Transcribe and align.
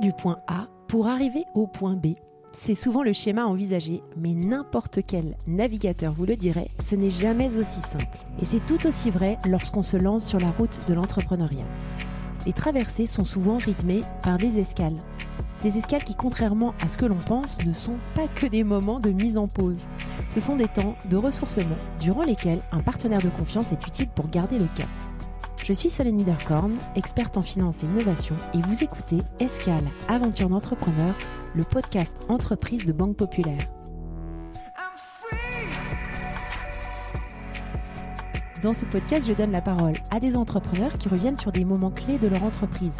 Du 0.00 0.12
point 0.12 0.38
A 0.46 0.68
pour 0.88 1.06
arriver 1.06 1.44
au 1.54 1.66
point 1.66 1.94
B. 1.94 2.14
C'est 2.52 2.74
souvent 2.74 3.02
le 3.02 3.12
schéma 3.12 3.44
envisagé, 3.44 4.02
mais 4.16 4.32
n'importe 4.32 5.00
quel 5.06 5.36
navigateur 5.46 6.14
vous 6.14 6.24
le 6.24 6.34
dirait, 6.34 6.68
ce 6.82 6.96
n'est 6.96 7.10
jamais 7.10 7.56
aussi 7.56 7.80
simple. 7.80 8.18
Et 8.40 8.44
c'est 8.44 8.64
tout 8.64 8.86
aussi 8.86 9.10
vrai 9.10 9.38
lorsqu'on 9.46 9.82
se 9.82 9.96
lance 9.96 10.26
sur 10.26 10.38
la 10.40 10.50
route 10.50 10.80
de 10.88 10.94
l'entrepreneuriat. 10.94 11.66
Les 12.46 12.52
traversées 12.52 13.06
sont 13.06 13.24
souvent 13.24 13.58
rythmées 13.58 14.02
par 14.22 14.38
des 14.38 14.58
escales. 14.58 14.98
Des 15.62 15.76
escales 15.76 16.04
qui, 16.04 16.14
contrairement 16.14 16.74
à 16.82 16.88
ce 16.88 16.96
que 16.96 17.06
l'on 17.06 17.18
pense, 17.18 17.64
ne 17.66 17.72
sont 17.72 17.98
pas 18.14 18.28
que 18.28 18.46
des 18.46 18.64
moments 18.64 18.98
de 18.98 19.10
mise 19.10 19.36
en 19.36 19.46
pause. 19.46 19.84
Ce 20.28 20.40
sont 20.40 20.56
des 20.56 20.68
temps 20.68 20.96
de 21.10 21.16
ressourcement 21.16 21.76
durant 22.00 22.24
lesquels 22.24 22.62
un 22.72 22.80
partenaire 22.80 23.22
de 23.22 23.28
confiance 23.28 23.72
est 23.72 23.86
utile 23.86 24.08
pour 24.08 24.28
garder 24.28 24.58
le 24.58 24.68
cap. 24.74 24.88
Je 25.64 25.72
suis 25.72 25.90
Solène 25.90 26.16
Niederkorn, 26.16 26.76
experte 26.96 27.36
en 27.36 27.42
finance 27.42 27.84
et 27.84 27.86
innovation, 27.86 28.34
et 28.52 28.58
vous 28.58 28.82
écoutez 28.82 29.18
Escale, 29.38 29.84
aventure 30.08 30.48
d'entrepreneur, 30.48 31.14
le 31.54 31.62
podcast 31.62 32.16
entreprise 32.28 32.84
de 32.84 32.92
Banque 32.92 33.16
Populaire. 33.16 33.60
Dans 38.60 38.74
ce 38.74 38.84
podcast, 38.86 39.24
je 39.28 39.34
donne 39.34 39.52
la 39.52 39.60
parole 39.60 39.94
à 40.10 40.18
des 40.18 40.34
entrepreneurs 40.34 40.98
qui 40.98 41.08
reviennent 41.08 41.36
sur 41.36 41.52
des 41.52 41.64
moments 41.64 41.92
clés 41.92 42.18
de 42.18 42.26
leur 42.26 42.42
entreprise. 42.42 42.96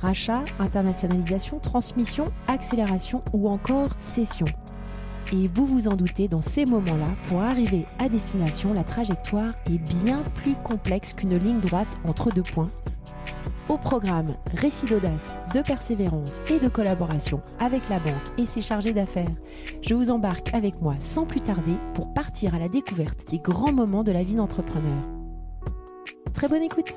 Rachat, 0.00 0.44
internationalisation, 0.60 1.58
transmission, 1.58 2.26
accélération 2.46 3.24
ou 3.32 3.48
encore 3.48 3.90
cession. 3.98 4.46
Et 5.34 5.48
vous 5.48 5.66
vous 5.66 5.88
en 5.88 5.96
doutez, 5.96 6.28
dans 6.28 6.40
ces 6.40 6.64
moments-là, 6.64 7.08
pour 7.24 7.42
arriver 7.42 7.86
à 7.98 8.08
destination, 8.08 8.72
la 8.72 8.84
trajectoire 8.84 9.52
est 9.66 9.78
bien 9.78 10.22
plus 10.36 10.54
complexe 10.62 11.12
qu'une 11.12 11.36
ligne 11.36 11.58
droite 11.58 11.88
entre 12.06 12.30
deux 12.30 12.44
points. 12.44 12.70
Au 13.68 13.76
programme, 13.76 14.36
récit 14.54 14.86
d'audace, 14.86 15.36
de 15.52 15.60
persévérance 15.60 16.40
et 16.50 16.60
de 16.60 16.68
collaboration 16.68 17.40
avec 17.58 17.88
la 17.88 17.98
banque 17.98 18.38
et 18.38 18.46
ses 18.46 18.62
chargés 18.62 18.92
d'affaires. 18.92 19.26
Je 19.82 19.94
vous 19.94 20.10
embarque 20.10 20.54
avec 20.54 20.80
moi 20.80 20.94
sans 21.00 21.24
plus 21.24 21.40
tarder 21.40 21.74
pour 21.94 22.14
partir 22.14 22.54
à 22.54 22.60
la 22.60 22.68
découverte 22.68 23.28
des 23.30 23.38
grands 23.38 23.72
moments 23.72 24.04
de 24.04 24.12
la 24.12 24.22
vie 24.22 24.36
d'entrepreneur. 24.36 25.02
Très 26.32 26.46
bonne 26.46 26.62
écoute 26.62 26.94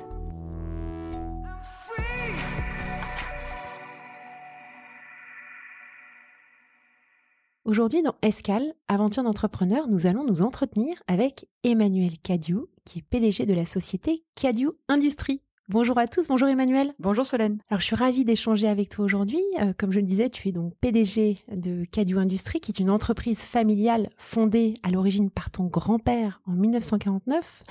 Aujourd'hui, 7.68 8.00
dans 8.00 8.14
Escale, 8.22 8.72
Aventure 8.88 9.24
d'entrepreneur, 9.24 9.88
nous 9.88 10.06
allons 10.06 10.24
nous 10.24 10.40
entretenir 10.40 10.94
avec 11.06 11.50
Emmanuel 11.64 12.18
Cadieu, 12.22 12.70
qui 12.86 13.00
est 13.00 13.02
PDG 13.02 13.44
de 13.44 13.52
la 13.52 13.66
société 13.66 14.24
Cadieu 14.34 14.78
Industrie. 14.88 15.42
Bonjour 15.68 15.98
à 15.98 16.06
tous, 16.06 16.28
bonjour 16.28 16.48
Emmanuel. 16.48 16.94
Bonjour 16.98 17.26
Solène. 17.26 17.58
Alors 17.68 17.80
je 17.80 17.84
suis 17.84 17.94
ravie 17.94 18.24
d'échanger 18.24 18.68
avec 18.68 18.88
toi 18.88 19.04
aujourd'hui. 19.04 19.42
Euh, 19.60 19.74
comme 19.76 19.92
je 19.92 20.00
le 20.00 20.06
disais, 20.06 20.30
tu 20.30 20.48
es 20.48 20.52
donc 20.52 20.72
PDG 20.80 21.36
de 21.54 21.84
Cadieu 21.84 22.16
Industrie, 22.16 22.60
qui 22.60 22.72
est 22.72 22.80
une 22.80 22.88
entreprise 22.88 23.42
familiale 23.42 24.08
fondée 24.16 24.72
à 24.82 24.90
l'origine 24.90 25.28
par 25.28 25.50
ton 25.50 25.64
grand-père 25.64 26.40
en 26.46 26.52
1949. 26.52 27.64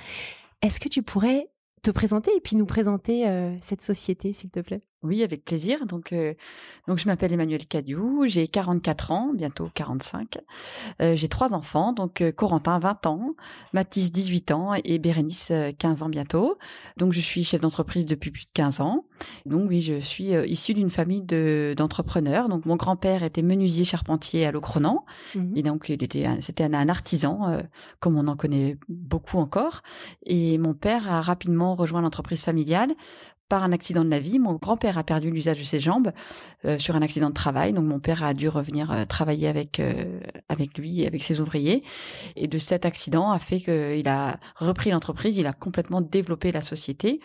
Est-ce 0.62 0.80
que 0.80 0.90
tu 0.90 1.02
pourrais 1.02 1.50
te 1.82 1.90
présenter 1.90 2.30
et 2.38 2.40
puis 2.40 2.56
nous 2.56 2.68
présenter 2.68 3.28
euh, 3.28 3.56
cette 3.64 3.82
société, 3.82 4.32
s'il 4.32 4.52
te 4.52 4.60
plaît? 4.60 4.84
Oui, 5.04 5.24
avec 5.24 5.46
plaisir. 5.46 5.86
Donc, 5.86 6.12
euh, 6.12 6.34
donc 6.88 6.98
je 6.98 7.06
m'appelle 7.06 7.32
Emmanuel 7.32 7.66
Cadiou, 7.68 8.26
j'ai 8.26 8.48
44 8.48 9.12
ans, 9.12 9.32
bientôt 9.34 9.70
45. 9.76 10.40
Euh, 11.02 11.16
j'ai 11.16 11.28
trois 11.28 11.54
enfants, 11.54 11.94
donc 11.94 12.22
euh, 12.22 12.32
Corentin 12.32 12.80
20 12.80 13.06
ans, 13.06 13.36
Mathis 13.74 14.12
18 14.12 14.52
ans 14.52 14.74
et 14.74 14.98
Bérénice 14.98 15.52
15 15.78 16.02
ans 16.02 16.10
bientôt. 16.10 16.58
Donc 16.98 17.14
je 17.14 17.20
suis 17.20 17.44
chef 17.44 17.62
d'entreprise 17.62 18.08
depuis 18.08 18.32
plus 18.32 18.46
de 18.46 18.52
15 18.52 18.82
ans. 18.82 19.06
Donc 19.46 19.70
oui, 19.70 19.82
je 19.82 20.00
suis 20.00 20.32
issue 20.48 20.74
d'une 20.74 20.90
famille 20.90 21.22
de 21.22 21.76
d'entrepreneurs. 21.78 22.50
Donc 22.50 22.66
mon 22.66 22.76
grand-père 22.76 23.22
était 23.22 23.44
menuisier 23.44 23.86
charpentier 23.86 24.48
à 24.48 24.52
Locronan 24.52 25.06
mhm. 25.36 25.54
et 25.56 25.62
donc 25.62 25.90
il 25.90 26.04
était 26.04 26.28
c'était 26.42 26.64
un, 26.64 26.74
un, 26.74 26.90
artisan 26.90 27.60
comme 28.00 28.18
on 28.18 28.28
en 28.28 28.36
connaît 28.36 28.78
beaucoup 28.90 29.38
encore. 29.38 29.84
Et 30.26 30.58
mon 30.58 30.74
père 30.74 31.12
a 31.12 31.22
rapidement 31.22 31.76
rejoint 31.76 32.02
l'entreprise 32.02 32.44
familiale 32.44 32.94
par 33.50 33.64
un 33.64 33.72
accident 33.72 34.04
de 34.04 34.10
la 34.10 34.20
vie. 34.20 34.40
Mon 34.40 34.54
grand-père 34.54 34.98
a 34.98 35.04
perdu 35.04 35.30
l'usage 35.30 35.60
de 35.60 35.64
ses 35.64 35.80
jambes 35.80 36.12
euh, 36.66 36.78
sur 36.78 36.96
un 36.96 37.02
accident 37.02 37.30
de 37.30 37.34
travail, 37.34 37.74
donc 37.74 37.86
mon 37.86 38.00
père 38.00 38.24
a 38.24 38.34
dû 38.34 38.50
revenir 38.50 38.92
euh, 38.92 39.06
travailler 39.06 39.48
avec 39.48 39.80
euh, 39.80 40.20
avec 40.50 40.78
lui 40.78 41.02
et 41.02 41.08
avec 41.08 41.24
ses 41.24 41.40
ouvriers. 41.40 41.84
Et 42.36 42.48
de 42.48 42.60
cet 42.60 42.86
accident 42.86 43.32
a 43.32 43.40
fait 43.40 43.60
qu'il 43.60 44.08
a 44.08 44.40
repris 44.56 44.92
l'entreprise, 44.92 45.38
il 45.38 45.48
a 45.48 45.54
complètement 45.54 46.02
développé 46.02 46.52
la 46.52 46.62
société 46.62 47.20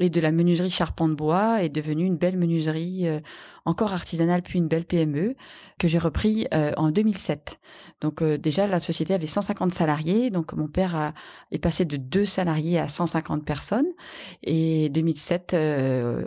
et 0.00 0.08
de 0.10 0.20
la 0.20 0.32
menuiserie 0.32 0.70
charpente 0.70 1.14
bois 1.14 1.62
est 1.62 1.68
devenue 1.68 2.06
une 2.06 2.16
belle 2.16 2.36
menuiserie 2.36 3.06
euh, 3.06 3.20
encore 3.66 3.92
artisanale 3.92 4.42
puis 4.42 4.58
une 4.58 4.66
belle 4.66 4.86
PME 4.86 5.36
que 5.78 5.86
j'ai 5.86 5.98
repris 5.98 6.46
euh, 6.54 6.72
en 6.76 6.90
2007. 6.90 7.60
Donc 8.00 8.22
euh, 8.22 8.38
déjà 8.38 8.66
la 8.66 8.80
société 8.80 9.12
avait 9.14 9.26
150 9.26 9.72
salariés, 9.72 10.30
donc 10.30 10.54
mon 10.54 10.68
père 10.68 10.96
a, 10.96 11.12
est 11.52 11.58
passé 11.58 11.84
de 11.84 11.96
deux 11.98 12.24
salariés 12.24 12.78
à 12.78 12.88
150 12.88 13.44
personnes 13.44 13.86
et 14.42 14.88
2007 14.88 15.54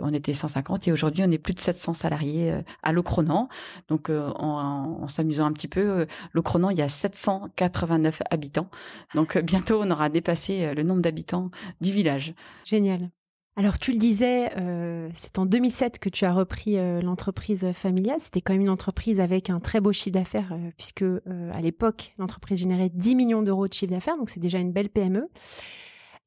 on 0.02 0.12
était 0.14 0.34
150 0.34 0.88
et 0.88 0.92
aujourd'hui 0.92 1.24
on 1.26 1.30
est 1.30 1.38
plus 1.38 1.54
de 1.54 1.60
700 1.60 1.94
salariés 1.94 2.54
à 2.82 2.92
Locronan. 2.92 3.48
Donc 3.88 4.08
en, 4.10 4.98
en 5.02 5.08
s'amusant 5.08 5.46
un 5.46 5.52
petit 5.52 5.68
peu, 5.68 6.06
Locronan 6.32 6.70
il 6.70 6.78
y 6.78 6.82
a 6.82 6.88
789 6.88 8.22
habitants. 8.30 8.68
Donc 9.14 9.36
bientôt 9.38 9.80
on 9.82 9.90
aura 9.90 10.08
dépassé 10.08 10.72
le 10.74 10.82
nombre 10.84 11.02
d'habitants 11.02 11.50
du 11.80 11.90
village. 11.90 12.34
Génial. 12.64 13.10
Alors 13.56 13.78
tu 13.78 13.92
le 13.92 13.98
disais, 13.98 14.50
euh, 14.56 15.08
c'est 15.14 15.38
en 15.38 15.46
2007 15.46 16.00
que 16.00 16.08
tu 16.08 16.24
as 16.24 16.32
repris 16.32 16.76
euh, 16.76 17.00
l'entreprise 17.00 17.70
familiale. 17.72 18.16
C'était 18.18 18.40
quand 18.40 18.52
même 18.52 18.62
une 18.62 18.70
entreprise 18.70 19.20
avec 19.20 19.48
un 19.48 19.60
très 19.60 19.80
beau 19.80 19.92
chiffre 19.92 20.14
d'affaires 20.14 20.52
euh, 20.52 20.70
puisque 20.76 21.04
à 21.52 21.60
l'époque 21.60 22.14
l'entreprise 22.18 22.58
générait 22.58 22.90
10 22.92 23.14
millions 23.14 23.42
d'euros 23.42 23.68
de 23.68 23.72
chiffre 23.72 23.92
d'affaires, 23.92 24.16
donc 24.16 24.28
c'est 24.28 24.40
déjà 24.40 24.58
une 24.58 24.72
belle 24.72 24.88
PME. 24.88 25.28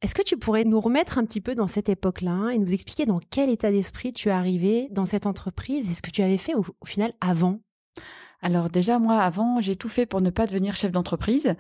Est-ce 0.02 0.16
que 0.16 0.22
tu 0.22 0.38
pourrais 0.38 0.64
nous 0.64 0.80
remettre 0.80 1.18
un 1.18 1.26
petit 1.26 1.42
peu 1.42 1.54
dans 1.54 1.68
cette 1.68 1.90
époque-là 1.90 2.52
et 2.54 2.60
nous 2.60 2.72
expliquer 2.72 3.06
dans 3.06 3.20
quel 3.20 3.50
état 3.50 3.72
d'esprit 3.72 4.14
tu 4.14 4.30
es 4.30 4.32
arrivé 4.32 4.88
dans 4.92 5.06
cette 5.06 5.26
entreprise 5.26 5.90
et 5.90 5.94
ce 5.96 6.02
que 6.02 6.12
tu 6.12 6.22
avais 6.22 6.38
fait 6.38 6.54
au 6.54 6.86
final 6.86 7.14
avant? 7.20 7.60
Alors 8.42 8.70
déjà 8.70 9.00
moi 9.00 9.22
avant 9.22 9.62
j'ai 9.62 9.76
tout 9.76 9.90
fait 9.90 10.06
pour 10.06 10.22
ne 10.22 10.30
pas 10.30 10.46
devenir 10.46 10.76
chef 10.76 10.92
d'entreprise 10.92 11.56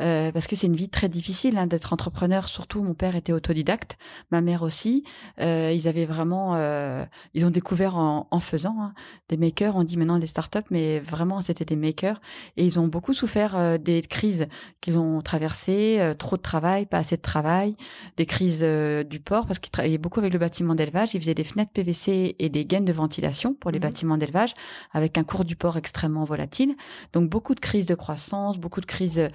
euh, 0.00 0.32
parce 0.32 0.46
que 0.46 0.56
c'est 0.56 0.66
une 0.66 0.76
vie 0.76 0.88
très 0.88 1.10
difficile 1.10 1.58
hein, 1.58 1.66
d'être 1.66 1.92
entrepreneur. 1.92 2.48
Surtout 2.48 2.82
mon 2.82 2.94
père 2.94 3.16
était 3.16 3.32
autodidacte, 3.32 3.98
ma 4.30 4.40
mère 4.40 4.62
aussi. 4.62 5.04
Euh, 5.40 5.72
ils 5.74 5.88
avaient 5.88 6.06
vraiment, 6.06 6.54
euh, 6.54 7.04
ils 7.34 7.44
ont 7.44 7.50
découvert 7.50 7.96
en, 7.96 8.28
en 8.30 8.40
faisant 8.40 8.76
hein, 8.80 8.94
des 9.28 9.36
makers. 9.36 9.76
On 9.76 9.84
dit 9.84 9.98
maintenant 9.98 10.18
des 10.18 10.26
startups, 10.26 10.58
mais 10.70 11.00
vraiment 11.00 11.42
c'était 11.42 11.66
des 11.66 11.76
makers 11.76 12.20
et 12.56 12.64
ils 12.64 12.80
ont 12.80 12.86
beaucoup 12.86 13.12
souffert 13.12 13.54
euh, 13.54 13.76
des 13.76 14.00
crises 14.00 14.46
qu'ils 14.80 14.98
ont 14.98 15.20
traversées, 15.20 15.98
euh, 16.00 16.14
trop 16.14 16.38
de 16.38 16.42
travail, 16.42 16.86
pas 16.86 16.98
assez 16.98 17.16
de 17.18 17.22
travail, 17.22 17.76
des 18.16 18.26
crises 18.26 18.62
du 18.62 19.20
port 19.20 19.46
parce 19.46 19.58
qu'ils 19.58 19.70
travaillaient 19.70 19.98
beaucoup 19.98 20.20
avec 20.20 20.32
le 20.32 20.38
bâtiment 20.38 20.74
d'élevage. 20.74 21.14
Ils 21.14 21.20
faisaient 21.20 21.34
des 21.34 21.44
fenêtres 21.44 21.72
PVC 21.72 22.36
et 22.38 22.48
des 22.48 22.64
gaines 22.64 22.86
de 22.86 22.92
ventilation 22.92 23.54
pour 23.54 23.70
les 23.70 23.78
mmh. 23.78 23.82
bâtiments 23.82 24.16
d'élevage 24.16 24.54
avec 24.92 25.18
un 25.18 25.24
cours 25.24 25.44
du 25.44 25.56
port 25.56 25.76
extrêmement 25.76 26.21
volatile. 26.24 26.74
Donc 27.12 27.28
beaucoup 27.28 27.54
de 27.54 27.60
crises 27.60 27.86
de 27.86 27.94
croissance, 27.94 28.58
beaucoup 28.58 28.80
de 28.80 28.86
crises 28.86 29.28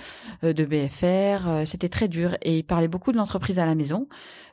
euh, 0.43 0.53
de 0.53 0.65
BFR. 0.65 1.47
Euh, 1.47 1.65
c'était 1.65 1.89
très 1.89 2.07
dur 2.07 2.35
et 2.41 2.57
il 2.59 2.63
parlait 2.63 2.87
beaucoup 2.87 3.11
de 3.11 3.17
l'entreprise 3.17 3.59
à 3.59 3.65
la 3.65 3.75
maison. 3.75 4.07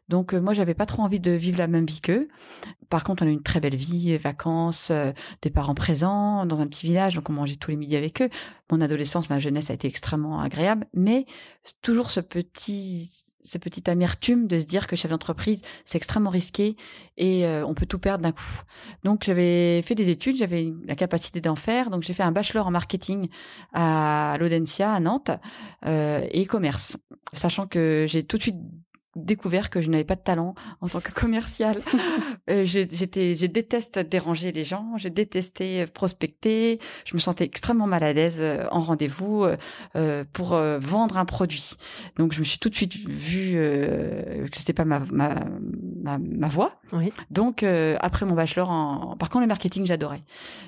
Donc 0.09 0.35
euh, 0.35 0.41
moi 0.41 0.53
j'avais 0.53 0.75
pas 0.75 0.87
trop 0.87 1.03
envie 1.03 1.21
de 1.21 1.31
vivre 1.31 1.59
la 1.59 1.67
même 1.67 1.87
vie 1.87 2.01
qu'eux. 2.01 2.29
Par 2.91 3.05
contre 3.05 3.25
on 3.25 3.27
a 3.27 3.31
une 3.31 3.43
très 3.43 3.61
belle 3.61 3.77
vie, 3.77 4.17
vacances, 4.19 4.93
des 5.43 5.51
parents 5.51 5.75
présents 5.75 6.47
dans 6.47 6.61
un 6.61 6.67
petit 6.67 6.87
village, 6.87 7.15
donc 7.15 7.31
on 7.31 7.33
mangeait 7.33 7.57
tous 7.57 7.71
les 7.71 7.77
midis 7.77 7.97
avec 7.97 8.21
eux. 8.21 8.29
Mon 8.71 8.81
adolescence, 8.81 9.31
ma 9.31 9.41
jeunesse 9.41 9.71
a 9.71 9.75
été 9.75 9.89
extrêmement 9.89 10.41
agréable, 10.41 10.87
mais 10.93 11.27
toujours 11.83 12.11
ce 12.11 12.21
petit 12.21 13.24
ce 13.45 13.59
petit 13.59 13.89
amertume 13.91 14.47
de 14.47 14.59
se 14.59 14.65
dire 14.65 14.87
que 14.87 14.97
chef 14.97 15.11
d'entreprise 15.11 15.61
c'est 15.85 15.97
extrêmement 15.97 16.31
risqué 16.31 16.77
et 17.17 17.47
euh, 17.47 17.65
on 17.67 17.75
peut 17.75 17.87
tout 17.87 17.99
perdre 17.99 18.23
d'un 18.23 18.33
coup. 18.33 18.63
Donc 19.05 19.25
j'avais 19.25 19.83
fait 19.83 19.95
des 19.95 20.09
études, 20.09 20.37
j'avais 20.37 20.73
la 20.87 20.97
capacité 20.97 21.41
d'en 21.41 21.57
faire, 21.57 21.91
donc 21.91 22.03
j'ai 22.03 22.13
fait 22.13 22.23
un 22.23 22.33
bachelor 22.33 22.67
en 22.67 22.71
marketing 22.71 23.29
à 23.73 24.37
l'Audencia 24.39 24.93
à 24.93 25.01
Nantes 25.01 25.31
euh, 25.87 26.27
et 26.31 26.47
commerce, 26.47 26.97
sachant 27.33 27.67
que 27.67 28.07
j'ai 28.09 28.25
tout 28.25 28.39
de 28.39 28.43
suite 28.43 28.57
découvert 29.17 29.71
que 29.71 29.81
je 29.83 29.91
n'avais 29.91 30.05
pas 30.05 30.15
de 30.17 30.21
talent 30.23 30.55
en 30.81 30.89
tant 30.89 31.01
que 31.01 31.13
commercial. 31.13 31.81
euh, 32.51 32.65
j'étais, 32.65 33.37
je 33.37 33.47
déteste 33.47 33.99
déranger 33.99 34.53
les 34.53 34.65
gens, 34.65 34.97
je 34.97 35.09
détestais 35.09 35.87
prospecter, 35.93 36.79
je 37.05 37.15
me 37.15 37.21
sentais 37.21 37.45
extrêmement 37.45 37.87
mal 37.87 38.03
à 38.03 38.13
l'aise 38.13 38.39
euh, 38.41 38.67
en 38.71 38.81
rendez-vous 38.81 39.45
euh, 39.45 39.57
euh, 39.97 40.25
pour 40.33 40.57
vendre 40.81 41.17
un 41.17 41.25
produit. 41.25 41.73
Donc 42.17 42.33
je 42.33 42.41
me 42.41 42.45
suis 42.45 42.59
tout 42.59 42.69
de 42.69 42.75
suite 42.77 42.97
vu 43.09 43.53
que 43.55 44.57
c'était 44.57 44.73
pas 44.73 44.85
ma, 44.85 45.01
ma 45.11 45.35
ma, 46.03 46.19
ma 46.19 46.49
voie. 46.49 46.81
Oui. 46.93 47.13
Donc 47.31 47.63
euh, 47.63 47.97
après 48.01 48.27
mon 48.27 48.35
bachelor 48.35 48.71
en 48.71 49.17
par 49.17 49.29
contre 49.31 49.43
le 49.43 49.49
marketing 49.49 49.87
j'adorais. 49.87 50.21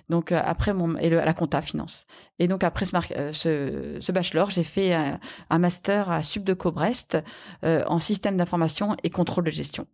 Donc 0.08 0.32
euh, 0.32 0.40
après 0.44 0.72
mon 0.72 0.96
et 0.98 1.10
le, 1.10 1.16
la 1.16 1.34
compta 1.34 1.60
finance. 1.62 2.06
Et 2.38 2.48
donc 2.48 2.64
après 2.64 2.84
ce, 2.84 2.92
mar- 2.92 3.04
euh, 3.16 3.32
ce, 3.32 3.96
ce 4.00 4.12
bachelor, 4.12 4.50
j'ai 4.50 4.64
fait 4.64 4.94
un, 4.94 5.18
un 5.50 5.58
master 5.58 6.10
à 6.10 6.22
Sub 6.22 6.44
de 6.44 6.54
Cobrest 6.54 7.18
euh, 7.64 7.84
en 7.86 8.00
système 8.00 8.35
d'information 8.36 8.96
et 9.02 9.10
contrôle 9.10 9.44
de 9.44 9.50
gestion. 9.50 9.86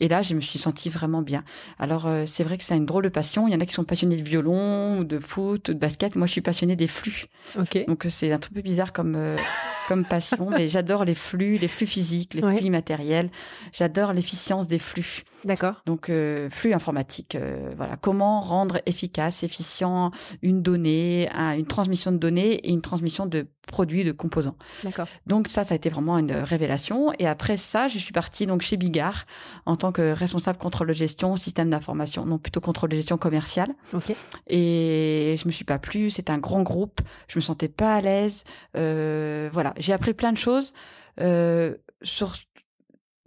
Et 0.00 0.08
là, 0.08 0.22
je 0.22 0.34
me 0.34 0.40
suis 0.40 0.58
sentie 0.58 0.88
vraiment 0.88 1.22
bien. 1.22 1.44
Alors 1.78 2.06
euh, 2.06 2.24
c'est 2.26 2.44
vrai 2.44 2.58
que 2.58 2.64
c'est 2.64 2.76
une 2.76 2.86
drôle 2.86 3.04
de 3.04 3.08
passion, 3.08 3.46
il 3.48 3.52
y 3.52 3.56
en 3.56 3.60
a 3.60 3.66
qui 3.66 3.74
sont 3.74 3.84
passionnés 3.84 4.16
de 4.16 4.22
violon 4.22 4.98
ou 4.98 5.04
de 5.04 5.18
foot 5.18 5.68
ou 5.68 5.74
de 5.74 5.78
basket, 5.78 6.16
moi 6.16 6.26
je 6.26 6.32
suis 6.32 6.40
passionnée 6.40 6.76
des 6.76 6.86
flux. 6.86 7.26
Donc 7.86 8.06
euh, 8.06 8.10
c'est 8.10 8.32
un 8.32 8.38
truc 8.38 8.54
peu 8.54 8.60
bizarre 8.62 8.92
comme 8.92 9.14
euh, 9.16 9.36
comme 9.88 10.04
passion, 10.04 10.50
mais 10.50 10.68
j'adore 10.68 11.04
les 11.04 11.14
flux, 11.14 11.56
les 11.56 11.68
flux 11.68 11.86
physiques, 11.86 12.34
les 12.34 12.42
Ouais. 12.42 12.56
flux 12.56 12.66
immatériels. 12.66 13.30
J'adore 13.72 14.12
l'efficience 14.12 14.66
des 14.66 14.78
flux. 14.78 15.22
D'accord. 15.44 15.82
Donc 15.86 16.08
euh, 16.08 16.48
flux 16.50 16.72
informatique, 16.74 17.36
voilà. 17.76 17.96
Comment 17.96 18.40
rendre 18.40 18.80
efficace, 18.86 19.42
efficient 19.42 20.10
une 20.42 20.62
donnée, 20.62 21.28
un- 21.34 21.56
une 21.56 21.66
transmission 21.66 22.12
de 22.12 22.16
données 22.18 22.54
et 22.54 22.70
une 22.70 22.82
transmission 22.82 23.26
de 23.26 23.46
produits, 23.66 24.02
de 24.04 24.12
composants. 24.12 24.56
D'accord. 24.82 25.06
Donc 25.26 25.46
ça, 25.48 25.62
ça 25.64 25.74
a 25.74 25.76
été 25.76 25.90
vraiment 25.90 26.16
une 26.18 26.32
révélation. 26.32 27.12
Et 27.18 27.26
après 27.26 27.56
ça, 27.58 27.87
je 27.88 27.98
suis 27.98 28.12
partie 28.12 28.46
donc 28.46 28.62
chez 28.62 28.76
Bigard 28.76 29.24
en 29.66 29.76
tant 29.76 29.92
que 29.92 30.12
responsable 30.12 30.58
contrôle 30.58 30.88
de 30.88 30.92
gestion, 30.92 31.36
système 31.36 31.70
d'information, 31.70 32.24
non 32.24 32.38
plutôt 32.38 32.60
contrôle 32.60 32.90
de 32.90 32.96
gestion 32.96 33.18
commerciale. 33.18 33.74
Ok. 33.92 34.14
Et 34.48 35.36
je 35.38 35.46
me 35.46 35.52
suis 35.52 35.64
pas 35.64 35.78
plu. 35.78 36.10
C'est 36.10 36.30
un 36.30 36.38
grand 36.38 36.62
groupe. 36.62 37.00
Je 37.28 37.38
me 37.38 37.42
sentais 37.42 37.68
pas 37.68 37.94
à 37.94 38.00
l'aise. 38.00 38.44
Euh, 38.76 39.48
voilà, 39.52 39.74
j'ai 39.78 39.92
appris 39.92 40.14
plein 40.14 40.32
de 40.32 40.38
choses 40.38 40.72
euh, 41.20 41.74
sur 42.02 42.34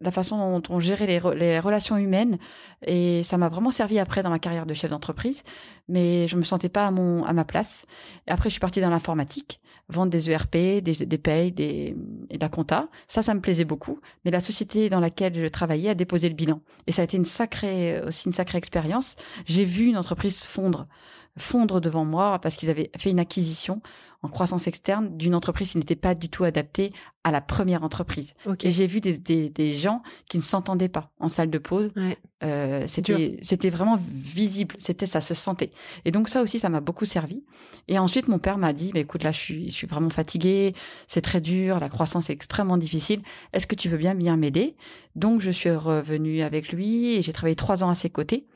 la 0.02 0.12
façon 0.12 0.38
dont 0.60 0.76
on 0.76 0.80
gérait 0.80 1.08
les, 1.08 1.20
re- 1.20 1.34
les 1.34 1.60
relations 1.60 1.98
humaines. 1.98 2.38
Et 2.86 3.24
ça 3.24 3.38
m'a 3.38 3.50
vraiment 3.50 3.72
servi 3.72 4.00
après 4.00 4.24
dans 4.24 4.30
ma 4.30 4.40
carrière 4.40 4.66
de 4.66 4.74
chef 4.74 4.90
d'entreprise. 4.92 5.44
Mais 5.88 6.28
je 6.28 6.36
me 6.38 6.44
sentais 6.44 6.70
pas 6.70 6.88
à 6.88 6.92
mon 6.92 7.24
à 7.24 7.34
ma 7.34 7.46
place. 7.46 7.86
Après 8.28 8.50
je 8.50 8.54
suis 8.54 8.60
partie 8.60 8.82
dans 8.82 8.90
l'informatique 8.90 9.60
vendre 9.90 10.10
des 10.10 10.32
ERP 10.32 10.54
des, 10.56 10.82
des 10.82 11.18
payes 11.18 11.52
des 11.52 11.96
et 12.30 12.38
de 12.38 12.42
la 12.42 12.48
compta. 12.50 12.88
Ça 13.08 13.22
ça 13.24 13.34
me 13.34 13.42
plaisait 13.42 13.66
beaucoup. 13.66 14.00
Mais 14.24 14.32
la 14.32 14.40
société 14.40 14.90
dans 14.90 15.02
laquelle 15.02 15.36
je 15.36 15.46
travaillais 15.48 15.90
a 15.90 15.96
déposé 15.96 16.30
le 16.30 16.36
bilan. 16.36 16.62
Et 16.88 16.92
ça 16.94 17.02
a 17.02 17.06
été 17.06 17.18
une 17.18 17.26
sacrée 17.26 18.02
aussi 18.02 18.28
une 18.28 18.32
sacrée 18.34 18.58
expérience. 18.58 19.16
J'ai 19.46 19.66
vu 19.66 19.86
une 19.88 19.98
entreprise 19.98 20.44
fondre 20.44 20.88
fondre 21.38 21.80
devant 21.80 22.06
moi 22.06 22.40
parce 22.40 22.58
qu'ils 22.58 22.70
avaient 22.70 22.92
fait 22.98 23.12
une 23.12 23.20
acquisition 23.20 23.82
en 24.24 24.28
croissance 24.30 24.68
externe 24.68 25.18
d'une 25.18 25.34
entreprise 25.34 25.72
qui 25.72 25.78
n'était 25.80 25.96
pas 25.96 26.14
du 26.14 26.30
tout 26.30 26.44
adaptée 26.44 26.94
à 27.24 27.32
la 27.32 27.42
première 27.42 27.84
entreprise. 27.84 28.34
Et 28.62 28.70
j'ai 28.70 28.86
vu 28.86 29.02
des, 29.02 29.18
des, 29.18 29.50
des 29.50 29.74
gens 29.74 30.04
qui 30.30 30.38
ne 30.38 30.44
s'entendaient 30.44 30.90
pas 30.90 31.12
en 31.20 31.28
salle 31.30 31.50
de 31.50 31.58
pause. 31.58 31.92
Ouais. 31.96 32.18
Euh, 32.44 32.86
c'était 32.88 33.38
c'était 33.42 33.70
vraiment 33.70 34.00
visible, 34.10 34.76
c'était 34.80 35.06
ça 35.06 35.22
se 35.22 35.34
sentait. 35.34 35.72
Et 36.06 36.12
donc 36.12 36.30
ça 36.30 36.42
aussi 36.42 36.60
ça 36.60 36.70
m'a 36.70 36.82
beaucoup 36.82 37.06
servi. 37.06 37.44
Et 37.88 37.98
ensuite 37.98 38.28
mon 38.28 38.40
père 38.40 38.58
m'a 38.58 38.74
dit 38.74 38.92
mais 38.94 39.02
écoute 39.02 39.24
là 39.24 39.32
je 39.32 39.40
suis 39.40 39.72
je 39.72 39.76
suis 39.76 39.88
vraiment 39.88 40.10
fatigué, 40.10 40.74
c'est 41.08 41.22
très 41.22 41.42
dur, 41.42 41.80
la 41.80 41.90
croissance 41.90 42.30
est 42.30 42.34
extrêmement 42.34 42.78
difficile. 42.78 43.22
Est-ce 43.54 43.68
que 43.68 43.76
tu 43.76 43.90
veux 43.90 43.98
bien 43.98 44.16
bien 44.16 44.38
m'aider? 44.38 44.76
Donc 45.16 45.42
je 45.42 45.52
suis 45.52 45.72
revenue 45.72 46.42
avec 46.42 46.72
lui 46.72 47.16
et 47.16 47.22
j'ai 47.22 47.34
travaillé 47.34 47.56
trois 47.56 47.84
ans 47.84 47.90
à 47.90 47.96
ses 47.96 48.10
côtés. 48.10 48.48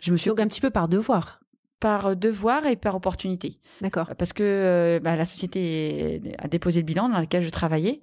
Je 0.00 0.10
me 0.10 0.16
suis 0.16 0.30
Donc 0.30 0.40
un 0.40 0.48
petit 0.48 0.60
peu 0.60 0.70
par 0.70 0.88
devoir. 0.88 1.41
Par 1.82 2.14
devoir 2.14 2.64
et 2.66 2.76
par 2.76 2.94
opportunité. 2.94 3.58
D'accord. 3.80 4.12
parce 4.16 4.32
que 4.32 4.44
euh, 4.44 5.00
bah, 5.00 5.16
la 5.16 5.24
société 5.24 6.20
a 6.38 6.46
déposé 6.46 6.78
le 6.78 6.86
bilan 6.86 7.08
dans 7.08 7.18
lequel 7.18 7.42
je 7.42 7.50
travaillais 7.50 8.00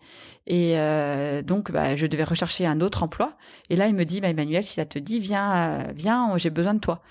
et 0.47 0.73
euh, 0.77 1.41
donc 1.41 1.71
bah, 1.71 1.95
je 1.95 2.05
devais 2.05 2.25
rechercher 2.25 2.65
un 2.65 2.81
autre 2.81 3.03
emploi. 3.03 3.37
Et 3.69 3.77
là 3.77 3.87
il 3.87 3.95
me 3.95 4.03
dit 4.03 4.19
bah, 4.19 4.27
Emmanuel 4.27 4.63
si 4.63 4.73
ça 4.75 4.85
te 4.85 4.99
dit 4.99 5.21
viens 5.21 5.53
euh, 5.55 5.83
viens 5.95 6.37
j'ai 6.37 6.49
besoin 6.49 6.73
de 6.73 6.81
toi. 6.81 7.01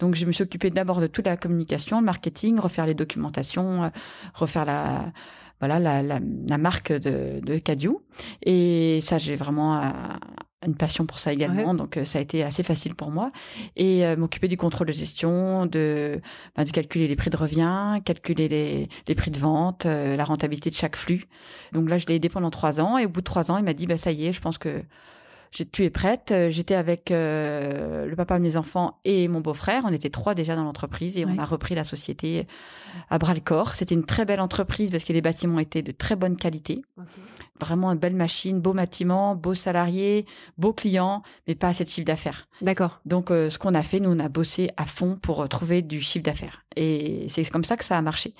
Donc 0.00 0.16
je 0.16 0.26
me 0.26 0.32
suis 0.32 0.42
occupée 0.42 0.70
d'abord 0.70 1.00
de 1.00 1.06
toute 1.06 1.26
la 1.26 1.36
communication 1.36 2.00
le 2.00 2.04
marketing 2.04 2.58
refaire 2.58 2.86
les 2.86 2.94
documentations 2.94 3.84
euh, 3.84 3.88
refaire 4.34 4.64
la 4.64 5.12
voilà 5.60 5.78
la, 5.78 6.02
la, 6.02 6.18
la 6.48 6.58
marque 6.58 6.92
de, 6.92 7.38
de 7.40 7.58
Cadieu 7.58 7.92
et 8.44 8.98
ça 9.02 9.18
j'ai 9.18 9.36
vraiment 9.36 9.76
euh, 9.78 9.90
une 10.66 10.74
passion 10.74 11.06
pour 11.06 11.18
ça 11.20 11.32
également 11.32 11.70
Ouais. 11.70 11.76
donc 11.76 11.96
euh, 11.96 12.04
ça 12.04 12.18
a 12.18 12.22
été 12.22 12.42
assez 12.42 12.62
facile 12.64 12.94
pour 12.96 13.10
moi 13.10 13.30
et 13.76 14.04
euh, 14.04 14.16
m'occuper 14.16 14.48
du 14.48 14.56
contrôle 14.56 14.88
de 14.88 14.92
gestion 14.92 15.66
de 15.66 16.20
bah, 16.56 16.64
de 16.64 16.70
calculer 16.70 17.06
les 17.06 17.14
prix 17.16 17.30
de 17.30 17.36
revient, 17.36 18.00
calculer 18.04 18.48
les, 18.48 18.88
les 19.06 19.14
prix 19.14 19.30
de 19.30 19.38
vente, 19.38 19.86
euh, 19.86 20.16
la 20.16 20.24
rentabilité 20.24 20.68
de 20.70 20.74
chaque 20.74 20.96
flux. 20.96 21.24
Donc 21.72 21.88
là, 21.88 21.98
je 21.98 22.06
l'ai 22.06 22.16
aidé 22.16 22.28
pendant 22.28 22.50
trois 22.50 22.80
ans 22.80 22.98
et 22.98 23.06
au 23.06 23.08
bout 23.08 23.20
de 23.20 23.24
trois 23.24 23.50
ans, 23.52 23.56
il 23.56 23.64
m'a 23.64 23.72
dit 23.72 23.86
bah 23.86 23.98
ça 23.98 24.10
y 24.10 24.26
est, 24.26 24.32
je 24.32 24.40
pense 24.40 24.58
que 24.58 24.82
tu 25.50 25.84
es 25.84 25.90
prête? 25.90 26.30
Euh, 26.30 26.50
J'étais 26.50 26.74
avec 26.74 27.10
euh, 27.10 28.06
le 28.06 28.16
papa 28.16 28.38
de 28.38 28.42
mes 28.42 28.56
enfants 28.56 28.98
et 29.04 29.28
mon 29.28 29.40
beau-frère. 29.40 29.82
On 29.84 29.92
était 29.92 30.10
trois 30.10 30.34
déjà 30.34 30.56
dans 30.56 30.64
l'entreprise 30.64 31.16
et 31.16 31.24
on 31.24 31.38
a 31.38 31.44
repris 31.44 31.74
la 31.74 31.84
société 31.84 32.46
à 33.10 33.18
bras 33.18 33.34
le 33.34 33.40
corps. 33.40 33.74
C'était 33.74 33.94
une 33.94 34.04
très 34.04 34.24
belle 34.24 34.40
entreprise 34.40 34.90
parce 34.90 35.04
que 35.04 35.12
les 35.12 35.20
bâtiments 35.20 35.58
étaient 35.58 35.82
de 35.82 35.92
très 35.92 36.16
bonne 36.16 36.36
qualité. 36.36 36.82
Vraiment 37.60 37.90
une 37.92 37.98
belle 37.98 38.14
machine, 38.14 38.60
beau 38.60 38.72
bâtiment, 38.72 39.34
beaux 39.34 39.54
salariés, 39.54 40.26
beaux 40.58 40.72
clients, 40.72 41.22
mais 41.46 41.54
pas 41.54 41.68
assez 41.68 41.84
de 41.84 41.88
chiffre 41.88 42.06
d'affaires. 42.06 42.48
D'accord. 42.62 43.00
Donc, 43.04 43.30
euh, 43.30 43.50
ce 43.50 43.58
qu'on 43.58 43.74
a 43.74 43.82
fait, 43.82 44.00
nous, 44.00 44.10
on 44.10 44.18
a 44.18 44.28
bossé 44.28 44.70
à 44.76 44.86
fond 44.86 45.16
pour 45.20 45.48
trouver 45.48 45.82
du 45.82 46.00
chiffre 46.00 46.24
d'affaires. 46.24 46.64
Et 46.76 47.26
c'est 47.28 47.48
comme 47.50 47.64
ça 47.64 47.76
que 47.76 47.84
ça 47.84 47.98
a 47.98 48.02
marché. 48.02 48.34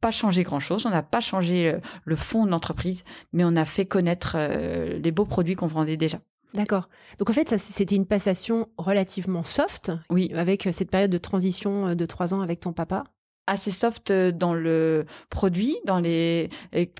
Pas 0.00 0.10
changé 0.10 0.42
grand-chose, 0.42 0.84
on 0.86 0.90
n'a 0.90 1.02
pas 1.02 1.20
changé 1.20 1.76
le 2.04 2.16
fond 2.16 2.44
de 2.44 2.50
l'entreprise, 2.50 3.04
mais 3.32 3.44
on 3.44 3.54
a 3.54 3.64
fait 3.64 3.86
connaître 3.86 4.36
les 4.36 5.12
beaux 5.12 5.26
produits 5.26 5.54
qu'on 5.54 5.68
vendait 5.68 5.96
déjà. 5.96 6.18
D'accord. 6.54 6.88
Donc 7.18 7.30
en 7.30 7.32
fait, 7.32 7.48
ça, 7.48 7.58
c'était 7.58 7.96
une 7.96 8.06
passation 8.06 8.68
relativement 8.76 9.42
soft, 9.42 9.90
Oui, 10.10 10.30
avec 10.34 10.66
euh, 10.66 10.72
cette 10.72 10.90
période 10.90 11.10
de 11.10 11.18
transition 11.18 11.88
euh, 11.88 11.94
de 11.94 12.06
trois 12.06 12.34
ans 12.34 12.40
avec 12.40 12.60
ton 12.60 12.72
papa. 12.72 13.04
Assez 13.46 13.70
soft 13.70 14.10
euh, 14.10 14.30
dans 14.32 14.54
le 14.54 15.04
produit, 15.30 15.76
dans 15.84 15.98
les 15.98 16.48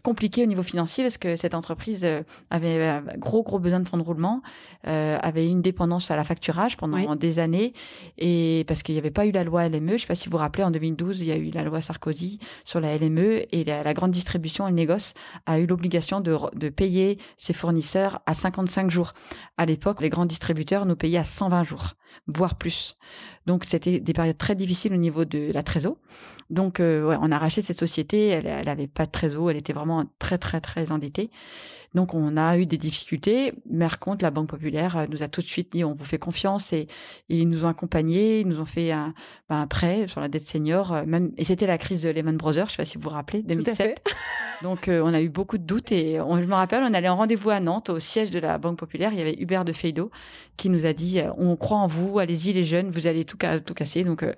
compliqué 0.02 0.42
au 0.42 0.46
niveau 0.46 0.62
financier 0.62 1.04
parce 1.04 1.18
que 1.18 1.36
cette 1.36 1.54
entreprise 1.54 2.00
euh, 2.04 2.22
avait 2.50 2.78
euh, 2.78 3.00
gros 3.16 3.42
gros 3.42 3.58
besoin 3.58 3.80
de 3.80 3.88
fonds 3.88 3.96
de 3.96 4.02
roulement, 4.02 4.42
euh, 4.86 5.18
avait 5.22 5.46
une 5.48 5.62
dépendance 5.62 6.10
à 6.10 6.16
la 6.16 6.24
facturage 6.24 6.76
pendant 6.76 6.96
Oui. 6.96 7.18
des 7.18 7.38
années 7.38 7.72
et 8.18 8.64
parce 8.66 8.82
qu'il 8.82 8.94
n'y 8.94 8.98
avait 8.98 9.10
pas 9.10 9.26
eu 9.26 9.30
la 9.30 9.44
loi 9.44 9.68
LME, 9.68 9.92
je 9.92 9.98
sais 9.98 10.06
pas 10.06 10.14
si 10.14 10.26
vous 10.26 10.32
vous 10.32 10.38
rappelez 10.38 10.64
en 10.64 10.70
2012, 10.70 11.20
il 11.20 11.26
y 11.26 11.32
a 11.32 11.36
eu 11.36 11.50
la 11.50 11.62
loi 11.62 11.80
Sarkozy 11.80 12.38
sur 12.64 12.80
la 12.80 12.96
LME 12.96 13.44
et 13.52 13.64
la, 13.64 13.82
la 13.82 13.94
grande 13.94 14.10
distribution 14.10 14.66
le 14.66 14.72
négoce 14.72 15.14
a 15.46 15.58
eu 15.58 15.66
l'obligation 15.66 16.20
de, 16.20 16.36
de 16.54 16.68
payer 16.68 17.18
ses 17.36 17.52
fournisseurs 17.52 18.20
à 18.26 18.34
55 18.34 18.90
jours. 18.90 19.12
À 19.56 19.66
l'époque, 19.66 20.00
les 20.00 20.08
grands 20.10 20.26
distributeurs 20.26 20.86
nous 20.86 20.96
payaient 20.96 21.18
à 21.18 21.24
120 21.24 21.64
jours, 21.64 21.92
voire 22.26 22.56
plus. 22.56 22.96
Donc 23.46 23.64
c'était 23.64 24.00
des 24.00 24.12
périodes 24.12 24.38
très 24.38 24.54
difficiles 24.54 24.92
au 24.92 24.96
niveau 24.98 25.24
de 25.24 25.50
la 25.52 25.62
trésor. 25.62 25.96
Donc 26.50 26.80
euh, 26.80 27.06
ouais, 27.08 27.16
on 27.20 27.32
a 27.32 27.38
racheté 27.38 27.62
cette 27.62 27.78
société, 27.78 28.28
elle, 28.28 28.46
elle 28.46 28.68
avait 28.68 28.86
pas 28.86 29.06
de 29.06 29.10
trésor, 29.10 29.50
elle 29.50 29.56
était 29.56 29.72
vraiment 29.72 30.04
très 30.18 30.38
très 30.38 30.60
très 30.60 30.92
endettée. 30.92 31.30
Donc 31.94 32.14
on 32.14 32.36
a 32.38 32.56
eu 32.56 32.64
des 32.64 32.78
difficultés, 32.78 33.52
mais 33.68 33.86
par 33.86 33.98
contre 33.98 34.24
la 34.24 34.30
Banque 34.30 34.48
Populaire 34.48 34.96
euh, 34.96 35.06
nous 35.10 35.22
a 35.22 35.28
tout 35.28 35.42
de 35.42 35.46
suite 35.46 35.72
dit 35.72 35.84
on 35.84 35.94
vous 35.94 36.04
fait 36.04 36.18
confiance 36.18 36.72
et, 36.72 36.86
et 37.28 37.38
ils 37.38 37.48
nous 37.48 37.64
ont 37.64 37.68
accompagnés, 37.68 38.40
ils 38.40 38.48
nous 38.48 38.60
ont 38.60 38.66
fait 38.66 38.92
un, 38.92 39.12
bah, 39.48 39.56
un 39.56 39.66
prêt 39.66 40.06
sur 40.08 40.20
la 40.20 40.28
dette 40.28 40.44
senior, 40.46 40.92
euh, 40.92 41.04
même 41.06 41.32
et 41.36 41.44
c'était 41.44 41.66
la 41.66 41.76
crise 41.78 42.00
de 42.02 42.08
Lehman 42.08 42.36
Brothers, 42.36 42.66
je 42.68 42.72
sais 42.72 42.76
pas 42.78 42.84
si 42.86 42.96
vous 42.96 43.04
vous 43.04 43.10
rappelez, 43.10 43.42
Tout 43.42 43.50
à 43.50 43.54
2007. 43.56 43.76
fait. 43.76 44.14
Donc 44.62 44.88
euh, 44.88 45.02
on 45.04 45.12
a 45.12 45.20
eu 45.20 45.28
beaucoup 45.28 45.58
de 45.58 45.64
doutes 45.64 45.92
et 45.92 46.20
on, 46.20 46.40
je 46.40 46.46
me 46.46 46.54
rappelle, 46.54 46.82
on 46.82 46.94
allait 46.94 47.08
en 47.08 47.16
rendez-vous 47.16 47.50
à 47.50 47.60
Nantes 47.60 47.90
au 47.90 48.00
siège 48.00 48.30
de 48.30 48.38
la 48.38 48.56
Banque 48.58 48.78
Populaire. 48.78 49.10
Il 49.12 49.18
y 49.18 49.22
avait 49.22 49.36
Hubert 49.38 49.64
de 49.64 49.72
Feydeau 49.72 50.10
qui 50.56 50.70
nous 50.70 50.86
a 50.86 50.92
dit 50.94 51.20
on 51.36 51.56
croit 51.56 51.78
en 51.78 51.86
vous, 51.86 52.01
allez-y 52.18 52.52
les 52.52 52.64
jeunes, 52.64 52.90
vous 52.90 53.06
allez 53.06 53.24
tout, 53.24 53.36
ca- 53.40 53.60
tout 53.60 53.74
casser. 53.74 54.04
Donc 54.04 54.22
euh, 54.22 54.32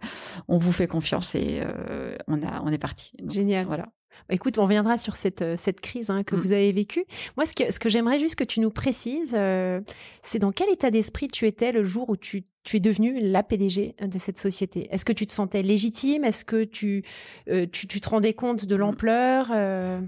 on 0.49 0.59
vous 0.59 0.73
fait 0.73 0.87
confiance 0.87 1.35
et 1.35 1.61
euh, 1.63 2.17
on 2.29 2.43
a 2.43 2.63
on 2.65 2.69
est 2.73 2.79
parti. 2.79 3.13
Donc, 3.21 3.33
Génial. 3.33 3.67
Voilà. 3.67 3.89
Bah, 4.29 4.35
écoute, 4.37 4.59
on 4.59 4.63
reviendra 4.63 4.97
sur 4.97 5.17
cette, 5.17 5.43
euh, 5.43 5.57
cette 5.57 5.81
crise 5.81 6.09
hein, 6.09 6.23
que 6.23 6.37
Mm. 6.37 6.41
vous 6.41 6.53
avez 6.53 6.71
vécue. 6.71 7.05
Moi, 7.37 7.47
ce 7.47 7.53
que, 7.55 7.73
ce 7.73 7.81
que 7.81 7.89
j'aimerais 7.89 8.21
juste 8.21 8.37
que 8.37 8.45
tu 8.45 8.61
nous 8.61 8.71
précises, 8.71 9.35
euh, 9.37 9.81
c'est 10.23 10.39
dans 10.39 10.53
quel 10.53 10.71
état 10.71 10.91
d'esprit 10.93 11.27
tu 11.27 11.47
étais 11.49 11.73
le 11.73 11.83
jour 11.83 12.09
où 12.09 12.17
tu, 12.17 12.45
tu 12.63 12.77
es 12.77 12.81
devenu 12.81 13.19
la 13.21 13.43
PDG 13.43 13.97
de 14.01 14.19
cette 14.19 14.39
société? 14.39 14.87
Est-ce 14.93 15.05
que 15.05 15.13
tu 15.13 15.27
te 15.27 15.33
sentais 15.33 15.63
légitime? 15.63 16.23
Est-ce 16.23 16.45
que 16.45 16.63
tu, 16.63 17.03
euh, 17.51 17.67
tu, 17.71 17.89
tu 17.89 18.01
te 18.01 18.09
rendais 18.09 18.35
compte 18.35 18.67
de 18.67 18.77
l'ampleur 18.77 19.49
euh, 19.53 20.01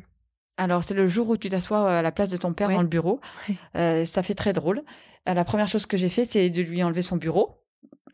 Alors 0.59 0.85
c'est 0.85 0.95
le 0.95 1.07
jour 1.09 1.29
où 1.29 1.37
tu 1.37 1.49
t'assois 1.51 1.91
à 1.99 2.03
la 2.03 2.13
place 2.13 2.31
de 2.31 2.37
ton 2.37 2.53
père 2.55 2.69
Ouais. 2.69 2.75
dans 2.75 2.83
le 2.83 2.89
bureau. 2.89 3.21
Ouais. 3.49 3.55
Euh, 3.77 4.05
ça 4.07 4.23
fait 4.23 4.35
très 4.35 4.53
drôle. 4.53 4.83
Euh, 5.29 5.35
la 5.35 5.45
première 5.45 5.69
chose 5.69 5.87
que 5.87 5.97
j'ai 5.97 6.09
fait, 6.09 6.25
c'est 6.25 6.49
de 6.51 6.63
lui 6.63 6.83
enlever 6.83 7.03
son 7.03 7.17
bureau. 7.17 7.59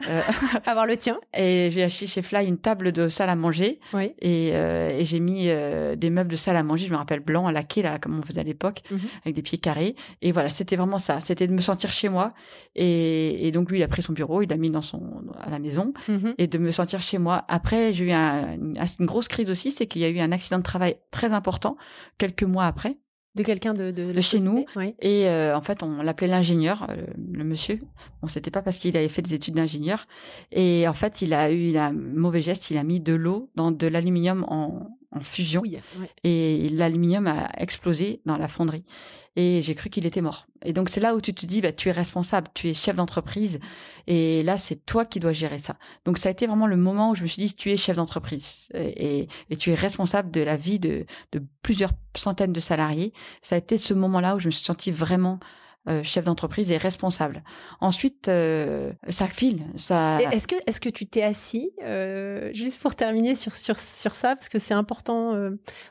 Euh, 0.09 0.21
Avoir 0.67 0.87
le 0.87 0.97
tien 0.97 1.19
et 1.37 1.71
j'ai 1.73 1.83
acheté 1.83 2.07
chez 2.07 2.23
Fly 2.23 2.47
une 2.47 2.59
table 2.59 2.93
de 2.93 3.09
salle 3.09 3.31
à 3.31 3.37
manger 3.37 3.79
Oui. 3.95 4.13
et, 4.21 4.51
euh, 4.53 4.99
et 4.99 5.05
j'ai 5.05 5.21
mis 5.21 5.45
euh, 5.49 5.97
des 5.97 6.11
meubles 6.11 6.31
de 6.31 6.37
salle 6.37 6.57
à 6.57 6.63
manger, 6.63 6.87
je 6.87 6.93
me 6.93 6.97
rappelle 6.99 7.21
blanc 7.21 7.47
à 7.47 7.53
laqué 7.53 7.83
là 7.83 7.99
comme 7.99 8.19
on 8.19 8.23
faisait 8.23 8.41
à 8.41 8.45
l'époque 8.45 8.83
Mhm. 8.91 9.01
avec 9.25 9.35
des 9.35 9.43
pieds 9.43 9.59
carrés 9.59 9.95
et 10.23 10.33
voilà, 10.33 10.49
c'était 10.51 10.77
vraiment 10.77 10.99
ça, 10.99 11.21
c'était 11.21 11.47
de 11.47 11.53
me 11.53 11.61
sentir 11.61 11.93
chez 11.93 12.09
moi 12.09 12.33
et, 12.75 13.47
et 13.47 13.53
donc 13.53 13.71
lui 13.71 13.79
il 13.79 13.83
a 13.83 13.89
pris 13.89 14.03
son 14.03 14.13
bureau, 14.13 14.43
il 14.43 14.49
l'a 14.49 14.57
mis 14.57 14.71
dans 14.71 14.83
son 14.83 15.23
à 15.41 15.51
la 15.51 15.59
maison 15.59 15.93
Mhm. 16.09 16.35
et 16.39 16.47
de 16.47 16.59
me 16.59 16.71
sentir 16.73 17.01
chez 17.03 17.19
moi. 17.19 17.45
Après, 17.49 17.93
j'ai 17.93 18.07
eu 18.07 18.13
un- 18.13 18.53
une, 18.55 18.79
une 19.01 19.07
grosse 19.07 19.29
crise 19.29 19.51
aussi, 19.51 19.71
c'est 19.71 19.87
qu'il 19.87 20.03
y 20.03 20.05
a 20.05 20.09
eu 20.09 20.19
un 20.21 20.33
accident 20.33 20.59
de 20.59 20.63
travail 20.63 20.97
très 21.11 21.33
important 21.33 21.77
quelques 22.19 22.43
mois 22.45 22.67
après 22.67 22.97
De 23.35 23.43
quelqu'un 23.43 23.73
de, 23.73 23.91
de, 23.91 24.13
de 24.13 24.21
chez 24.21 24.41
nous. 24.41 24.67
Et 25.01 25.27
euh, 25.27 25.57
en 25.57 25.63
fait, 25.63 25.83
on 25.83 26.03
l'appelait 26.03 26.29
l'ingénieur, 26.29 26.87
euh, 26.91 27.07
le 27.33 27.45
monsieur. 27.45 27.79
Bon, 28.21 28.29
c'était 28.29 28.51
pas 28.51 28.61
parce 28.61 28.79
qu'il 28.79 28.95
avait 28.97 29.09
fait 29.09 29.23
des 29.23 29.33
études 29.33 29.55
d'ingénieur. 29.55 30.07
Et 30.51 30.87
en 30.87 30.93
fait, 30.93 31.23
il 31.23 31.33
a 31.33 31.51
eu 31.51 31.77
un 31.79 31.93
mauvais 31.93 32.43
geste. 32.43 32.71
Il 32.71 32.77
a 32.77 32.85
mis 32.85 33.01
de 33.01 33.15
l'eau 33.15 33.51
dans 33.55 33.71
de 33.71 33.87
l'aluminium 33.87 34.45
en, 34.49 34.99
en 35.13 35.21
fusion. 35.21 35.63
Et 36.25 36.69
l'aluminium 36.71 37.27
a 37.27 37.51
explosé 37.59 38.21
dans 38.27 38.37
la 38.37 38.49
fonderie. 38.49 38.85
Et 39.37 39.63
j'ai 39.63 39.75
cru 39.75 39.89
qu'il 39.89 40.05
était 40.05 40.21
mort. 40.21 40.47
Et 40.65 40.73
donc 40.73 40.91
c'est 40.91 41.01
là 41.01 41.15
où 41.15 41.21
tu 41.21 41.33
te 41.33 41.47
dis, 41.47 41.61
bah, 41.61 41.73
tu 41.73 41.89
es 41.89 41.93
responsable, 41.93 42.49
tu 42.55 42.69
es 42.69 42.75
chef 42.75 42.97
d'entreprise. 42.97 43.59
Et 44.07 44.43
là, 44.43 44.59
c'est 44.59 44.85
toi 44.85 45.05
qui 45.05 45.21
dois 45.21 45.33
gérer 45.33 45.59
ça. 45.59 45.77
Donc 46.05 46.19
ça 46.19 46.29
a 46.29 46.33
été 46.33 46.47
vraiment 46.47 46.67
le 46.67 46.77
moment 46.77 47.11
où 47.11 47.15
je 47.15 47.23
me 47.23 47.29
suis 47.29 47.43
dit, 47.43 47.55
tu 47.55 47.71
es 47.71 47.77
chef 47.77 47.97
d'entreprise 47.97 48.69
et, 48.75 49.29
et, 49.51 49.57
tu 49.57 49.71
es 49.71 49.75
responsable 49.75 50.31
de 50.31 50.43
la 50.43 50.57
vie 50.57 50.79
de, 50.79 51.07
de 51.33 51.43
plusieurs 51.63 51.93
centaines 52.15 52.53
de 52.53 52.61
salariés. 52.61 53.13
Ça 53.41 53.55
a 53.55 53.59
été 53.59 53.79
ce 53.79 53.95
moment-là 53.95 54.37
où 54.37 54.39
je 54.39 54.47
me 54.47 54.51
suis 54.51 54.65
sentie 54.65 54.91
vraiment 54.91 55.41
euh, 55.89 56.05
chef 56.05 56.25
d'entreprise 56.25 56.71
et 56.71 56.77
responsable. 56.77 57.43
Ensuite, 57.81 58.29
euh, 58.29 58.93
ça 59.09 59.27
file. 59.27 59.65
Ça. 59.75 60.21
Est-ce 60.31 60.47
que 60.47 60.55
est-ce 60.69 60.81
que 60.81 60.89
tu 60.89 61.07
t'es 61.07 61.25
assis 61.25 61.73
euh, 61.83 62.51
juste 62.53 62.81
pour 62.81 62.95
terminer 62.95 63.35
sur 63.35 63.57
sur 63.57 63.81
sur 63.81 64.15
ça 64.15 64.37
parce 64.37 64.49
que 64.49 64.61
c'est 64.61 64.75
important 64.75 65.35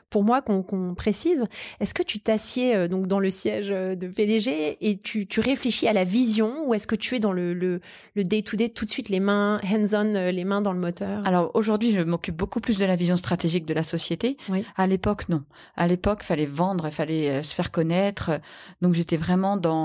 pour 0.08 0.24
moi 0.24 0.40
qu'on 0.40 0.62
qu'on 0.62 0.94
précise. 0.94 1.44
Est-ce 1.80 1.92
que 1.92 2.02
tu 2.02 2.20
t'assieds 2.20 2.88
donc 2.88 3.06
dans 3.06 3.18
le 3.18 3.28
siège 3.28 3.68
de 3.68 4.06
PDG 4.06 4.78
et 4.80 4.96
tu 4.96 5.26
tu 5.26 5.40
réfléchis 5.40 5.86
à 5.86 5.92
la 5.92 6.04
vision 6.04 6.66
ou 6.66 6.72
est-ce 6.72 6.86
que 6.86 6.96
tu 6.96 7.16
es 7.16 7.20
dans 7.20 7.32
le 7.32 7.52
le 7.52 7.82
le 8.14 8.24
day 8.24 8.40
to 8.40 8.56
day 8.56 8.70
tout 8.70 8.86
de 8.86 8.90
suite 8.90 9.10
les 9.10 9.20
mains 9.20 9.60
hands-on 9.62 10.30
les 10.30 10.44
mains 10.44 10.62
dans 10.62 10.72
le 10.72 10.80
moteur? 10.80 11.20
Alors 11.26 11.50
aujourd'hui, 11.52 11.92
je 11.92 12.00
m'occupe 12.00 12.36
beaucoup 12.36 12.60
plus 12.60 12.78
de 12.78 12.86
la 12.86 12.96
vision 12.96 13.18
stratégique 13.18 13.66
de 13.66 13.74
la 13.74 13.84
société. 13.84 14.38
Oui. 14.48 14.64
À 14.76 14.86
l'époque, 14.86 15.28
non. 15.28 15.44
À 15.76 15.86
l'époque, 15.86 16.22
fallait 16.22 16.46
vendre, 16.46 16.86
il 16.86 16.92
fallait 16.92 17.42
se 17.42 17.54
faire 17.54 17.70
connaître. 17.70 18.40
Donc 18.80 18.94
j'étais 18.94 19.18
vraiment 19.18 19.58
dans 19.58 19.81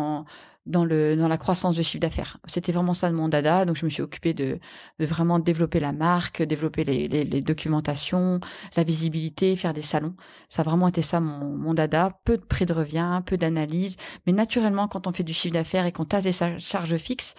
dans 0.67 0.85
le 0.85 1.15
dans 1.15 1.27
la 1.27 1.37
croissance 1.37 1.75
de 1.75 1.81
chiffre 1.81 2.01
d'affaires. 2.01 2.37
C'était 2.45 2.71
vraiment 2.71 2.93
ça 2.93 3.09
de 3.09 3.15
mon 3.15 3.29
dada, 3.29 3.65
donc 3.65 3.77
je 3.77 3.85
me 3.85 3.89
suis 3.89 4.03
occupée 4.03 4.33
de, 4.33 4.59
de 4.99 5.05
vraiment 5.05 5.39
développer 5.39 5.79
la 5.79 5.93
marque, 5.93 6.43
développer 6.43 6.83
les, 6.83 7.07
les, 7.07 7.23
les, 7.23 7.41
documentations, 7.41 8.39
la 8.75 8.83
visibilité, 8.83 9.55
faire 9.55 9.73
des 9.73 9.81
salons. 9.81 10.13
Ça 10.49 10.61
a 10.61 10.65
vraiment 10.65 10.89
été 10.89 11.01
ça 11.01 11.19
mon, 11.19 11.55
mon 11.57 11.73
dada. 11.73 12.09
Peu 12.25 12.37
de 12.37 12.43
prix 12.43 12.65
de 12.65 12.73
revient, 12.73 13.21
peu 13.25 13.37
d'analyse, 13.37 13.95
mais 14.27 14.33
naturellement 14.33 14.87
quand 14.87 15.07
on 15.07 15.11
fait 15.11 15.23
du 15.23 15.33
chiffre 15.33 15.53
d'affaires 15.53 15.85
et 15.85 15.91
qu'on 15.91 16.05
tasse 16.05 16.25
des 16.25 16.59
charges 16.59 16.97
fixes, 16.97 17.33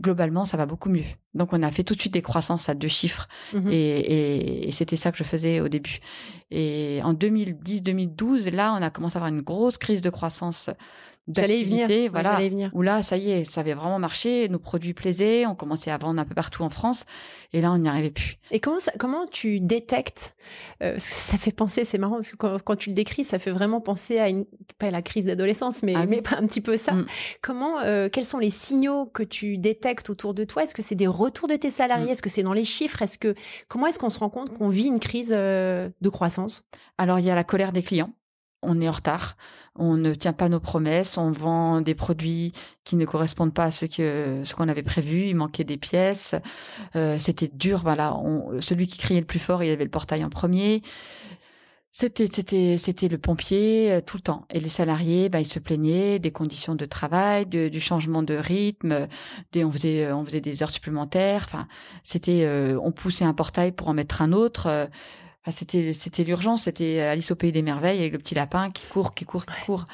globalement 0.00 0.44
ça 0.44 0.56
va 0.56 0.64
beaucoup 0.64 0.88
mieux. 0.88 1.04
Donc 1.34 1.52
on 1.52 1.62
a 1.62 1.70
fait 1.70 1.82
tout 1.82 1.94
de 1.94 2.00
suite 2.00 2.14
des 2.14 2.22
croissances 2.22 2.68
à 2.68 2.74
deux 2.74 2.88
chiffres 2.88 3.28
mmh 3.52 3.68
et, 3.70 3.98
et, 3.98 4.68
et 4.68 4.72
c'était 4.72 4.96
ça 4.96 5.12
que 5.12 5.18
je 5.18 5.24
faisais 5.24 5.60
au 5.60 5.68
début. 5.68 5.98
Et 6.50 7.00
en 7.02 7.12
2010-2012, 7.12 8.50
là 8.50 8.72
on 8.78 8.82
a 8.82 8.90
commencé 8.90 9.16
à 9.16 9.18
avoir 9.18 9.32
une 9.32 9.42
grosse 9.42 9.78
crise 9.78 10.00
de 10.00 10.10
croissance 10.10 10.70
J'allais 11.34 11.60
y 11.60 11.64
venir. 11.64 12.10
Voilà. 12.10 12.38
Où 12.72 12.82
là, 12.82 13.02
ça 13.02 13.16
y 13.16 13.30
est, 13.30 13.44
ça 13.44 13.60
avait 13.60 13.74
vraiment 13.74 13.98
marché. 13.98 14.48
Nos 14.48 14.58
produits 14.58 14.94
plaisaient. 14.94 15.46
On 15.46 15.54
commençait 15.54 15.90
à 15.90 15.98
vendre 15.98 16.20
un 16.20 16.24
peu 16.24 16.34
partout 16.34 16.62
en 16.62 16.70
France. 16.70 17.04
Et 17.52 17.60
là, 17.60 17.72
on 17.72 17.78
n'y 17.78 17.88
arrivait 17.88 18.10
plus. 18.10 18.36
Et 18.50 18.60
comment 18.60 18.78
ça, 18.78 18.92
comment 18.98 19.26
tu 19.26 19.60
détectes 19.60 20.36
euh, 20.82 20.94
Ça 20.98 21.38
fait 21.38 21.52
penser, 21.52 21.84
c'est 21.84 21.98
marrant 21.98 22.16
parce 22.16 22.30
que 22.30 22.58
quand, 22.58 22.76
tu 22.76 22.90
le 22.90 22.94
décris, 22.94 23.24
ça 23.24 23.38
fait 23.38 23.50
vraiment 23.50 23.80
penser 23.80 24.18
à 24.18 24.28
une 24.28 24.44
pas 24.78 24.90
la 24.90 25.02
crise 25.02 25.24
d'adolescence, 25.26 25.82
mais 25.82 25.94
ah 25.96 26.06
mais 26.06 26.22
pas 26.22 26.36
un 26.36 26.46
petit 26.46 26.60
peu 26.60 26.76
ça. 26.76 26.92
Mm. 26.92 27.06
Comment 27.42 27.80
euh, 27.80 28.08
Quels 28.08 28.24
sont 28.24 28.38
les 28.38 28.50
signaux 28.50 29.06
que 29.06 29.22
tu 29.22 29.58
détectes 29.58 30.10
autour 30.10 30.34
de 30.34 30.44
toi? 30.44 30.62
Est-ce 30.62 30.74
que 30.74 30.82
c'est 30.82 30.94
des 30.94 31.06
retours 31.06 31.48
de 31.48 31.56
tes 31.56 31.70
salariés? 31.70 32.06
Mm. 32.06 32.10
Est-ce 32.10 32.22
que 32.22 32.30
c'est 32.30 32.42
dans 32.42 32.52
les 32.52 32.64
chiffres? 32.64 33.02
Est-ce 33.02 33.18
que 33.18 33.34
comment 33.68 33.86
est-ce 33.86 33.98
qu'on 33.98 34.10
se 34.10 34.18
rend 34.18 34.30
compte 34.30 34.56
qu'on 34.56 34.68
vit 34.68 34.86
une 34.86 35.00
crise 35.00 35.32
euh, 35.34 35.88
de 36.00 36.08
croissance? 36.08 36.64
Alors, 36.96 37.18
il 37.18 37.24
y 37.24 37.30
a 37.30 37.34
la 37.34 37.44
colère 37.44 37.72
des 37.72 37.82
clients 37.82 38.12
on 38.62 38.80
est 38.80 38.88
en 38.88 38.92
retard, 38.92 39.36
on 39.76 39.96
ne 39.96 40.14
tient 40.14 40.32
pas 40.32 40.48
nos 40.48 40.60
promesses, 40.60 41.16
on 41.16 41.30
vend 41.30 41.80
des 41.80 41.94
produits 41.94 42.52
qui 42.84 42.96
ne 42.96 43.04
correspondent 43.04 43.54
pas 43.54 43.64
à 43.64 43.70
ce 43.70 43.86
que 43.86 44.42
ce 44.44 44.54
qu'on 44.54 44.68
avait 44.68 44.82
prévu, 44.82 45.28
il 45.28 45.36
manquait 45.36 45.64
des 45.64 45.76
pièces, 45.76 46.34
euh, 46.96 47.18
c'était 47.18 47.50
dur. 47.52 47.80
Voilà, 47.82 48.16
celui 48.60 48.86
qui 48.86 48.98
criait 48.98 49.20
le 49.20 49.26
plus 49.26 49.38
fort, 49.38 49.62
il 49.62 49.70
avait 49.70 49.84
le 49.84 49.90
portail 49.90 50.24
en 50.24 50.30
premier. 50.30 50.82
C'était 51.92 52.28
c'était 52.32 52.78
c'était 52.78 53.08
le 53.08 53.18
pompier 53.18 53.90
euh, 53.90 54.00
tout 54.00 54.18
le 54.18 54.22
temps 54.22 54.46
et 54.50 54.60
les 54.60 54.68
salariés 54.68 55.28
bah 55.28 55.40
ils 55.40 55.46
se 55.46 55.58
plaignaient 55.58 56.18
des 56.20 56.30
conditions 56.30 56.74
de 56.76 56.84
travail, 56.84 57.46
du 57.46 57.80
changement 57.80 58.22
de 58.22 58.34
rythme, 58.34 59.08
des 59.52 59.64
on 59.64 59.72
faisait 59.72 60.12
on 60.12 60.24
faisait 60.24 60.40
des 60.40 60.62
heures 60.62 60.70
supplémentaires, 60.70 61.42
enfin 61.46 61.66
c'était 62.04 62.44
euh, 62.44 62.78
on 62.82 62.92
poussait 62.92 63.24
un 63.24 63.34
portail 63.34 63.72
pour 63.72 63.88
en 63.88 63.94
mettre 63.94 64.22
un 64.22 64.32
autre 64.32 64.88
c'était 65.50 65.92
c'était 65.92 66.24
l'urgence, 66.24 66.64
c'était 66.64 67.00
Alice 67.00 67.30
au 67.30 67.34
pays 67.34 67.52
des 67.52 67.62
merveilles 67.62 68.00
avec 68.00 68.12
le 68.12 68.18
petit 68.18 68.34
lapin 68.34 68.70
qui 68.70 68.86
court, 68.86 69.14
qui 69.14 69.24
court, 69.24 69.46
qui 69.46 69.64
court. 69.64 69.84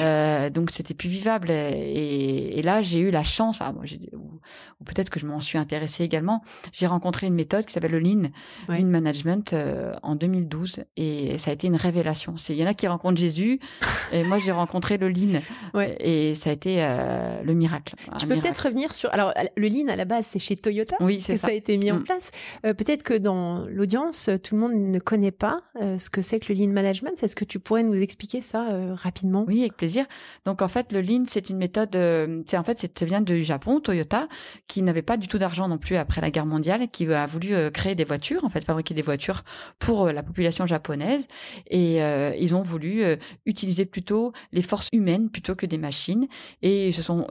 Euh, 0.00 0.50
donc 0.50 0.70
c'était 0.70 0.94
plus 0.94 1.08
vivable. 1.08 1.50
Et, 1.50 2.58
et 2.58 2.62
là, 2.62 2.82
j'ai 2.82 3.00
eu 3.00 3.10
la 3.10 3.24
chance, 3.24 3.56
enfin, 3.60 3.74
ou, 4.12 4.84
peut-être 4.84 5.10
que 5.10 5.20
je 5.20 5.26
m'en 5.26 5.40
suis 5.40 5.58
intéressée 5.58 6.04
également. 6.04 6.42
J'ai 6.72 6.86
rencontré 6.86 7.26
une 7.26 7.34
méthode 7.34 7.66
qui 7.66 7.72
s'appelle 7.72 7.92
le 7.92 7.98
Lean, 7.98 8.30
Lean 8.68 8.86
Management, 8.86 9.52
euh, 9.52 9.94
en 10.02 10.16
2012, 10.16 10.84
et 10.96 11.38
ça 11.38 11.50
a 11.50 11.54
été 11.54 11.66
une 11.66 11.76
révélation. 11.76 12.36
C'est 12.36 12.54
il 12.54 12.58
y 12.58 12.64
en 12.64 12.68
a 12.68 12.74
qui 12.74 12.86
rencontrent 12.86 13.18
Jésus, 13.18 13.60
et 14.12 14.24
moi 14.24 14.38
j'ai 14.38 14.52
rencontré 14.52 14.98
le 14.98 15.08
Lean, 15.08 15.40
ouais. 15.74 15.96
et 16.00 16.34
ça 16.34 16.50
a 16.50 16.52
été 16.52 16.82
euh, 16.82 17.42
le 17.42 17.54
miracle. 17.54 17.94
Tu 18.18 18.26
peux 18.26 18.34
peut-être 18.36 18.58
revenir 18.58 18.94
sur. 18.94 19.12
Alors 19.12 19.32
le 19.56 19.68
Lean 19.68 19.88
à 19.88 19.96
la 19.96 20.04
base, 20.04 20.26
c'est 20.30 20.38
chez 20.38 20.56
Toyota. 20.56 20.96
Oui, 21.00 21.20
c'est 21.20 21.36
ça. 21.36 21.48
ça. 21.48 21.52
a 21.52 21.56
été 21.56 21.76
mis 21.76 21.90
en 21.90 21.98
mm. 21.98 22.04
place. 22.04 22.30
Peut-être 22.62 23.02
que 23.02 23.14
dans 23.14 23.64
l'audience, 23.66 24.30
tout 24.42 24.54
le 24.54 24.60
monde 24.60 24.72
ne 24.90 24.98
connaît 24.98 25.30
pas 25.30 25.62
euh, 25.80 25.98
ce 25.98 26.10
que 26.10 26.22
c'est 26.22 26.40
que 26.40 26.52
le 26.52 26.58
lean 26.58 26.72
management. 26.72 27.22
Est-ce 27.22 27.36
que 27.36 27.44
tu 27.44 27.58
pourrais 27.58 27.82
nous 27.82 28.00
expliquer 28.00 28.40
ça 28.40 28.68
euh, 28.70 28.94
rapidement? 28.94 29.44
Oui, 29.46 29.60
avec 29.60 29.76
plaisir. 29.76 30.06
Donc 30.44 30.62
en 30.62 30.68
fait, 30.68 30.92
le 30.92 31.00
lean, 31.00 31.24
c'est 31.26 31.50
une 31.50 31.56
méthode. 31.56 31.94
Euh, 31.96 32.42
c'est 32.46 32.56
en 32.56 32.62
fait, 32.62 32.78
ça 32.78 33.04
vient 33.04 33.20
du 33.20 33.42
Japon, 33.42 33.80
Toyota, 33.80 34.28
qui 34.66 34.82
n'avait 34.82 35.02
pas 35.02 35.16
du 35.16 35.28
tout 35.28 35.38
d'argent 35.38 35.68
non 35.68 35.78
plus 35.78 35.96
après 35.96 36.20
la 36.20 36.30
guerre 36.30 36.46
mondiale, 36.46 36.88
qui 36.88 37.12
a 37.12 37.26
voulu 37.26 37.54
créer 37.70 37.94
des 37.94 38.04
voitures, 38.04 38.44
en 38.44 38.50
fait, 38.50 38.64
fabriquer 38.64 38.94
des 38.94 39.02
voitures 39.02 39.42
pour 39.78 40.06
la 40.06 40.22
population 40.22 40.66
japonaise, 40.66 41.26
et 41.70 41.98
ils 42.38 42.54
ont 42.54 42.62
voulu 42.62 43.04
utiliser 43.46 43.84
plutôt 43.86 44.32
les 44.52 44.62
forces 44.62 44.88
humaines 44.92 45.30
plutôt 45.30 45.54
que 45.54 45.66
des 45.66 45.78
machines, 45.78 46.26
et 46.62 46.92
se 46.92 47.02
sont, 47.02 47.26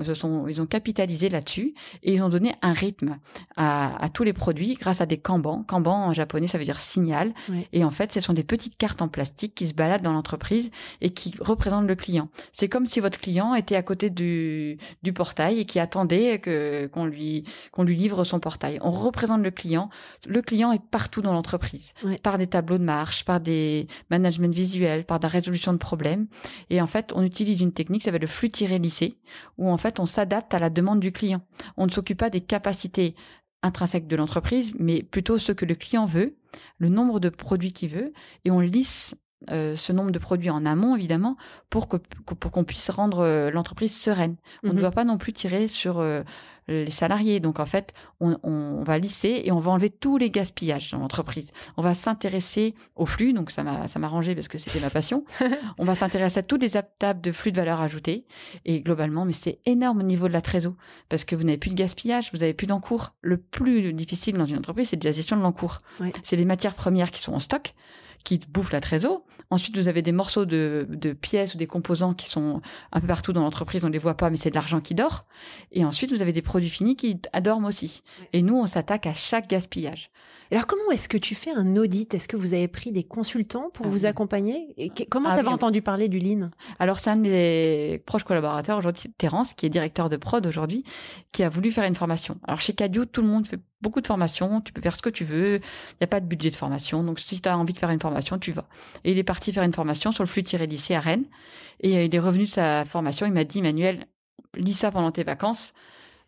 ils 0.48 0.62
ont 0.62 0.66
capitalisé 0.66 1.30
là-dessus, 1.30 1.74
et 2.04 2.14
ils 2.14 2.24
ont 2.24 2.30
donné 2.30 2.56
un 2.62 2.74
rythme 2.74 3.18
à, 3.56 4.04
à 4.04 4.10
tous 4.10 4.24
les 4.24 4.34
produits 4.34 4.74
grâce 4.74 5.02
à 5.02 5.06
des 5.06 5.18
kanban. 5.18 5.64
Kanban 5.64 6.08
en 6.08 6.14
japonais, 6.14 6.48
ça 6.48 6.58
veut 6.58 6.66
dire 6.66 6.80
signal. 6.80 7.34
Et 7.74 7.84
en 7.84 7.92
fait, 7.92 8.14
ce 8.14 8.22
sont 8.22 8.34
des 8.34 8.44
petites 8.44 8.78
cartes 8.78 9.02
en 9.02 9.08
plastique 9.08 9.56
qui 9.56 9.68
se 9.68 9.74
baladent 9.74 10.02
dans 10.02 10.14
l'entreprise 10.14 10.72
et 11.02 11.12
qui 11.12 11.34
représentent 11.40 11.88
le 11.88 11.96
client. 11.96 12.30
C'est 12.54 12.70
comme 12.70 12.88
si 12.88 13.00
votre 13.00 13.20
client 13.20 13.56
était 13.56 13.76
à 13.76 13.84
côté 13.84 14.10
du, 14.10 14.78
du 15.04 15.14
portail 15.14 15.60
et 15.60 15.66
qui 15.66 15.80
attendait 15.80 16.40
que 16.40 16.88
qu'on 16.92 17.06
lui 17.06 17.44
qu'on 17.72 17.84
lui 17.84 17.96
livre 17.96 18.24
son 18.24 18.40
portail. 18.40 18.80
On 18.82 18.92
représente 18.92 19.44
le 19.44 19.52
client. 19.52 19.90
Le 20.28 20.42
client 20.42 20.72
est 20.72 20.82
partout 20.84 21.22
dans 21.22 21.34
l'entreprise, 21.34 21.94
par 22.24 22.38
des 22.38 22.48
tableaux 22.48 22.78
de 22.78 22.84
marche, 22.84 23.26
par 23.26 23.40
des 23.40 23.88
management 24.10 24.54
visuels, 24.54 25.06
par 25.06 25.20
la 25.20 25.28
résolution 25.28 25.74
de 25.74 25.78
problèmes. 25.78 26.28
Et 26.70 26.82
en 26.82 26.88
fait, 26.88 27.12
on 27.16 27.24
utilise 27.24 27.62
une 27.62 27.74
technique, 27.74 28.04
ça 28.04 28.08
s'appelle 28.08 28.22
le 28.22 28.28
flux 28.28 28.50
tiré 28.50 28.80
lissé, 28.80 29.18
où 29.58 29.70
en 29.70 29.78
fait 29.78 30.00
on 30.00 30.06
s'adapte 30.06 30.54
à 30.54 30.60
la 30.60 30.70
demande 30.70 31.00
du 31.00 31.12
client. 31.12 31.42
On 31.76 31.86
ne 31.86 31.92
s'occupe 31.92 32.20
pas 32.20 32.30
des 32.30 32.42
capacités 32.42 33.16
intrinsèques 33.64 34.08
de 34.08 34.16
l'entreprise, 34.16 34.74
mais 34.80 35.04
plutôt 35.04 35.38
ce 35.38 35.52
que 35.52 35.66
le 35.66 35.76
client 35.76 36.06
veut, 36.06 36.36
le 36.78 36.90
nombre 36.90 37.20
de 37.20 37.30
produits 37.30 37.74
qu'il 37.74 37.90
veut, 37.90 38.14
et 38.46 38.52
on 38.52 38.60
lisse 38.60 39.16
euh, 39.52 39.76
ce 39.76 39.94
nombre 39.94 40.10
de 40.10 40.18
produits 40.18 40.50
en 40.50 40.66
amont, 40.66 40.96
évidemment, 40.96 41.38
pour 41.70 41.88
que 41.88 41.98
pour 41.98 42.50
qu'on 42.52 42.64
puisse 42.64 42.90
rendre 42.90 43.20
euh, 43.20 43.52
l'entreprise 43.52 43.96
sereine. 43.96 44.36
On 44.64 44.70
ne 44.70 44.74
mhm. 44.74 44.80
doit 44.80 44.92
pas 44.92 45.04
non 45.04 45.20
plus 45.20 45.32
tirer 45.32 45.68
sur 45.68 46.00
euh, 46.00 46.24
les 46.68 46.90
salariés. 46.90 47.40
Donc 47.40 47.60
en 47.60 47.68
fait, 47.68 47.94
on, 48.20 48.40
on, 48.42 48.84
va 48.84 48.98
lisser 48.98 49.44
et 49.46 49.52
on 49.52 49.60
va 49.60 49.72
enlever 49.72 49.92
tous 49.92 50.18
les 50.18 50.32
gaspillages 50.32 50.90
dans 50.92 50.98
l'entreprise. 50.98 51.52
On 51.78 51.84
va 51.84 51.94
s'intéresser 51.94 52.74
au 52.96 53.06
flux, 53.06 53.32
donc 53.32 53.52
ça 53.52 53.62
m'a 53.62 53.88
ça 53.88 54.00
m'a 54.00 54.08
arrangé 54.08 54.34
parce 54.34 54.48
que 54.48 54.58
c'était 54.58 54.80
ma 54.80 54.90
passion. 54.90 55.24
on 55.78 55.86
va 55.86 55.94
s'intéresser 55.94 56.40
à 56.40 56.44
tous 56.44 56.58
les 56.58 56.76
étapes 56.76 57.22
de 57.22 57.32
flux 57.32 57.52
de 57.52 57.58
valeur 57.58 57.80
ajoutée 57.80 58.26
et 58.66 58.82
globalement, 58.82 59.24
mais 59.24 59.34
c'est 59.34 59.60
énorme 59.68 60.00
au 60.00 60.04
niveau 60.04 60.28
de 60.28 60.34
la 60.34 60.42
trésor 60.42 60.74
parce 61.10 61.26
que 61.26 61.36
vous 61.36 61.44
n'avez 61.44 61.60
plus 61.60 61.70
de 61.70 61.76
gaspillage, 61.76 62.32
vous 62.34 62.40
n'avez 62.40 62.56
plus 62.56 62.68
d'encours. 62.68 63.14
Le 63.22 63.38
plus 63.38 63.94
difficile 63.94 64.36
dans 64.36 64.48
une 64.48 64.58
entreprise, 64.58 64.90
c'est 64.90 64.98
de 64.98 65.06
la 65.06 65.12
gestion 65.12 65.38
de 65.38 65.44
l'encours. 65.44 65.78
C'est 66.24 66.38
les 66.38 66.46
matières 66.46 66.74
premières 66.74 67.12
qui 67.12 67.22
sont 67.22 67.34
en 67.34 67.40
stock 67.40 67.76
qui 68.28 68.42
bouffent 68.50 68.74
la 68.74 68.82
trésor. 68.82 69.22
Ensuite, 69.52 69.78
vous 69.78 69.88
avez 69.88 70.02
des 70.02 70.12
morceaux 70.12 70.44
de, 70.44 70.86
de, 70.90 71.14
pièces 71.14 71.56
ou 71.56 71.58
des 71.58 71.66
composants 71.66 72.14
qui 72.14 72.28
sont 72.28 72.62
un 72.92 73.00
peu 73.00 73.08
partout 73.08 73.32
dans 73.32 73.42
l'entreprise, 73.42 73.86
on 73.86 73.88
les 73.88 73.98
voit 73.98 74.18
pas, 74.18 74.30
mais 74.30 74.36
c'est 74.36 74.50
de 74.50 74.56
l'argent 74.56 74.82
qui 74.82 74.96
dort. 74.96 75.26
Et 75.72 75.86
ensuite, 75.86 76.12
vous 76.12 76.22
avez 76.22 76.34
des 76.34 76.42
produits 76.42 76.70
finis 76.70 76.98
qui 76.98 77.22
adorment 77.32 77.68
aussi. 77.68 78.04
Et 78.34 78.42
nous, 78.42 78.58
on 78.58 78.66
s'attaque 78.66 79.08
à 79.08 79.14
chaque 79.14 79.48
gaspillage. 79.48 80.12
Alors, 80.52 80.66
comment 80.66 80.92
est-ce 80.92 81.10
que 81.10 81.18
tu 81.18 81.36
fais 81.36 81.52
un 81.52 81.76
audit? 81.76 82.14
Est-ce 82.14 82.28
que 82.28 82.38
vous 82.38 82.54
avez 82.54 82.68
pris 82.68 82.92
des 82.92 83.04
consultants 83.04 83.70
pour 83.74 83.86
ah 83.86 83.90
vous 83.90 84.06
accompagner? 84.06 84.74
Et 84.78 84.90
Comment 85.10 85.30
ah 85.30 85.34
tu 85.34 85.40
avais 85.40 85.50
entendu 85.50 85.82
parler 85.82 86.08
du 86.08 86.20
Lean? 86.20 86.52
Alors, 86.80 87.00
c'est 87.00 87.10
un 87.10 87.18
de 87.18 87.22
mes 87.22 88.02
proches 88.06 88.24
collaborateurs 88.24 88.78
aujourd'hui, 88.78 89.12
Terence, 89.18 89.54
qui 89.54 89.66
est 89.66 89.70
directeur 89.70 90.10
de 90.10 90.18
prod 90.18 90.46
aujourd'hui, 90.46 90.84
qui 91.32 91.44
a 91.44 91.50
voulu 91.50 91.72
faire 91.72 91.84
une 91.84 91.96
formation. 91.96 92.38
Alors, 92.48 92.62
chez 92.62 92.74
Cadio, 92.74 93.06
tout 93.06 93.22
le 93.22 93.28
monde 93.28 93.46
fait 93.46 93.60
beaucoup 93.82 94.02
de 94.02 94.08
formations, 94.08 94.62
tu 94.62 94.74
peux 94.74 94.82
faire 94.82 94.96
ce 94.96 95.02
que 95.02 95.10
tu 95.10 95.24
veux, 95.24 95.56
il 95.56 95.98
n'y 96.02 96.06
a 96.06 96.08
pas 96.08 96.20
de 96.20 96.26
budget 96.26 96.50
de 96.50 96.56
formation, 96.56 97.04
donc 97.04 97.20
si 97.20 97.40
tu 97.40 97.48
as 97.48 97.58
envie 97.58 97.74
de 97.74 97.78
faire 97.78 97.92
une 97.92 98.00
formation, 98.00 98.40
tu 98.40 98.52
vas. 98.52 98.68
Et 99.04 99.12
il 99.12 99.18
est 99.20 99.24
parti 99.24 99.54
faire 99.54 99.64
une 99.64 99.74
formation 99.74 100.12
sur 100.12 100.24
le 100.24 100.28
flux-lycée 100.28 100.96
à 100.96 101.00
Rennes, 101.00 101.26
et 101.82 102.06
il 102.06 102.16
est 102.16 102.20
revenu 102.20 102.46
de 102.46 102.50
sa 102.50 102.86
formation, 102.86 103.28
il 103.28 103.34
m'a 103.34 103.44
dit, 103.44 103.62
Manuel, 103.62 104.08
lis 104.56 104.74
ça 104.74 104.92
pendant 104.92 105.12
tes 105.12 105.24
vacances, 105.24 105.74